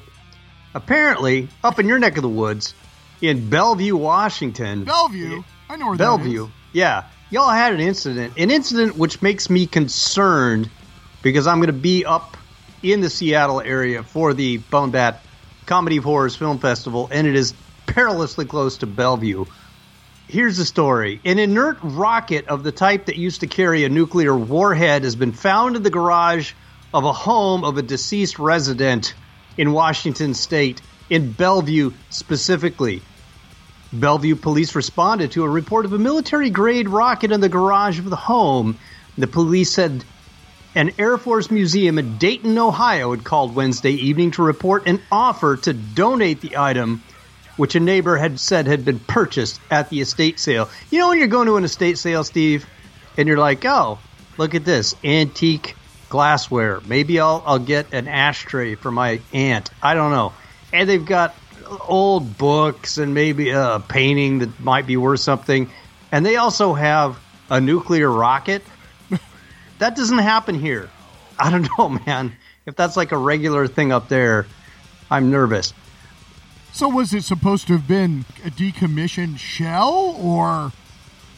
[0.73, 2.73] Apparently, up in your neck of the woods,
[3.21, 5.43] in Bellevue, Washington, Bellevue?
[5.69, 6.45] I know where that Bellevue.
[6.45, 6.49] is.
[6.73, 7.05] Yeah.
[7.31, 8.33] Y'all had an incident.
[8.37, 10.69] An incident which makes me concerned
[11.21, 12.37] because I'm going to be up
[12.81, 15.21] in the Seattle area for the Bone Bat
[15.65, 17.53] Comedy of Horrors Film Festival, and it is
[17.85, 19.45] perilously close to Bellevue.
[20.27, 21.19] Here's the story.
[21.25, 25.31] An inert rocket of the type that used to carry a nuclear warhead has been
[25.31, 26.53] found in the garage
[26.93, 29.13] of a home of a deceased resident
[29.57, 33.01] in Washington state, in Bellevue specifically.
[33.91, 38.09] Bellevue police responded to a report of a military grade rocket in the garage of
[38.09, 38.77] the home.
[39.17, 40.03] The police said
[40.75, 45.57] an Air Force museum in Dayton, Ohio had called Wednesday evening to report an offer
[45.57, 47.01] to donate the item,
[47.57, 50.69] which a neighbor had said had been purchased at the estate sale.
[50.91, 52.67] You know, when you're going to an estate sale, Steve,
[53.17, 53.97] and you're like, oh,
[54.37, 55.75] look at this antique
[56.09, 56.81] glassware.
[56.85, 59.71] Maybe I'll, I'll get an ashtray for my aunt.
[59.81, 60.33] I don't know.
[60.71, 61.35] And they've got
[61.87, 65.69] old books and maybe a painting that might be worth something.
[66.11, 67.19] And they also have
[67.49, 68.63] a nuclear rocket.
[69.79, 70.89] that doesn't happen here.
[71.37, 72.33] I don't know, man.
[72.65, 74.45] If that's like a regular thing up there,
[75.09, 75.73] I'm nervous.
[76.71, 80.71] So was it supposed to have been a decommissioned shell or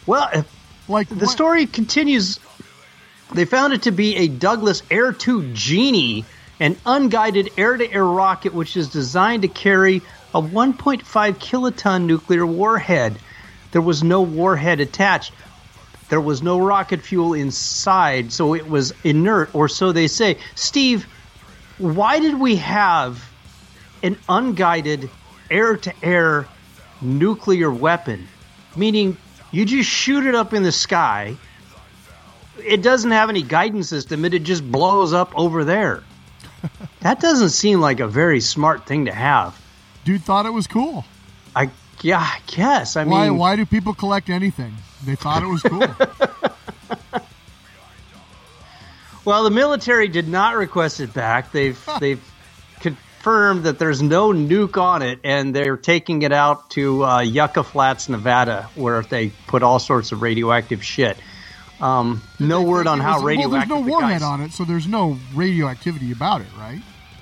[0.06, 0.46] Well, if
[0.90, 2.40] like the what- story continues.
[3.34, 6.26] They found it to be a Douglas Air 2 Genie,
[6.60, 10.02] an unguided air to air rocket which is designed to carry
[10.34, 11.04] a 1.5
[11.36, 13.18] kiloton nuclear warhead.
[13.72, 15.34] There was no warhead attached.
[16.10, 20.38] There was no rocket fuel inside, so it was inert, or so they say.
[20.56, 21.06] Steve,
[21.78, 23.30] why did we have
[24.04, 25.10] an unguided
[25.50, 26.48] air to air
[27.02, 28.28] nuclear weapon?
[28.76, 29.18] Meaning,
[29.52, 31.38] you just shoot it up in the sky.
[32.58, 36.04] It doesn't have any guidance system, and it just blows up over there.
[37.02, 39.61] that doesn't seem like a very smart thing to have.
[40.04, 41.06] Dude thought it was cool?
[41.56, 41.70] I
[42.02, 42.96] yeah, I guess.
[42.96, 44.74] I why mean, why do people collect anything?
[45.06, 45.86] They thought it was cool.
[49.24, 51.52] Well, the military did not request it back.
[51.52, 52.24] They've they've
[52.80, 57.64] confirmed that there's no nuke on it, and they're taking it out to uh, Yucca
[57.64, 61.18] Flats, Nevada, where they put all sorts of radioactive shit.
[61.80, 63.70] Um, no word on how radioactive.
[63.70, 66.82] Well, there's no warhead on it, so there's no radioactivity about it, right?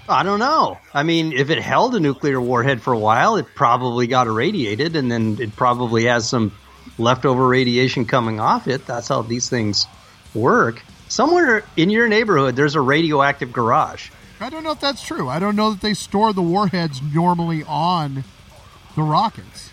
[0.09, 0.77] I don't know.
[0.93, 4.95] I mean, if it held a nuclear warhead for a while, it probably got irradiated,
[4.95, 6.51] and then it probably has some
[6.97, 8.85] leftover radiation coming off it.
[8.85, 9.85] That's how these things
[10.33, 10.81] work.
[11.07, 14.09] Somewhere in your neighborhood, there's a radioactive garage.
[14.39, 15.27] I don't know if that's true.
[15.27, 18.23] I don't know that they store the warheads normally on
[18.95, 19.69] the rockets.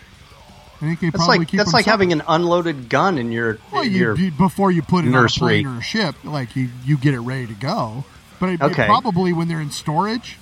[0.77, 3.33] I think they That's probably like keep that's them like having an unloaded gun in
[3.33, 5.45] your Well, in you, your before you put it nursery.
[5.45, 8.05] on a plane or a ship, like you, you get it ready to go.
[8.39, 10.39] But it, it probably when they're in storage,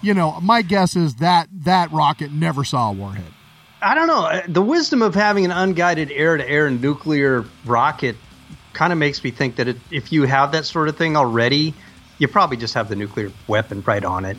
[0.00, 3.32] you know, my guess is that that rocket never saw a warhead.
[3.80, 4.24] I don't know.
[4.24, 8.16] Uh, The wisdom of having an unguided air-to-air nuclear rocket
[8.72, 11.74] kind of makes me think that it, if you have that sort of thing already,
[12.18, 14.36] you probably just have the nuclear weapon right on it.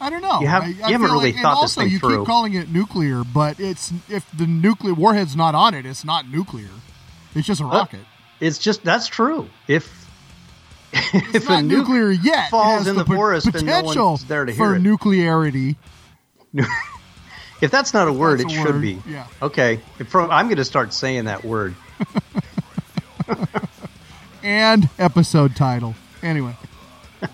[0.00, 0.40] I don't know.
[0.40, 2.18] You have- I, you I haven't really like, thought this also, thing you through.
[2.18, 6.28] keep calling it nuclear, but it's if the nuclear warhead's not on it, it's not
[6.28, 6.68] nuclear.
[7.34, 8.00] It's just a rocket.
[8.40, 9.48] It's just that's true.
[9.68, 9.95] If
[10.92, 12.50] It's if not nuclear yet.
[12.50, 14.82] Falls in the pot- forest and no potential one's there to for hear it.
[14.82, 15.76] nuclearity.
[17.60, 18.98] if that's not a word, That's it a should word, be.
[19.08, 19.26] yeah.
[19.42, 19.80] Okay.
[20.08, 21.74] From, I'm going to start saying that word.
[24.42, 25.94] and episode title.
[26.22, 26.56] Anyway,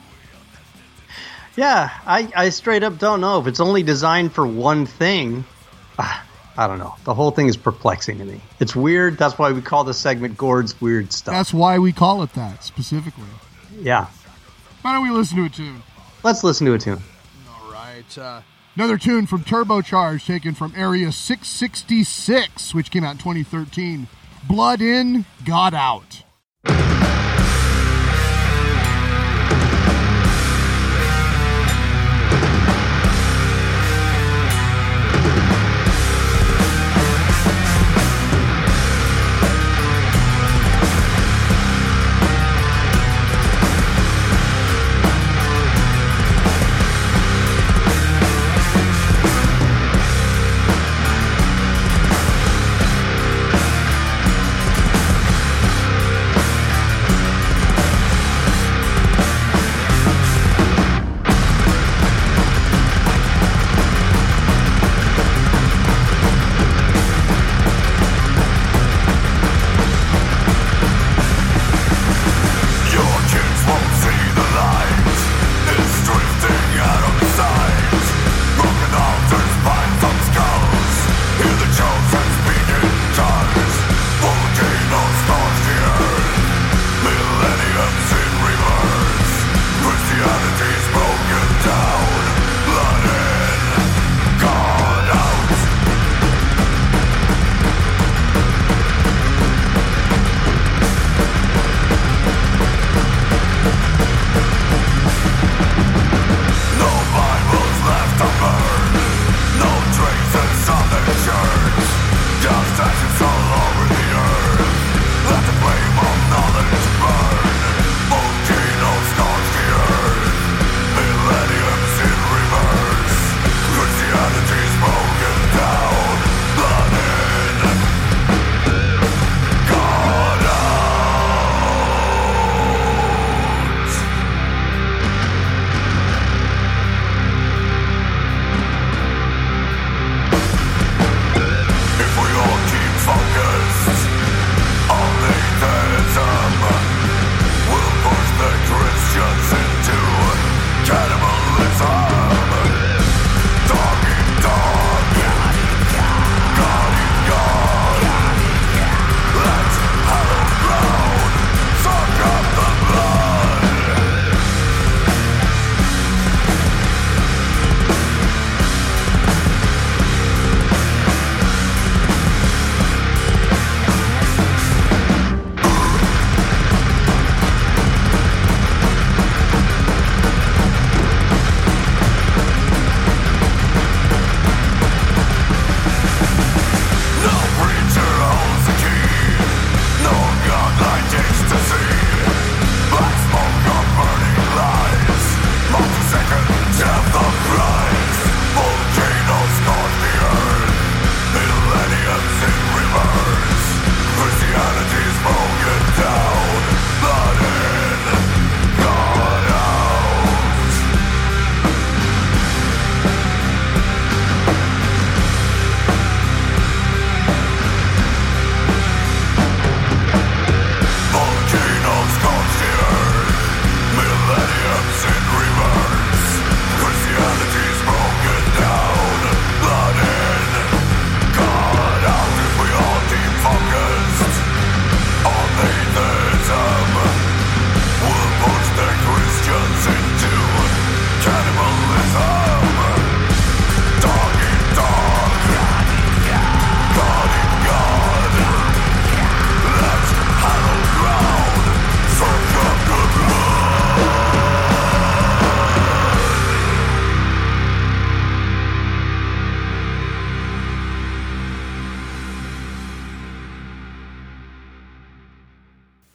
[1.56, 5.44] Yeah, I, I straight up don't know if it's only designed for one thing.
[5.98, 6.24] Ah,
[6.56, 6.94] I don't know.
[7.04, 8.40] The whole thing is perplexing to me.
[8.58, 9.18] It's weird.
[9.18, 11.34] That's why we call the segment Gord's Weird Stuff.
[11.34, 13.24] that's why we call it that specifically.
[13.82, 14.06] Yeah.
[14.82, 15.82] Why don't we listen to a tune?
[16.22, 17.02] Let's listen to a tune.
[17.48, 18.18] All right.
[18.18, 18.42] Uh,
[18.76, 24.06] another tune from Turbocharged taken from Area 666, which came out in 2013.
[24.48, 26.22] Blood in, God out.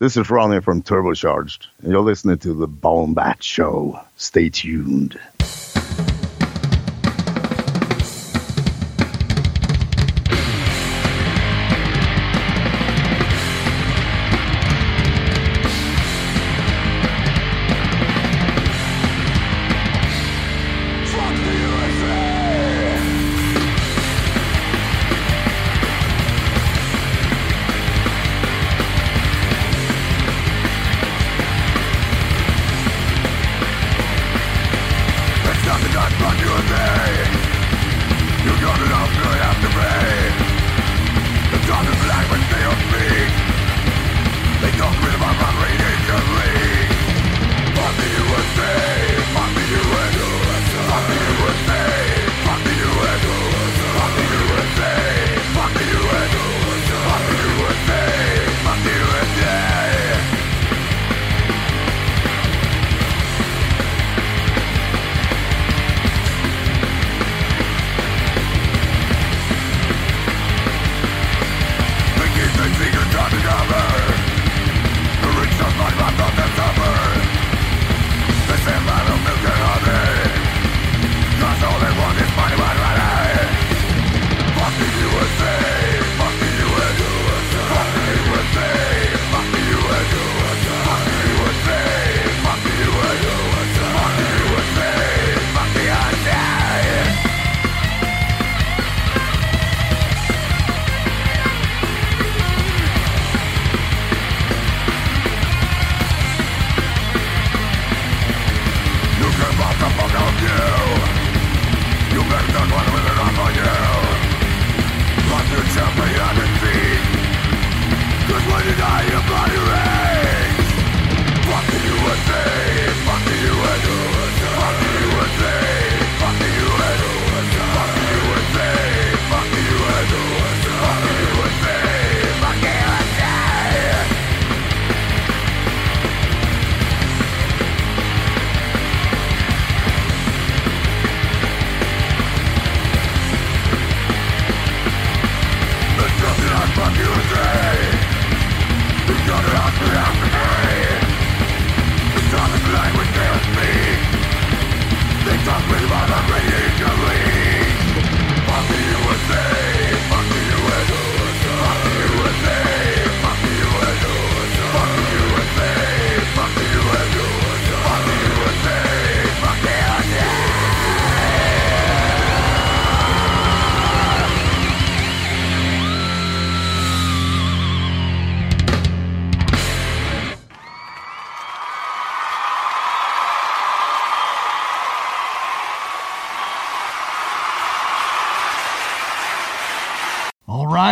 [0.07, 3.99] This is Ronnie from Turbocharged, and you're listening to the Bone Bat Show.
[4.15, 5.19] Stay tuned.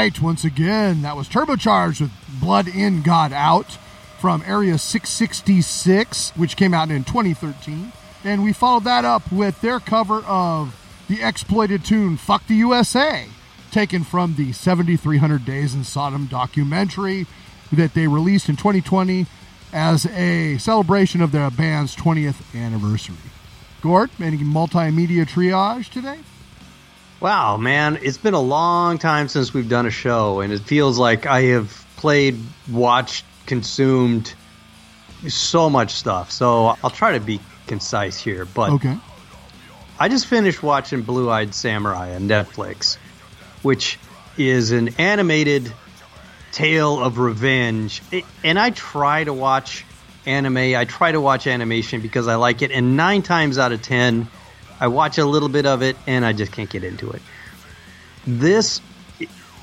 [0.05, 3.79] Right, once again, that was Turbocharged with Blood In, God Out
[4.19, 7.91] from Area 666, which came out in 2013.
[8.23, 13.25] And we followed that up with their cover of the Exploited tune Fuck the USA,
[13.71, 17.25] taken from the 7300 Days in Sodom documentary
[17.71, 19.25] that they released in 2020
[19.73, 23.15] as a celebration of their band's 20th anniversary.
[23.81, 26.19] Gord, any multimedia triage today?
[27.25, 30.99] Wow, man, it's been a long time since we've done a show, and it feels
[30.99, 32.37] like I have played,
[32.71, 34.31] watched, consumed
[35.27, 36.31] so much stuff.
[36.31, 38.95] So I'll try to be concise here, but Okay.
[39.97, 42.97] I just finished watching Blue Eyed Samurai on Netflix,
[43.63, 43.97] which
[44.37, 45.73] is an animated
[46.51, 48.03] tale of revenge.
[48.11, 49.83] It, and I try to watch
[50.27, 53.81] anime, I try to watch animation because I like it, and nine times out of
[53.81, 54.27] ten,
[54.79, 57.21] I watch a little bit of it and I just can't get into it.
[58.27, 58.81] This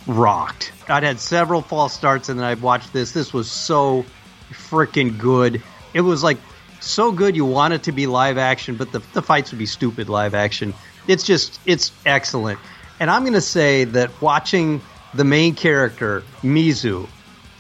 [0.07, 0.73] rocked.
[0.89, 3.13] I'd had several false starts and then I watched this.
[3.13, 4.05] This was so
[4.51, 5.63] freaking good.
[5.95, 6.39] It was like
[6.81, 9.67] so good you want it to be live action, but the, the fights would be
[9.67, 10.75] stupid live action.
[11.07, 12.59] It's just, it's excellent.
[13.01, 14.81] And I'm going to say that watching
[15.15, 17.09] the main character, Mizu,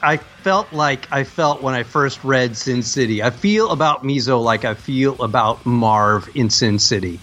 [0.02, 3.22] I felt like I felt when I first read Sin City.
[3.22, 7.20] I feel about Mizu like I feel about Marv in Sin City.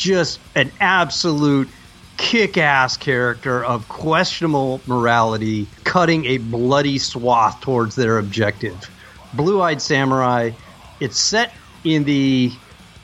[0.00, 1.68] Just an absolute
[2.16, 8.90] kick ass character of questionable morality, cutting a bloody swath towards their objective.
[9.34, 10.52] Blue Eyed Samurai,
[11.00, 11.52] it's set
[11.84, 12.50] in the,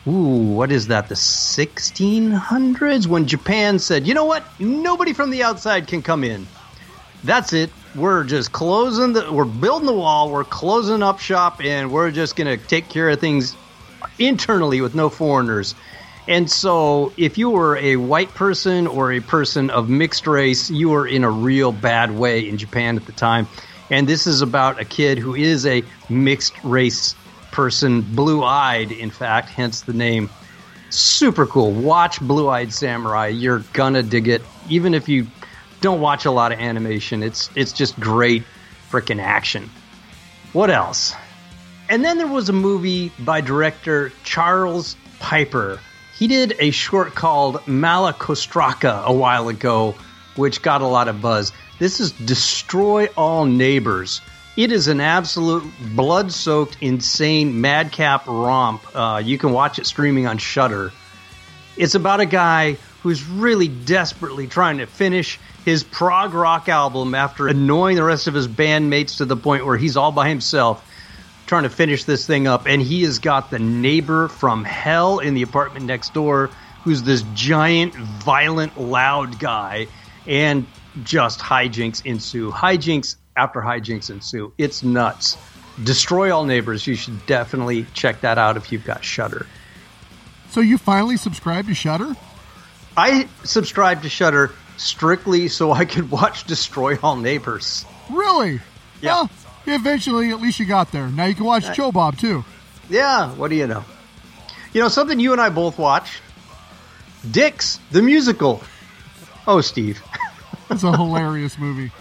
[0.09, 3.07] ooh, what is that, the 1600s?
[3.07, 6.47] When Japan said, you know what, nobody from the outside can come in.
[7.25, 7.71] That's it.
[7.95, 12.37] We're just closing the, we're building the wall, we're closing up shop, and we're just
[12.37, 13.55] going to take care of things
[14.19, 15.75] internally with no foreigners.
[16.29, 20.89] And so, if you were a white person or a person of mixed race, you
[20.89, 23.47] were in a real bad way in Japan at the time.
[23.91, 27.15] And this is about a kid who is a mixed race
[27.53, 30.29] person, blue eyed, in fact, hence the name.
[30.91, 31.73] Super cool.
[31.73, 33.29] Watch Blue Eyed Samurai.
[33.29, 34.43] You're gonna dig it.
[34.69, 35.27] Even if you
[35.81, 38.45] don't watch a lot of animation, it's it's just great
[38.91, 39.71] freaking action.
[40.53, 41.15] What else?
[41.89, 45.81] And then there was a movie by director Charles Piper.
[46.19, 49.95] He did a short called Malacostraca a while ago,
[50.35, 51.53] which got a lot of buzz.
[51.79, 54.23] This is Destroy All Neighbors.
[54.57, 58.83] It is an absolute blood soaked, insane madcap romp.
[58.95, 60.91] Uh, you can watch it streaming on Shudder.
[61.77, 67.47] It's about a guy who's really desperately trying to finish his prog rock album after
[67.47, 70.83] annoying the rest of his bandmates to the point where he's all by himself
[71.47, 72.67] trying to finish this thing up.
[72.67, 76.51] And he has got the neighbor from hell in the apartment next door
[76.83, 79.89] who's this giant, violent, loud guy.
[80.27, 80.67] And
[81.03, 82.51] just hijinks ensue.
[82.51, 84.53] Hijinks after hijinks ensue.
[84.59, 85.37] It's nuts.
[85.85, 86.87] Destroy All Neighbors.
[86.87, 89.47] You should definitely check that out if you've got Shudder.
[90.51, 92.17] So you finally subscribed to Shudder?
[92.97, 97.85] I subscribed to Shudder strictly so I could watch Destroy All Neighbors.
[98.11, 98.61] Really?
[99.03, 99.15] Yeah.
[99.15, 99.31] Well,
[99.75, 101.09] eventually, at least you got there.
[101.09, 102.45] Now you can watch Joe Bob too.
[102.89, 103.85] Yeah, what do you know?
[104.73, 106.21] You know, something you and I both watch.
[107.29, 108.63] Dicks, the musical.
[109.47, 110.03] Oh, Steve.
[110.69, 111.93] It's a hilarious movie.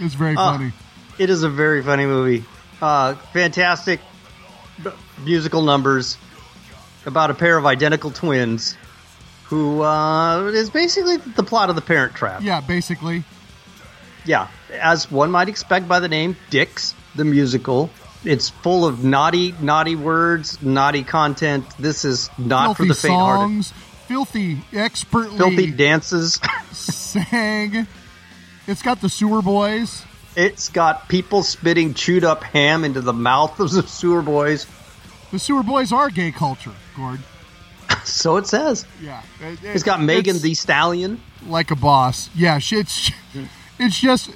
[0.00, 0.72] It's very Uh, funny.
[1.18, 2.42] It is a very funny movie.
[2.80, 4.00] Uh, fantastic
[5.22, 6.16] musical numbers
[7.04, 8.78] about a pair of identical twins
[9.44, 12.40] who uh, is basically the plot of The Parent Trap.
[12.42, 13.24] Yeah, basically.
[14.24, 17.90] Yeah, as one might expect by the name, Dicks, the musical.
[18.24, 21.66] It's full of naughty, naughty words, naughty content.
[21.78, 23.42] This is not filthy for the faint-hearted.
[23.64, 23.72] songs,
[24.08, 26.40] filthy, expertly Filthy dances.
[26.72, 27.86] sang.
[28.66, 30.02] It's got the Sewer Boys.
[30.36, 34.66] it's got people spitting chewed up ham into the mouth of the sewer boys.
[35.30, 37.20] The Sewer Boys are gay culture, Gord.
[38.04, 38.84] So it says.
[39.02, 41.20] Yeah, it- It's got Megan Thee Stallion.
[41.46, 42.28] like a boss.
[42.34, 43.10] Yeah, she- it's
[43.78, 44.30] it's just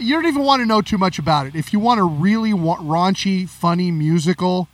[0.00, 1.54] you don't even want to know too much about it.
[1.54, 4.68] If you want a really wa- raunchy, funny musical,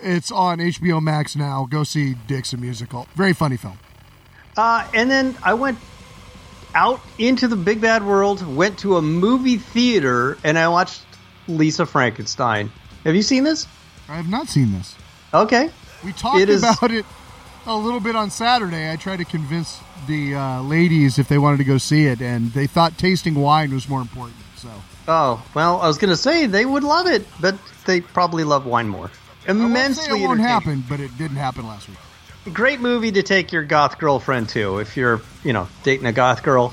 [0.00, 1.66] it's on HBO Max now.
[1.70, 3.06] Go see Dicks a musical.
[3.14, 3.78] Very funny film.
[4.56, 5.78] Uh, and then I went
[6.74, 11.02] out into the big bad world, went to a movie theater, and I watched
[11.48, 12.70] Lisa Frankenstein.
[13.04, 13.66] Have you seen this?
[14.08, 14.94] I have not seen this.
[15.34, 15.70] Okay.
[16.04, 17.04] We talked It is- about it
[17.66, 18.90] a little bit on Saturday.
[18.90, 22.52] I tried to convince the uh, ladies if they wanted to go see it, and
[22.52, 24.36] they thought tasting wine was more important.
[24.56, 24.70] So
[25.08, 27.56] Oh, well, I was going to say they would love it, but
[27.86, 29.10] they probably love wine more.
[29.46, 31.98] Immensely say it won't happen, but it didn't happen last week.
[32.52, 34.78] Great movie to take your goth girlfriend to.
[34.78, 36.72] If you're, you know, dating a goth girl,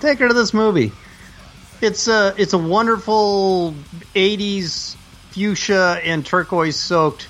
[0.00, 0.92] take her to this movie.
[1.80, 3.74] It's a it's a wonderful
[4.14, 4.96] '80s
[5.30, 7.28] fuchsia and turquoise soaked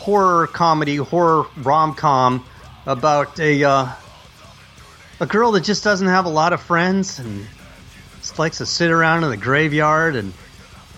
[0.00, 2.44] horror comedy, horror rom com
[2.86, 3.88] about a uh,
[5.20, 7.46] a girl that just doesn't have a lot of friends and
[8.18, 10.32] just likes to sit around in the graveyard and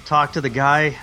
[0.04, 0.96] talk to the guy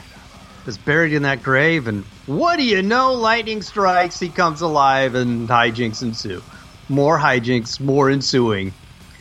[0.66, 1.88] that's buried in that grave.
[1.88, 3.14] And what do you know?
[3.14, 6.42] Lightning strikes, he comes alive, and hijinks ensue.
[6.88, 8.74] More hijinks, more ensuing.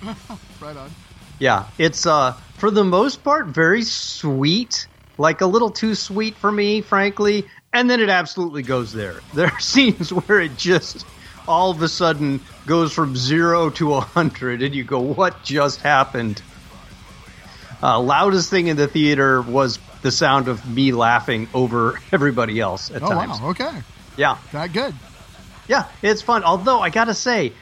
[0.61, 0.91] Right on.
[1.39, 4.89] Yeah, it's uh for the most part very sweet,
[5.19, 7.47] like a little too sweet for me, frankly.
[7.73, 9.23] And then it absolutely goes there.
[9.32, 11.07] There are scenes where it just
[11.47, 15.81] all of a sudden goes from zero to a hundred, and you go, "What just
[15.82, 16.43] happened?"
[17.82, 22.90] Uh, loudest thing in the theater was the sound of me laughing over everybody else
[22.90, 23.40] at Oh times.
[23.40, 23.51] wow.
[23.51, 23.82] Okay.
[24.16, 24.95] Yeah, That good.
[25.69, 26.43] yeah, it's fun.
[26.45, 27.55] Although I gotta say,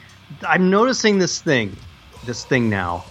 [0.46, 1.78] I'm noticing this thing,
[2.22, 3.04] this thing now,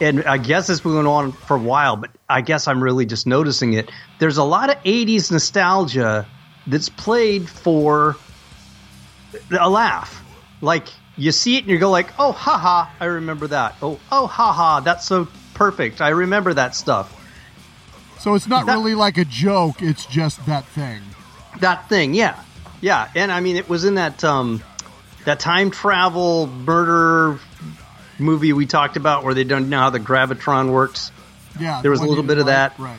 [0.00, 1.96] and I guess it's been going on for a while.
[1.96, 3.90] But I guess I'm really just noticing it.
[4.18, 6.28] There's a lot of '80s nostalgia
[6.68, 8.16] that's played for
[9.58, 10.24] a laugh.
[10.60, 14.26] Like you see it and you go like, "Oh, haha, I remember that." Oh, oh,
[14.26, 16.00] haha, that's so perfect.
[16.00, 17.14] I remember that stuff.
[18.20, 19.80] So it's not That- really like a joke.
[19.82, 21.00] It's just that thing.
[21.60, 22.36] That thing, yeah,
[22.80, 24.62] yeah, and I mean, it was in that um,
[25.24, 27.38] that time travel murder
[28.18, 31.10] movie we talked about where they don't know how the gravitron works.
[31.58, 31.80] Yeah.
[31.82, 32.76] There was a little bit of like.
[32.76, 32.78] that.
[32.78, 32.98] Right.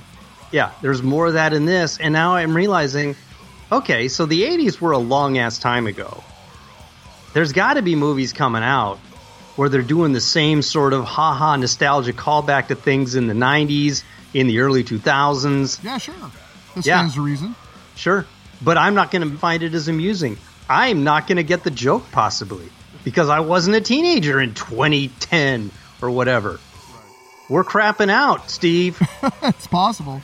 [0.52, 3.16] Yeah, there's more of that in this, and now I'm realizing,
[3.72, 6.24] okay, so the '80s were a long ass time ago.
[7.34, 8.98] There's got to be movies coming out
[9.56, 14.04] where they're doing the same sort of haha nostalgia callback to things in the '90s,
[14.34, 15.84] in the early 2000s.
[15.84, 15.98] Yeah.
[15.98, 16.14] Sure.
[16.76, 16.98] This Yeah.
[17.00, 17.56] stands to reason.
[17.96, 18.26] Sure.
[18.62, 20.38] But I'm not going to find it as amusing.
[20.70, 22.70] I'm not going to get the joke, possibly,
[23.04, 25.72] because I wasn't a teenager in 2010
[26.02, 26.60] or whatever.
[27.50, 29.02] We're crapping out, Steve.
[29.42, 30.22] it's possible.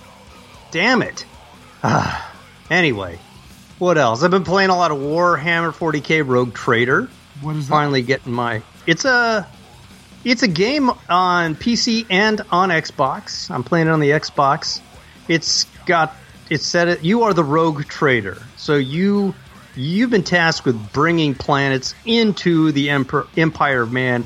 [0.72, 1.26] Damn it.
[1.84, 2.32] Ah.
[2.70, 3.18] anyway,
[3.80, 4.24] what else?
[4.24, 7.10] I've been playing a lot of Warhammer 40k Rogue Trader.
[7.42, 7.72] What is that?
[7.72, 8.62] Finally getting my.
[8.88, 9.48] It's a.
[10.24, 13.52] It's a game on PC and on Xbox.
[13.52, 14.82] I'm playing it on the Xbox.
[15.28, 16.16] It's got
[16.50, 17.04] It said it.
[17.04, 19.36] You are the rogue trader, so you
[19.76, 24.26] you've been tasked with bringing planets into the emperor, Empire of Man.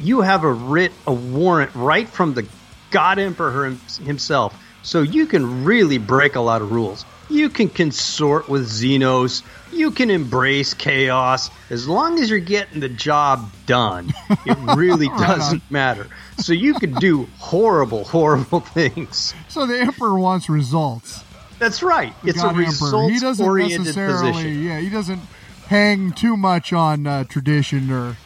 [0.00, 2.46] You have a writ, a warrant right from the
[2.90, 7.04] God Emperor himself, so you can really break a lot of rules.
[7.32, 9.42] You can consort with Xenos.
[9.72, 14.12] You can embrace chaos as long as you're getting the job done.
[14.44, 16.08] It really doesn't matter.
[16.38, 19.32] So you can do horrible, horrible things.
[19.48, 21.24] So the emperor wants results.
[21.58, 22.12] That's right.
[22.22, 22.54] The It's a God.
[22.56, 24.32] He results doesn't oriented necessarily.
[24.32, 24.62] position.
[24.62, 24.80] Yeah.
[24.80, 25.20] He doesn't
[25.68, 28.16] hang too much on uh, tradition or.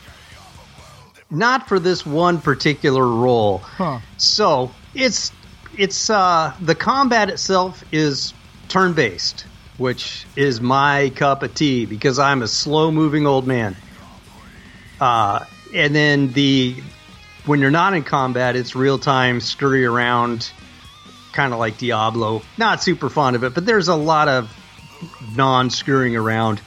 [1.31, 3.59] Not for this one particular role.
[3.59, 3.99] Huh.
[4.17, 5.31] So it's
[5.77, 8.33] it's uh, the combat itself is
[8.69, 9.47] turn based,
[9.79, 13.77] which is my cup of tea because I'm a slow moving old man.
[15.01, 15.45] Uh,
[15.75, 16.77] and then the
[17.45, 20.51] when you're not in combat, it's real time scurry around,
[21.33, 22.43] kind of like Diablo.
[22.59, 24.53] Not super fond of it, but there's a lot of
[25.37, 26.61] non scurrying around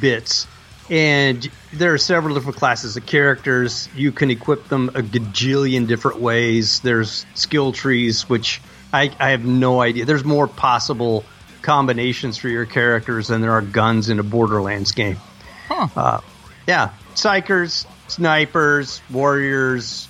[0.00, 0.46] bits.
[0.90, 3.88] And there are several different classes of characters.
[3.94, 6.80] You can equip them a gajillion different ways.
[6.80, 8.60] There's skill trees, which
[8.92, 10.04] I, I have no idea.
[10.04, 11.24] There's more possible
[11.62, 15.16] combinations for your characters than there are guns in a Borderlands game.
[15.68, 15.88] Huh.
[15.96, 16.20] Uh,
[16.66, 20.08] yeah, psykers, snipers, warriors,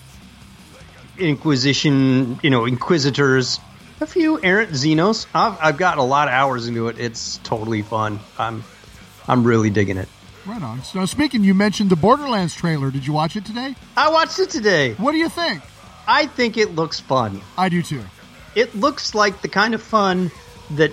[1.19, 3.61] inquisition, you know, inquisitors,
[4.01, 5.27] a few errant xenos.
[5.35, 6.99] I've, I've got a lot of hours into it.
[6.99, 8.19] It's totally fun.
[8.39, 8.65] I'm
[9.29, 10.09] I'm really digging it.
[10.45, 10.83] Right on.
[10.83, 12.91] So speaking, you mentioned the Borderlands trailer.
[12.91, 13.77] Did you watch it today?
[13.97, 14.95] I watched it today.
[14.95, 15.63] What do you think?
[16.09, 17.41] I think it looks fun.
[17.57, 18.03] I do too.
[18.55, 20.31] It looks like the kind of fun
[20.73, 20.93] that.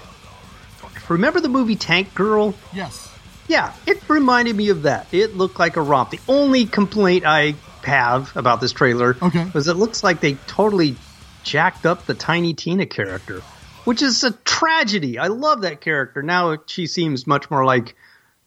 [1.10, 2.54] Remember the movie Tank Girl?
[2.74, 3.08] Yes.
[3.48, 5.08] Yeah, it reminded me of that.
[5.12, 6.12] It looked like a romp.
[6.12, 9.50] The only complaint I have about this trailer Okay.
[9.54, 10.96] was it looks like they totally
[11.44, 13.40] jacked up the Tiny Tina character,
[13.86, 15.18] which is a tragedy.
[15.18, 16.22] I love that character.
[16.22, 17.96] Now she seems much more like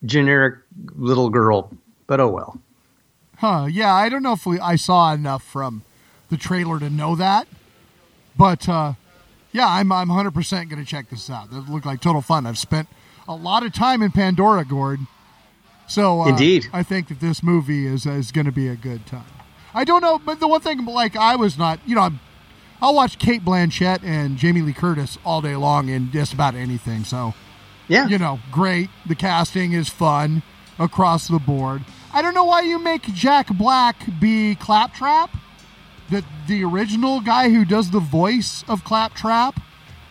[0.04, 0.60] generic
[0.94, 1.72] little girl,
[2.06, 2.60] but oh well.
[3.38, 3.66] Huh?
[3.68, 5.82] Yeah, I don't know if we, I saw enough from
[6.28, 7.48] the trailer to know that,
[8.36, 8.92] but uh,
[9.52, 11.50] yeah, I'm I'm 100 percent going to check this out.
[11.50, 12.46] That looked like total fun.
[12.46, 12.88] I've spent
[13.28, 15.00] a lot of time in Pandora, Gord.
[15.86, 16.66] So uh, Indeed.
[16.72, 19.24] I think that this movie is is going to be a good time.
[19.74, 22.20] I don't know, but the one thing, like I was not, you know, I'm,
[22.82, 27.04] I'll watch Cate Blanchett and Jamie Lee Curtis all day long in just about anything.
[27.04, 27.32] So
[27.88, 28.06] Yeah.
[28.06, 28.90] you know, great.
[29.06, 30.42] The casting is fun
[30.78, 31.84] across the board.
[32.12, 35.30] I don't know why you make Jack Black be Claptrap.
[36.12, 39.58] The the original guy who does the voice of Claptrap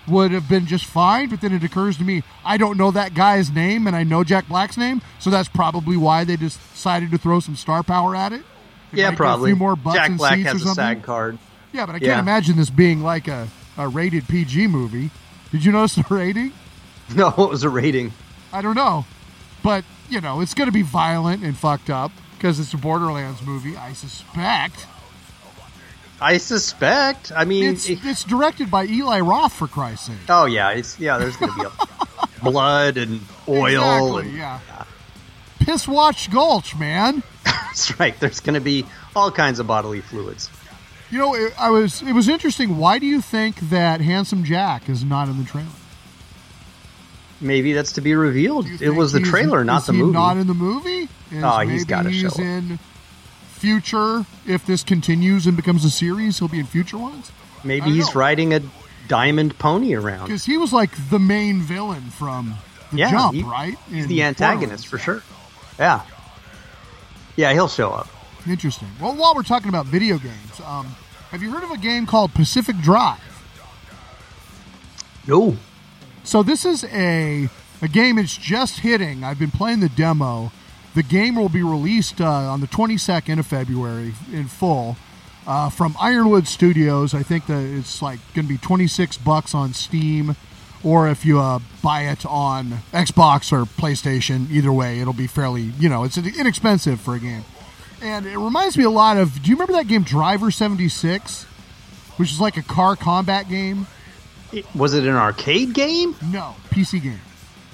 [0.07, 3.13] would have been just fine, but then it occurs to me I don't know that
[3.13, 7.11] guy's name and I know Jack Black's name, so that's probably why they just decided
[7.11, 8.41] to throw some star power at it.
[8.91, 9.51] It yeah, probably.
[9.51, 10.73] A few more butts Jack and Black seats or has a.
[10.73, 11.37] SAG card.
[11.71, 12.07] Yeah, but I Yeah.
[12.15, 13.47] can't imagine this being like a,
[13.77, 15.11] a rated PG movie.
[15.51, 16.51] Did you notice the rating?
[17.15, 18.11] No, what was the rating?
[18.53, 19.05] I don't know.
[19.63, 23.41] But, you know, it's going to be violent and fucked up because it's a Borderlands
[23.41, 24.87] movie, I suspect.
[26.21, 27.31] I suspect.
[27.35, 30.15] I mean, It's, it- it's directed by Eli Roth, for Christ's sake.
[30.29, 31.17] oh yeah, it's yeah.
[31.17, 34.17] There's going to be a blood and oil.
[34.19, 34.59] Exactly, and, yeah.
[35.59, 37.23] Piss Watch Gulch, man.
[37.43, 38.17] That's right.
[38.19, 38.85] There's going to be
[39.15, 40.49] all kinds of bodily fluids.
[41.09, 42.01] You know, it, I was.
[42.03, 42.77] It was interesting.
[42.77, 45.67] Why do you think that Handsome Jack is not in the trailer?
[47.39, 48.67] Maybe that's to be revealed.
[48.79, 50.13] It was the trailer, not is the he movie.
[50.13, 51.09] Not in the movie.
[51.31, 52.39] Is Oh, he's gotta he's show up.
[52.39, 52.77] in
[53.61, 54.25] future.
[54.47, 57.31] If this continues and becomes a series, he'll be in future ones.
[57.63, 58.19] Maybe he's know.
[58.19, 58.61] riding a
[59.07, 60.25] diamond pony around.
[60.25, 62.55] Because he was like the main villain from
[62.91, 63.77] the Yeah, jump, he- right?
[63.89, 65.21] He's In the antagonist for sure.
[65.77, 66.01] Yeah.
[67.35, 68.07] Yeah, he'll show up.
[68.47, 68.87] Interesting.
[68.99, 70.87] Well, while we're talking about video games, um,
[71.29, 73.19] have you heard of a game called Pacific Drive?
[75.27, 75.55] No.
[76.23, 77.47] So this is a
[77.81, 78.17] a game.
[78.17, 79.23] It's just hitting.
[79.23, 80.51] I've been playing the demo.
[80.93, 84.97] The game will be released uh, on the 22nd of February in full
[85.47, 87.13] uh, from Ironwood Studios.
[87.13, 90.35] I think that it's like going to be 26 bucks on Steam,
[90.83, 94.49] or if you uh, buy it on Xbox or PlayStation.
[94.51, 97.45] Either way, it'll be fairly you know it's inexpensive for a game.
[98.01, 99.41] And it reminds me a lot of.
[99.41, 101.43] Do you remember that game Driver 76,
[102.17, 103.87] which is like a car combat game?
[104.75, 106.15] Was it an arcade game?
[106.21, 107.21] No, PC game.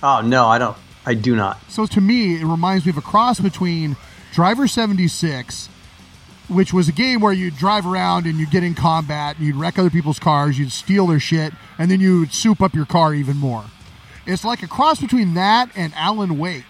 [0.03, 0.77] Oh no, I don't.
[1.07, 1.57] I do not.
[1.69, 3.95] So to me, it reminds me of a cross between
[4.34, 5.69] Driver 76,
[6.49, 9.55] which was a game where you'd drive around and you'd get in combat and you'd
[9.55, 13.13] wreck other people's cars, you'd steal their shit, and then you'd soup up your car
[13.13, 13.63] even more.
[14.25, 16.65] It's like a cross between that and Alan Wake,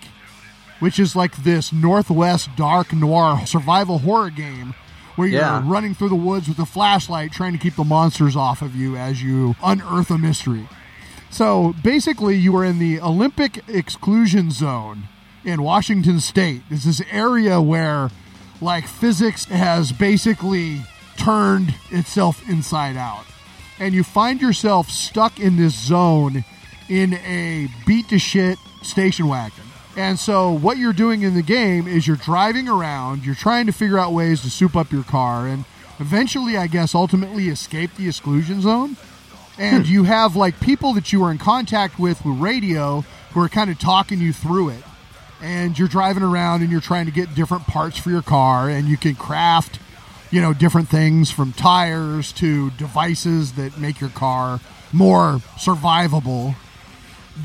[0.79, 4.75] which is like this Northwest dark noir survival horror game
[5.15, 5.63] where you're Yeah.
[5.65, 8.95] running through the woods with a flashlight trying to keep the monsters off of you
[8.95, 10.67] as you unearth a mystery.
[11.29, 15.03] So basically, you are in the Olympic exclusion zone
[15.43, 16.61] in Washington State.
[16.69, 18.09] This area where,
[18.61, 20.83] like, physics has basically
[21.17, 23.25] turned itself inside out.
[23.79, 26.43] And you find yourself stuck in this zone
[26.89, 29.65] in a beat to shit station wagon.
[29.95, 33.71] And so, what you're doing in the game is you're driving around, you're trying to
[33.71, 35.65] figure out ways to soup up your car, and
[35.99, 38.95] eventually, I guess, ultimately escape the exclusion zone
[39.57, 43.01] and you have like people that you are in contact with with radio
[43.31, 44.83] who are kind of talking you through it.
[45.41, 48.87] And you're driving around and you're trying to get different parts for your car and
[48.87, 49.79] you can craft
[50.31, 54.59] you know different things from tires to devices that make your car
[54.91, 56.55] more survivable.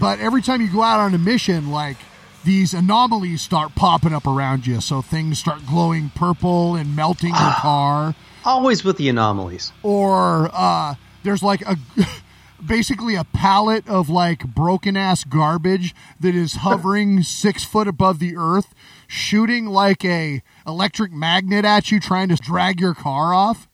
[0.01, 1.99] But every time you go out on a mission like
[2.45, 4.81] these anomalies start popping up around you.
[4.81, 8.15] So things start glowing purple and melting your car.
[8.45, 9.73] Always with the anomalies.
[9.83, 11.77] or uh, there's like a
[12.65, 18.37] basically a pallet of like broken ass garbage that is hovering six foot above the
[18.37, 18.75] earth,
[19.07, 23.69] shooting like a electric magnet at you, trying to drag your car off.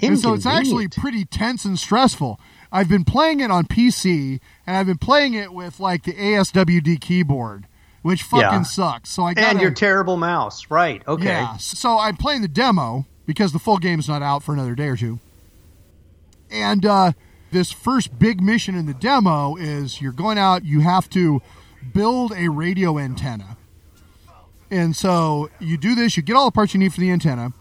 [0.00, 2.38] And so it's actually pretty tense and stressful.
[2.70, 7.00] I've been playing it on PC, and I've been playing it with like the ASWD
[7.00, 7.66] keyboard,
[8.02, 8.62] which fucking Yeah.
[8.62, 9.10] sucks.
[9.10, 11.02] So I got and your terrible mouse, right?
[11.08, 11.24] Okay.
[11.24, 11.56] yeah.
[11.56, 14.96] So I'm playing the demo because the full game's not out for another day or
[14.96, 15.18] two.
[16.50, 17.12] And uh,
[17.50, 21.40] this first big mission in the demo is you're going out, you have to
[21.92, 23.56] build a radio antenna.
[24.70, 27.52] And so you do this, you get all the parts you need for the antenna.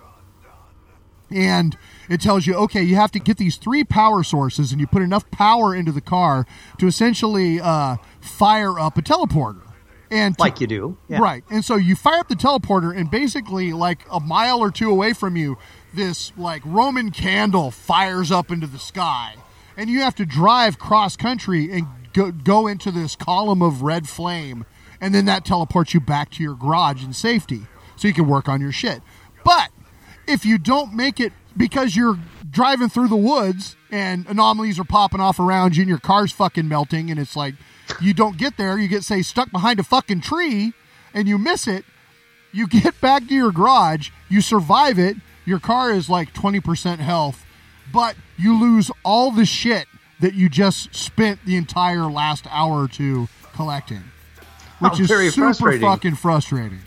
[1.29, 1.77] And
[2.09, 5.01] it tells you, okay, you have to get these three power sources, and you put
[5.01, 6.45] enough power into the car
[6.79, 9.61] to essentially uh, fire up a teleporter.
[10.09, 10.97] And to- Like you do.
[11.09, 11.19] Yeah.
[11.19, 11.43] Right.
[11.49, 15.11] And so you fire up the teleporter, and basically, like a mile or two away
[15.11, 15.57] from you,
[15.93, 19.35] this like Roman candle fires up into the sky,
[19.75, 24.07] and you have to drive cross country and go, go into this column of red
[24.07, 24.65] flame,
[24.99, 27.61] and then that teleports you back to your garage in safety
[27.95, 29.01] so you can work on your shit.
[29.43, 29.69] But
[30.27, 32.17] if you don't make it because you're
[32.49, 36.67] driving through the woods and anomalies are popping off around you and your car's fucking
[36.67, 37.55] melting and it's like
[38.01, 40.73] you don't get there, you get say stuck behind a fucking tree
[41.13, 41.85] and you miss it,
[42.51, 45.17] you get back to your garage, you survive it,
[45.47, 47.43] your car is like 20% health,
[47.91, 49.87] but you lose all the shit
[50.19, 54.03] that you just spent the entire last hour or two collecting.
[54.79, 55.81] Which Oh, is super frustrating.
[55.81, 56.79] fucking frustrating.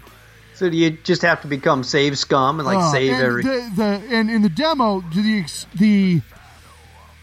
[0.54, 3.42] So you just have to become save scum and like Uh, save and every.
[3.42, 6.20] The, the and in the demo, the the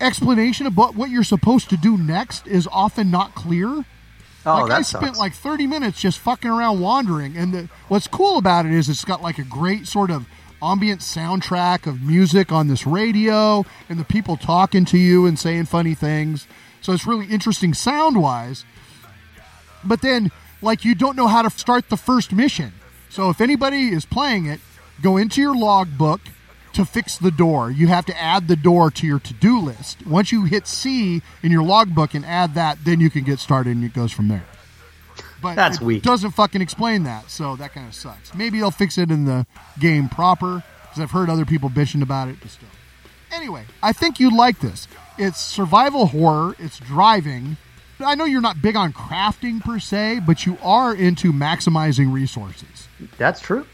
[0.02, 3.68] explanation about what you're supposed to do next is often not clear.
[3.68, 3.84] oh,
[4.62, 5.04] like I sucks.
[5.04, 8.90] spent like 30 minutes just fucking around wandering, and the, what's cool about it is
[8.90, 10.26] it's got like a great sort of
[10.62, 15.66] ambient soundtrack of music on this radio, and the people talking to you and saying
[15.66, 16.48] funny things.
[16.82, 18.66] So it's really interesting sound wise.
[19.84, 20.32] But then,
[20.62, 22.74] like, you don't know how to start the first mission.
[23.10, 24.60] So if anybody is playing it,
[25.02, 26.22] go into your logbook
[26.74, 27.72] to fix the door.
[27.72, 30.06] You have to add the door to your to do list.
[30.06, 33.76] Once you hit C in your logbook and add that, then you can get started
[33.76, 34.46] and it goes from there.
[35.42, 36.04] But That's it weak.
[36.04, 38.34] doesn't fucking explain that, so that kind of sucks.
[38.34, 39.46] Maybe they'll fix it in the
[39.80, 42.70] game proper, because I've heard other people bitching about it, but still.
[43.32, 44.88] Anyway, I think you'd like this.
[45.18, 47.58] It's survival horror, it's driving.
[48.00, 52.88] I know you're not big on crafting per se, but you are into maximizing resources.
[53.18, 53.66] That's true.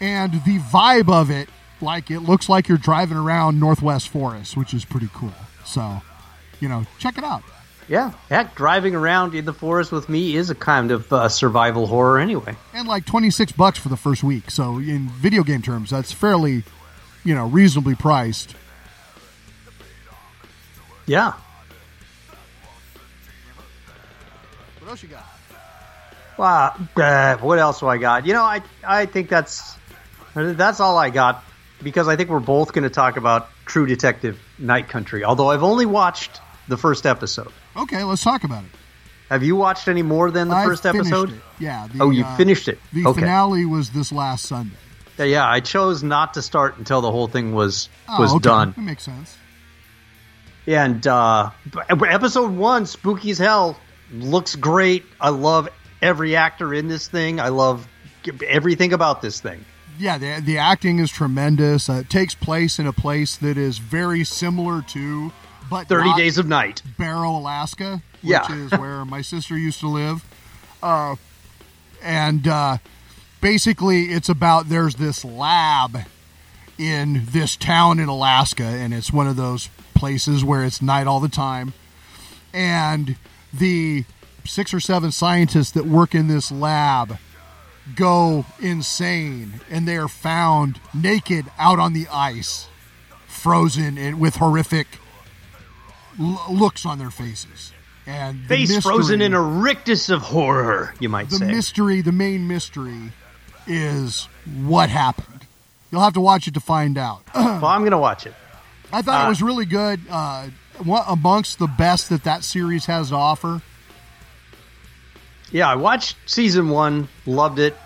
[0.00, 1.48] And the vibe of it,
[1.80, 5.32] like it looks like you're driving around Northwest Forest, which is pretty cool.
[5.64, 6.02] So,
[6.60, 7.42] you know, check it out.
[7.88, 8.12] Yeah.
[8.28, 12.18] Heck, driving around in the forest with me is a kind of uh, survival horror
[12.18, 12.56] anyway.
[12.74, 14.50] And like 26 bucks for the first week.
[14.50, 16.64] So, in video game terms, that's fairly,
[17.24, 18.56] you know, reasonably priced.
[21.06, 21.34] Yeah.
[24.80, 25.24] What else you got?
[26.36, 26.74] Wow.
[26.96, 28.26] Uh, what else do I got?
[28.26, 29.76] You know, I I think that's
[30.34, 31.44] that's all I got
[31.82, 35.24] because I think we're both going to talk about True Detective Night Country.
[35.24, 37.52] Although I've only watched the first episode.
[37.76, 38.70] Okay, let's talk about it.
[39.30, 41.30] Have you watched any more than the I first episode?
[41.32, 41.40] it.
[41.58, 41.88] Yeah.
[41.92, 42.78] The, Oh, you uh, finished it.
[42.92, 43.20] The Okay.
[43.20, 44.76] finale was this last Sunday.
[45.18, 48.42] Yeah, yeah, I chose not to start until the whole thing was Oh, was okay.
[48.42, 48.72] done.
[48.76, 49.36] That makes sense.
[50.66, 51.50] And uh,
[51.88, 53.78] episode one, spooky as hell,
[54.12, 55.04] looks great.
[55.20, 55.68] I love
[56.02, 57.40] every actor in this thing.
[57.40, 57.86] I love
[58.46, 59.64] everything about this thing.
[59.98, 61.88] Yeah, the, the acting is tremendous.
[61.88, 65.32] Uh, it takes place in a place that is very similar to,
[65.70, 66.82] but Thirty not Days of Night.
[66.98, 68.52] Barrow, Alaska, which Yeah.
[68.52, 70.24] is where my sister used to live.
[70.82, 71.16] Uh,
[72.02, 72.78] and uh,
[73.40, 76.00] basically, it's about there's this lab
[76.78, 81.20] in this town in Alaska, and it's one of those places where it's night all
[81.20, 81.72] the time.
[82.52, 83.16] And
[83.52, 84.04] the
[84.44, 87.18] six or seven scientists that work in this lab
[87.94, 92.68] go insane, and they are found naked out on the ice,
[93.26, 94.86] frozen and with horrific
[96.20, 97.72] l- looks on their faces.
[98.06, 101.46] And the Face frozen in a rictus of horror, you might the say.
[101.46, 103.12] The mystery, the main mystery,
[103.66, 104.28] is
[104.62, 105.46] what happened.
[105.90, 107.22] You'll have to watch it to find out.
[107.34, 108.34] well, I'm going to watch it.
[108.92, 110.00] I thought Uh, it was really good.
[110.08, 110.48] Uh,
[111.08, 113.60] amongst the best that that series has to offer.
[115.50, 117.76] Yeah, I watched season one, loved it.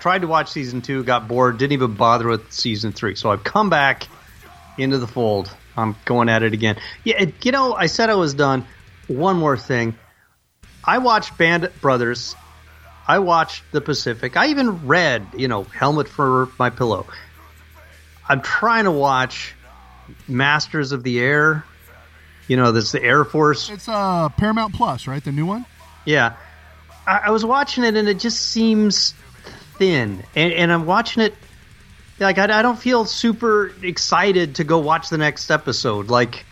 [0.00, 3.14] Tried to watch season two, got bored, didn't even bother with season three.
[3.14, 4.08] So I've come back
[4.78, 5.54] into the fold.
[5.80, 6.76] I'm going at it again.
[7.04, 8.66] Yeah, it, you know, I said I was done.
[9.08, 9.96] One more thing.
[10.84, 12.34] I watched Band Brothers.
[13.08, 14.36] I watched The Pacific.
[14.36, 17.06] I even read, you know, Helmet for My Pillow.
[18.28, 19.54] I'm trying to watch
[20.28, 21.64] Masters of the Air.
[22.46, 25.22] You know, this the Air Force It's uh, Paramount Plus, right?
[25.22, 25.66] The new one.
[26.04, 26.36] yeah.
[27.06, 29.14] I, I was watching it and it just seems
[29.78, 30.22] thin.
[30.34, 31.34] And, and I'm watching it
[32.20, 36.44] like I, I don't feel super excited to go watch the next episode like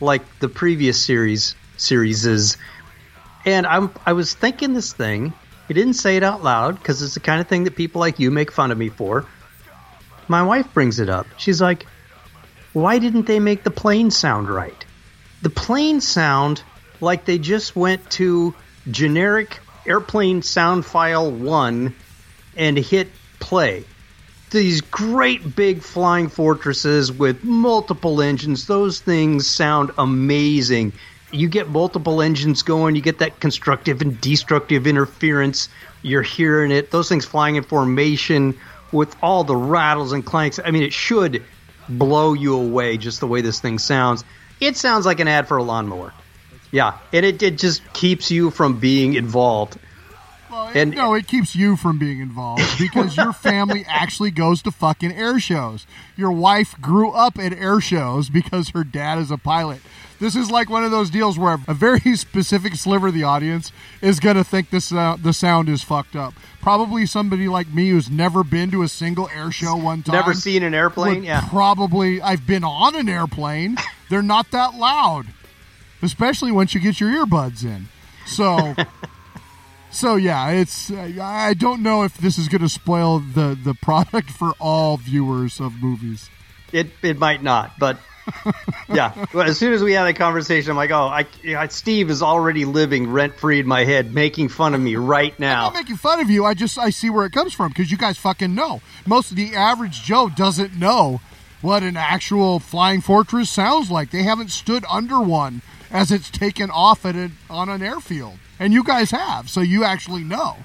[0.00, 2.56] like the previous series series is.
[3.44, 5.32] And I'm I was thinking this thing.
[5.68, 8.18] I didn't say it out loud because it's the kind of thing that people like
[8.18, 9.26] you make fun of me for.
[10.28, 11.26] My wife brings it up.
[11.36, 11.86] She's like,
[12.72, 14.84] "Why didn't they make the plane sound right?"
[15.42, 16.62] the plane sound
[17.00, 18.54] like they just went to
[18.90, 21.94] generic airplane sound file 1
[22.56, 23.84] and hit play
[24.50, 30.92] these great big flying fortresses with multiple engines those things sound amazing
[31.32, 35.68] you get multiple engines going you get that constructive and destructive interference
[36.02, 38.58] you're hearing it those things flying in formation
[38.92, 41.42] with all the rattles and clanks i mean it should
[41.90, 44.24] blow you away just the way this thing sounds.
[44.60, 46.12] It sounds like an ad for a lawnmower.
[46.70, 49.76] Yeah, and it, it just keeps you from being involved.
[50.50, 54.70] Well, And- no, it keeps you from being involved because your family actually goes to
[54.70, 55.86] fucking air shows.
[56.16, 59.80] Your wife grew up at air shows because her dad is a pilot.
[60.18, 63.72] This is like one of those deals where a very specific sliver of the audience
[64.02, 66.34] is going to think this uh, the sound is fucked up.
[66.60, 70.16] Probably somebody like me who's never been to a single air show one time.
[70.16, 71.22] Never seen an airplane?
[71.24, 71.48] Yeah.
[71.48, 73.78] Probably I've been on an airplane.
[74.10, 75.26] They're not that loud,
[76.02, 77.88] especially once you get your earbuds in.
[78.26, 78.74] So
[79.90, 84.30] so yeah, it's I don't know if this is going to spoil the the product
[84.38, 86.28] for all viewers of movies.
[86.72, 87.98] It it might not, but
[88.88, 89.26] yeah.
[89.34, 91.26] Well, as soon as we had a conversation, I'm like, oh, I,
[91.56, 95.32] I- Steve is already living rent free in my head, making fun of me right
[95.32, 95.62] I'm now.
[95.64, 96.44] not making fun of you.
[96.44, 98.82] I just I see where it comes from because you guys fucking know.
[99.06, 101.20] Most of the average Joe doesn't know
[101.60, 104.10] what an actual flying fortress sounds like.
[104.10, 108.72] They haven't stood under one as it's taken off at a, on an airfield, and
[108.72, 110.56] you guys have, so you actually know.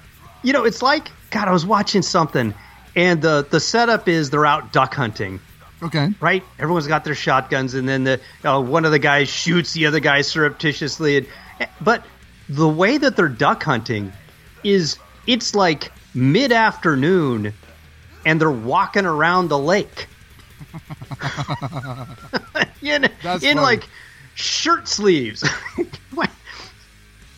[0.42, 1.48] You know, it's like God.
[1.48, 2.54] I was watching something,
[2.94, 5.40] and the the setup is they're out duck hunting.
[5.82, 6.08] Okay.
[6.20, 6.42] right?
[6.58, 10.00] Everyone's got their shotguns, and then the uh, one of the guys shoots the other
[10.00, 11.16] guy surreptitiously.
[11.18, 11.26] And,
[11.80, 12.04] but
[12.48, 14.12] the way that they're duck hunting
[14.62, 17.52] is it's like mid afternoon,
[18.24, 20.06] and they're walking around the lake.
[22.82, 23.08] in
[23.42, 23.84] in like
[24.34, 25.48] shirt sleeves.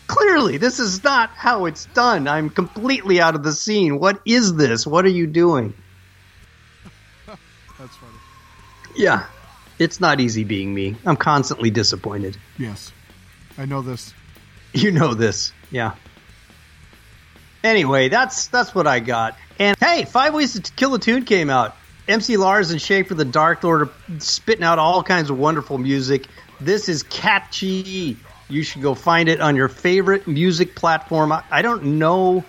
[0.08, 2.26] Clearly, this is not how it's done.
[2.26, 4.00] I'm completely out of the scene.
[4.00, 4.86] What is this?
[4.86, 5.74] What are you doing?
[7.26, 8.12] That's funny.
[8.96, 9.26] Yeah.
[9.78, 10.96] It's not easy being me.
[11.06, 12.36] I'm constantly disappointed.
[12.58, 12.92] Yes,
[13.56, 14.12] I know this.
[14.72, 15.52] You know this.
[15.70, 15.94] Yeah.
[17.64, 19.36] Anyway, that's that's what I got.
[19.58, 21.74] And hey, Five Ways to Kill a Tune came out.
[22.06, 26.26] MC Lars and Schaffer the Dark Lord are spitting out all kinds of wonderful music.
[26.60, 28.16] This is catchy.
[28.48, 31.32] You should go find it on your favorite music platform.
[31.32, 32.44] I, I don't know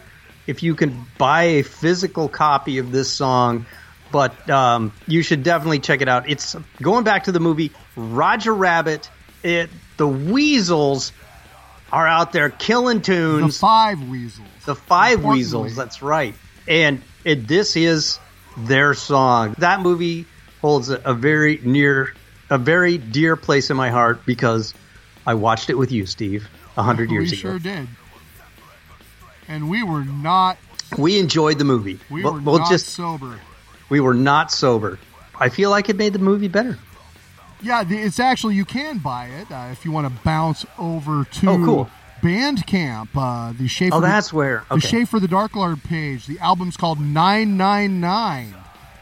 [0.48, 3.66] if you can buy a physical copy of this song,
[4.12, 6.30] but um, you should definitely check it out.
[6.30, 9.10] It's going back to the movie Roger Rabbit.
[9.44, 11.12] It the Weasels
[11.92, 13.56] are out there killing tunes.
[13.56, 14.48] The five weasels.
[14.66, 16.36] The Five Weasels, that's right.
[16.68, 18.20] And it, this is
[18.58, 19.56] their song.
[19.58, 20.26] That movie
[20.62, 22.14] holds a, a very near,
[22.50, 24.74] a very dear place in my heart because
[25.30, 27.50] I watched it with you, Steve, a hundred years we ago.
[27.52, 27.88] sure did.
[29.48, 30.58] And we were not.
[30.98, 32.00] We enjoyed the movie.
[32.10, 33.40] We We'll- were we'll not just sober.
[33.90, 34.98] we were not sober.
[35.40, 36.80] I feel like it made the movie better.
[37.62, 41.50] Yeah, it's actually you can buy it uh, if you want to bounce over to
[41.50, 41.90] Oh, cool.
[42.24, 43.10] Bandcamp.
[43.16, 43.96] Uh, the Schaffer.
[43.98, 44.64] Oh, that's where.
[44.72, 46.26] the Schaffer the Dark Lord page.
[46.26, 48.56] The album's called Nine Nine Nine.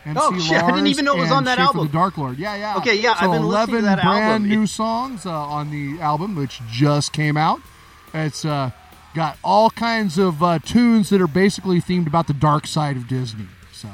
[0.08, 1.86] MC Oh, shit, I didn't even know it was on that album.
[1.88, 2.38] The Dark Lord.
[2.40, 2.78] Yeah, yeah.
[2.78, 4.50] Okay, yeah, So I've been listening to eleven that brand album.
[4.50, 7.60] new songs uh, on the album, which just came out.
[8.14, 8.72] It's uh,
[9.14, 13.08] got all kinds of uh, tunes that are basically themed about the dark side of
[13.08, 13.48] Disney.
[13.74, 13.90] So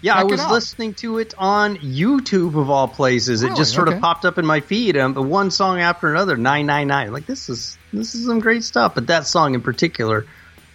[0.00, 3.42] Yeah, I was listening to it on YouTube of all places.
[3.42, 3.96] It just sort Okay.
[3.96, 7.12] of popped up in my feed, um, one song after another, nine nine nine.
[7.12, 8.94] Like this is this is some great stuff.
[8.94, 10.26] But that song in particular,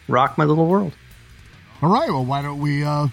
[0.08, 0.94] "Rock My Little World."
[1.82, 3.08] All right, well, why don't we uh,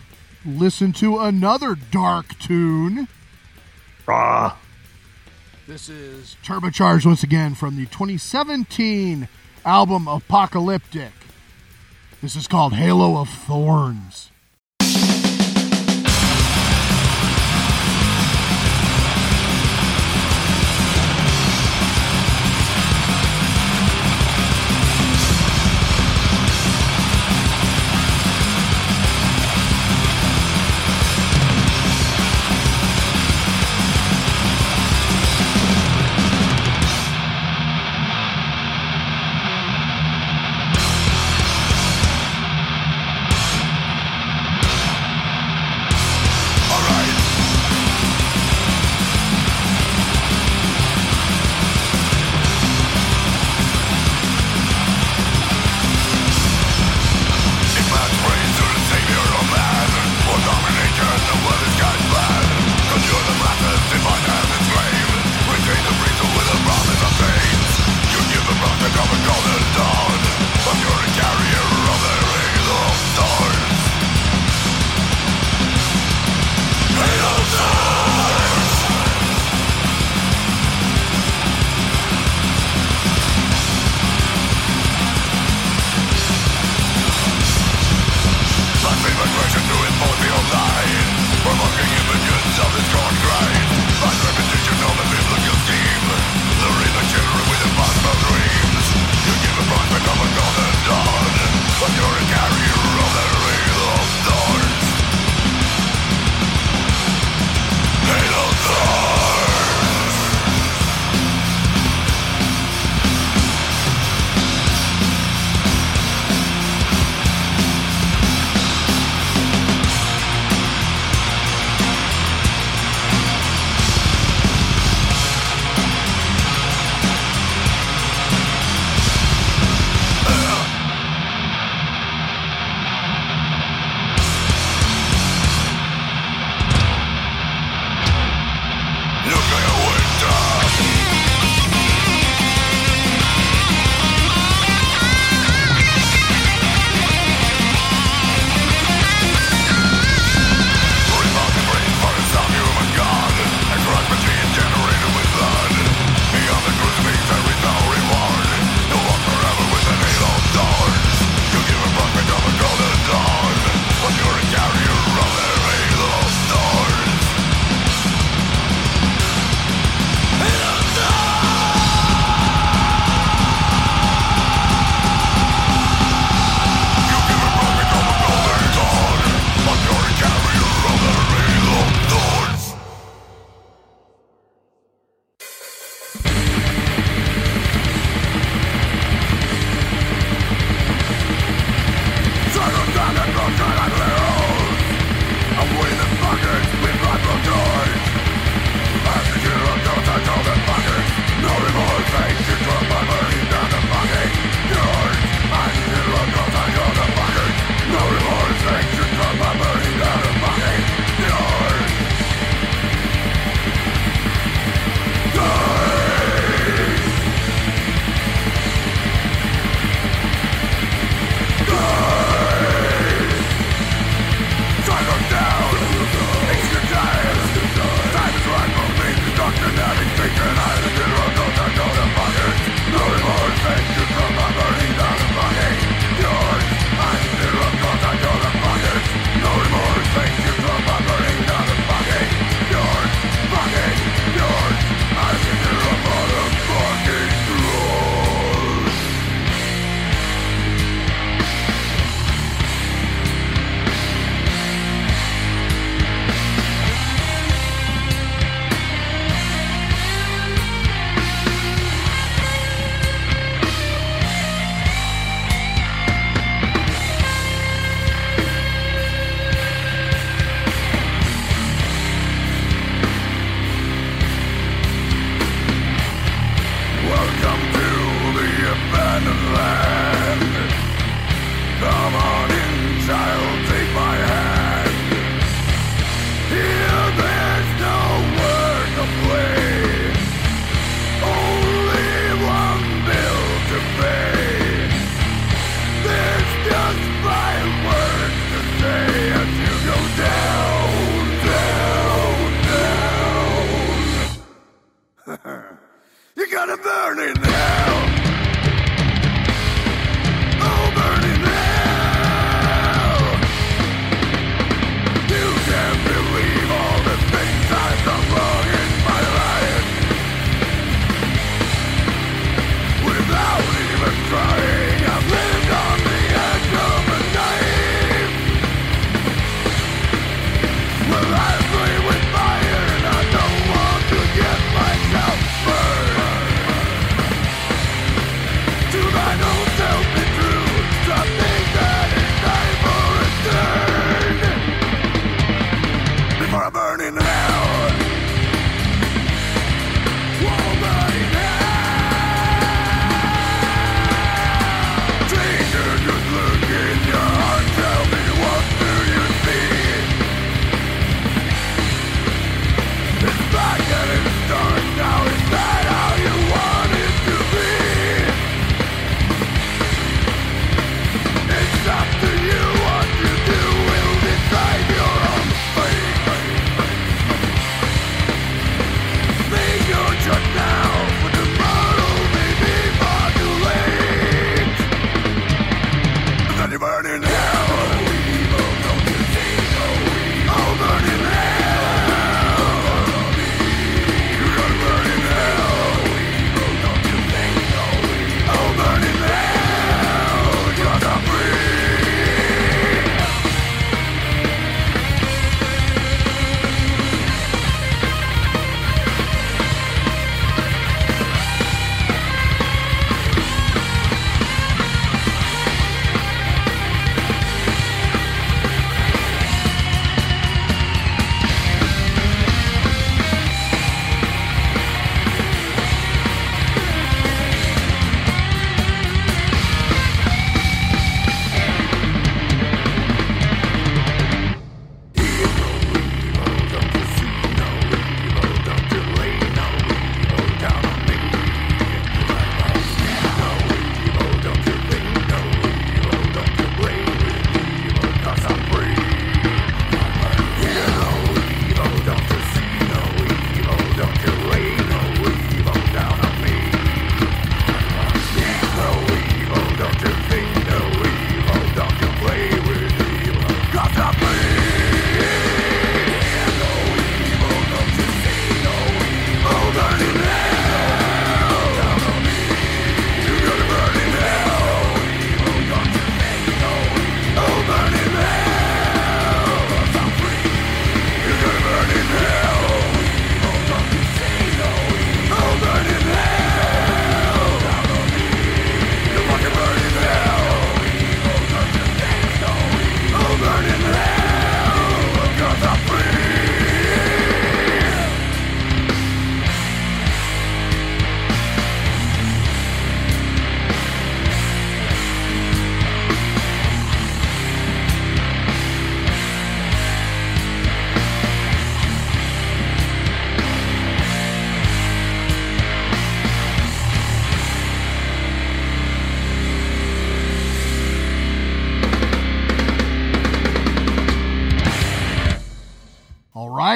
[0.47, 3.09] listen to another dark tune?
[4.09, 4.57] Ah,
[5.67, 9.29] This is Turbocharged once again from the 2017
[9.65, 11.13] album Apocalyptic.
[12.23, 14.31] This is called Halo of Thorns.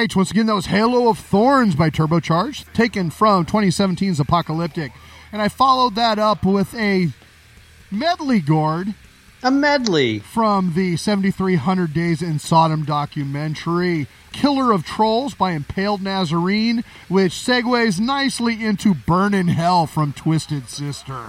[0.01, 0.15] Right.
[0.15, 4.93] Once again, that was Halo of Thorns by Turbocharged, taken from 2017's Apocalyptic.
[5.31, 7.09] And I followed that up with a
[7.91, 8.95] medley Gord
[9.43, 10.17] A medley.
[10.17, 17.99] from the 7300 Days in Sodom documentary, Killer of Trolls by Impaled Nazarene, which segues
[17.99, 21.25] nicely into Burn in Hell from Twisted Sister.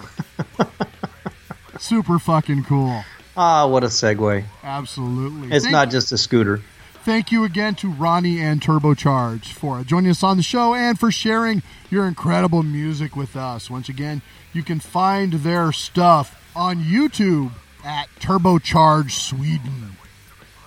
[1.79, 3.05] Super fucking cool.
[3.37, 4.45] Ah, what a segue.
[4.65, 5.55] Absolutely.
[5.55, 6.63] It's Thank- not just a scooter.
[7.05, 11.11] Thank you again to Ronnie and Turbocharge for joining us on the show and for
[11.11, 13.69] sharing your incredible music with us.
[13.69, 14.23] Once again,
[14.53, 17.51] you can find their stuff on YouTube
[17.85, 19.97] at Turbocharge Sweden.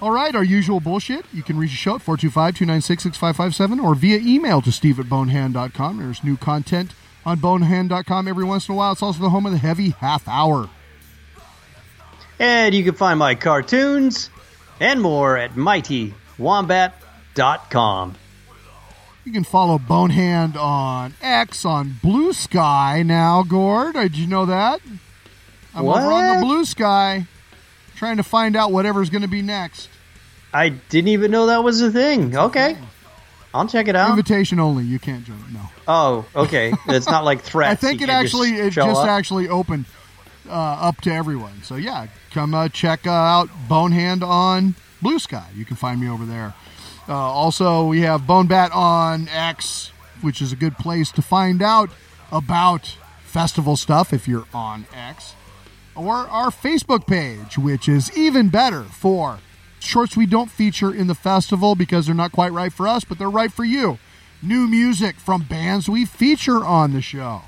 [0.02, 1.26] All right, our usual bullshit.
[1.32, 5.08] You can reach the show at 425 296 6557 or via email to steve at
[5.08, 6.00] bonehand.com.
[6.00, 6.92] There's new content
[7.26, 8.92] on bonehand.com every once in a while.
[8.92, 10.70] It's also the home of the heavy half hour.
[12.40, 14.30] And you can find my cartoons
[14.82, 15.56] and more at
[16.40, 18.16] mightywombat.com.
[19.26, 23.96] You can follow Bonehand on X on Blue Sky now, Gord.
[23.96, 24.82] Did you know that?
[25.74, 27.26] I'm over on the Blue Sky
[27.96, 29.90] trying to find out whatever's going to be next.
[30.54, 32.38] I didn't even know that was a thing.
[32.38, 32.78] Okay.
[33.54, 34.12] I'll check it out.
[34.12, 34.84] Invitation only.
[34.84, 35.42] You can't join.
[35.52, 35.62] No.
[35.88, 36.74] Oh, okay.
[36.88, 37.72] It's not like Threads.
[37.72, 39.08] I think You it actually it just up.
[39.08, 39.86] actually opened
[40.48, 41.64] uh, up to everyone.
[41.64, 45.48] So yeah, come uh, check uh, out Bonehand on Blue Sky.
[45.56, 46.54] You can find me over there.
[47.08, 49.92] Uh, also, we have Bonebat on X,
[50.22, 51.90] which is a good place to find out
[52.32, 55.36] about festival stuff if you're on X,
[55.96, 59.40] or our Facebook page, which is even better for
[59.80, 63.20] shorts we don't feature in the festival because they're not quite right for us, but
[63.20, 64.00] they're right for you.
[64.42, 67.44] New music from bands we feature on the show.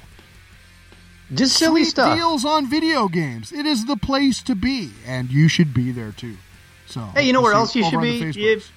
[1.33, 2.17] Just silly Sweet stuff.
[2.17, 3.51] deals on video games.
[3.51, 6.37] It is the place to be, and you should be there too.
[6.97, 8.21] So, Hey, you know where else you should be?
[8.21, 8.71] If,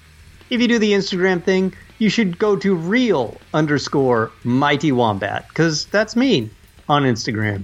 [0.49, 5.85] if you do the Instagram thing, you should go to real underscore mighty wombat because
[5.85, 6.49] that's me
[6.87, 7.63] on Instagram.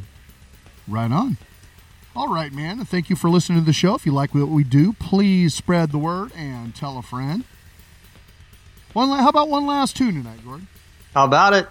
[0.88, 1.38] Right on.
[2.15, 2.84] All right, man.
[2.85, 3.93] Thank you for listening to the show.
[3.93, 7.43] If you like what we do, please spread the word and tell a friend.
[8.93, 10.67] One, la- how about one last tune tonight, Gordon?
[11.13, 11.67] How about it?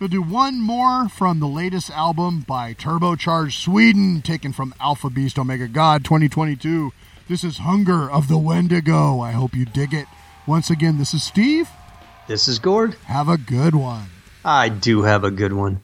[0.00, 5.38] We'll do one more from the latest album by Turbocharged Sweden, taken from Alpha Beast
[5.38, 6.92] Omega God 2022.
[7.26, 9.20] This is Hunger of the Wendigo.
[9.20, 10.06] I hope you dig it.
[10.46, 11.70] Once again, this is Steve.
[12.28, 12.96] This is Gord.
[13.06, 14.08] Have a good one.
[14.44, 15.80] I do have a good one.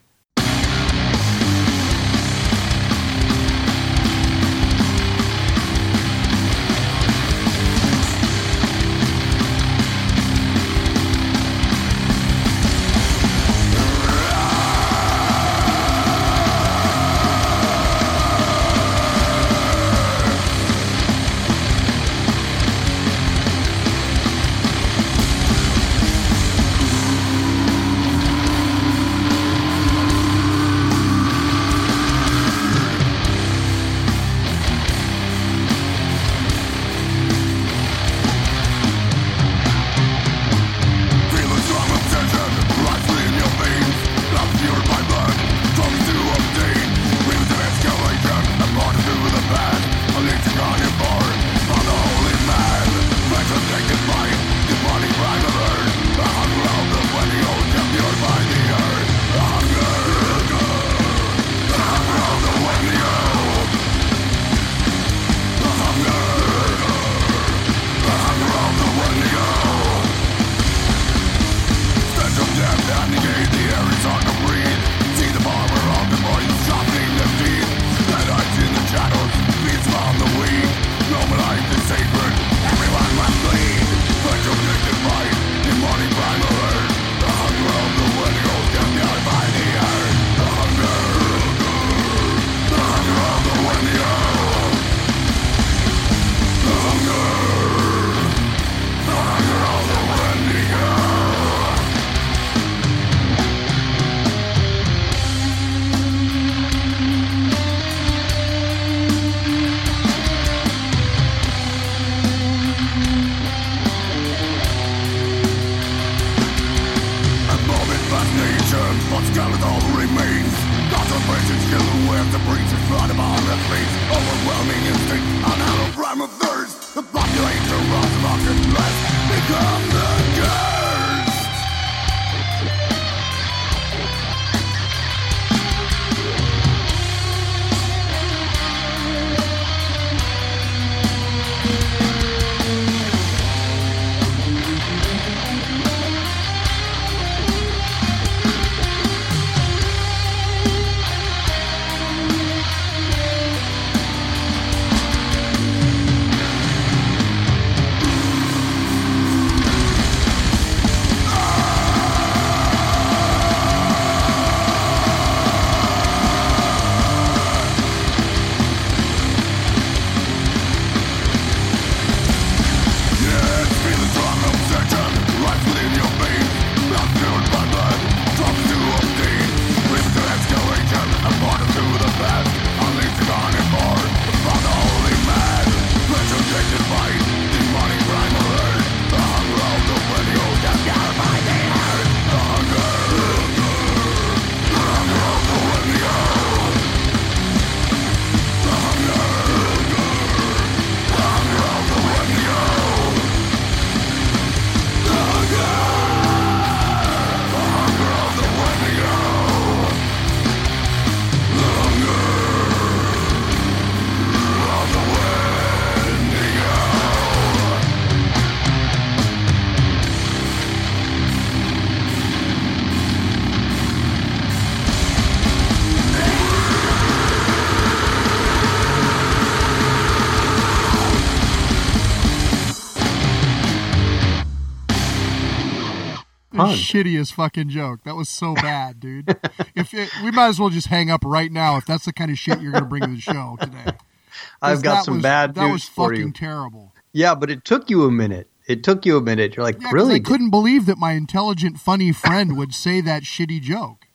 [236.74, 238.00] Shittiest fucking joke.
[238.04, 239.28] That was so bad, dude.
[239.74, 242.30] if it, we might as well just hang up right now if that's the kind
[242.30, 243.92] of shit you're going to bring to the show today.
[244.62, 246.32] I've got some was- bad That news was for fucking you.
[246.32, 246.92] terrible.
[247.12, 248.48] Yeah, but it took you a minute.
[248.66, 249.56] It took you a minute.
[249.56, 250.14] You're like, Yeah, really?
[250.14, 254.06] I couldn't believe that my intelligent, funny friend would say that shitty joke.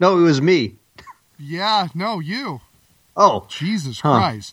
[0.00, 0.76] No, it was me.
[1.38, 2.60] Yeah, no, you.
[3.16, 4.18] Oh, Jesus Huh.
[4.18, 4.52] Christ.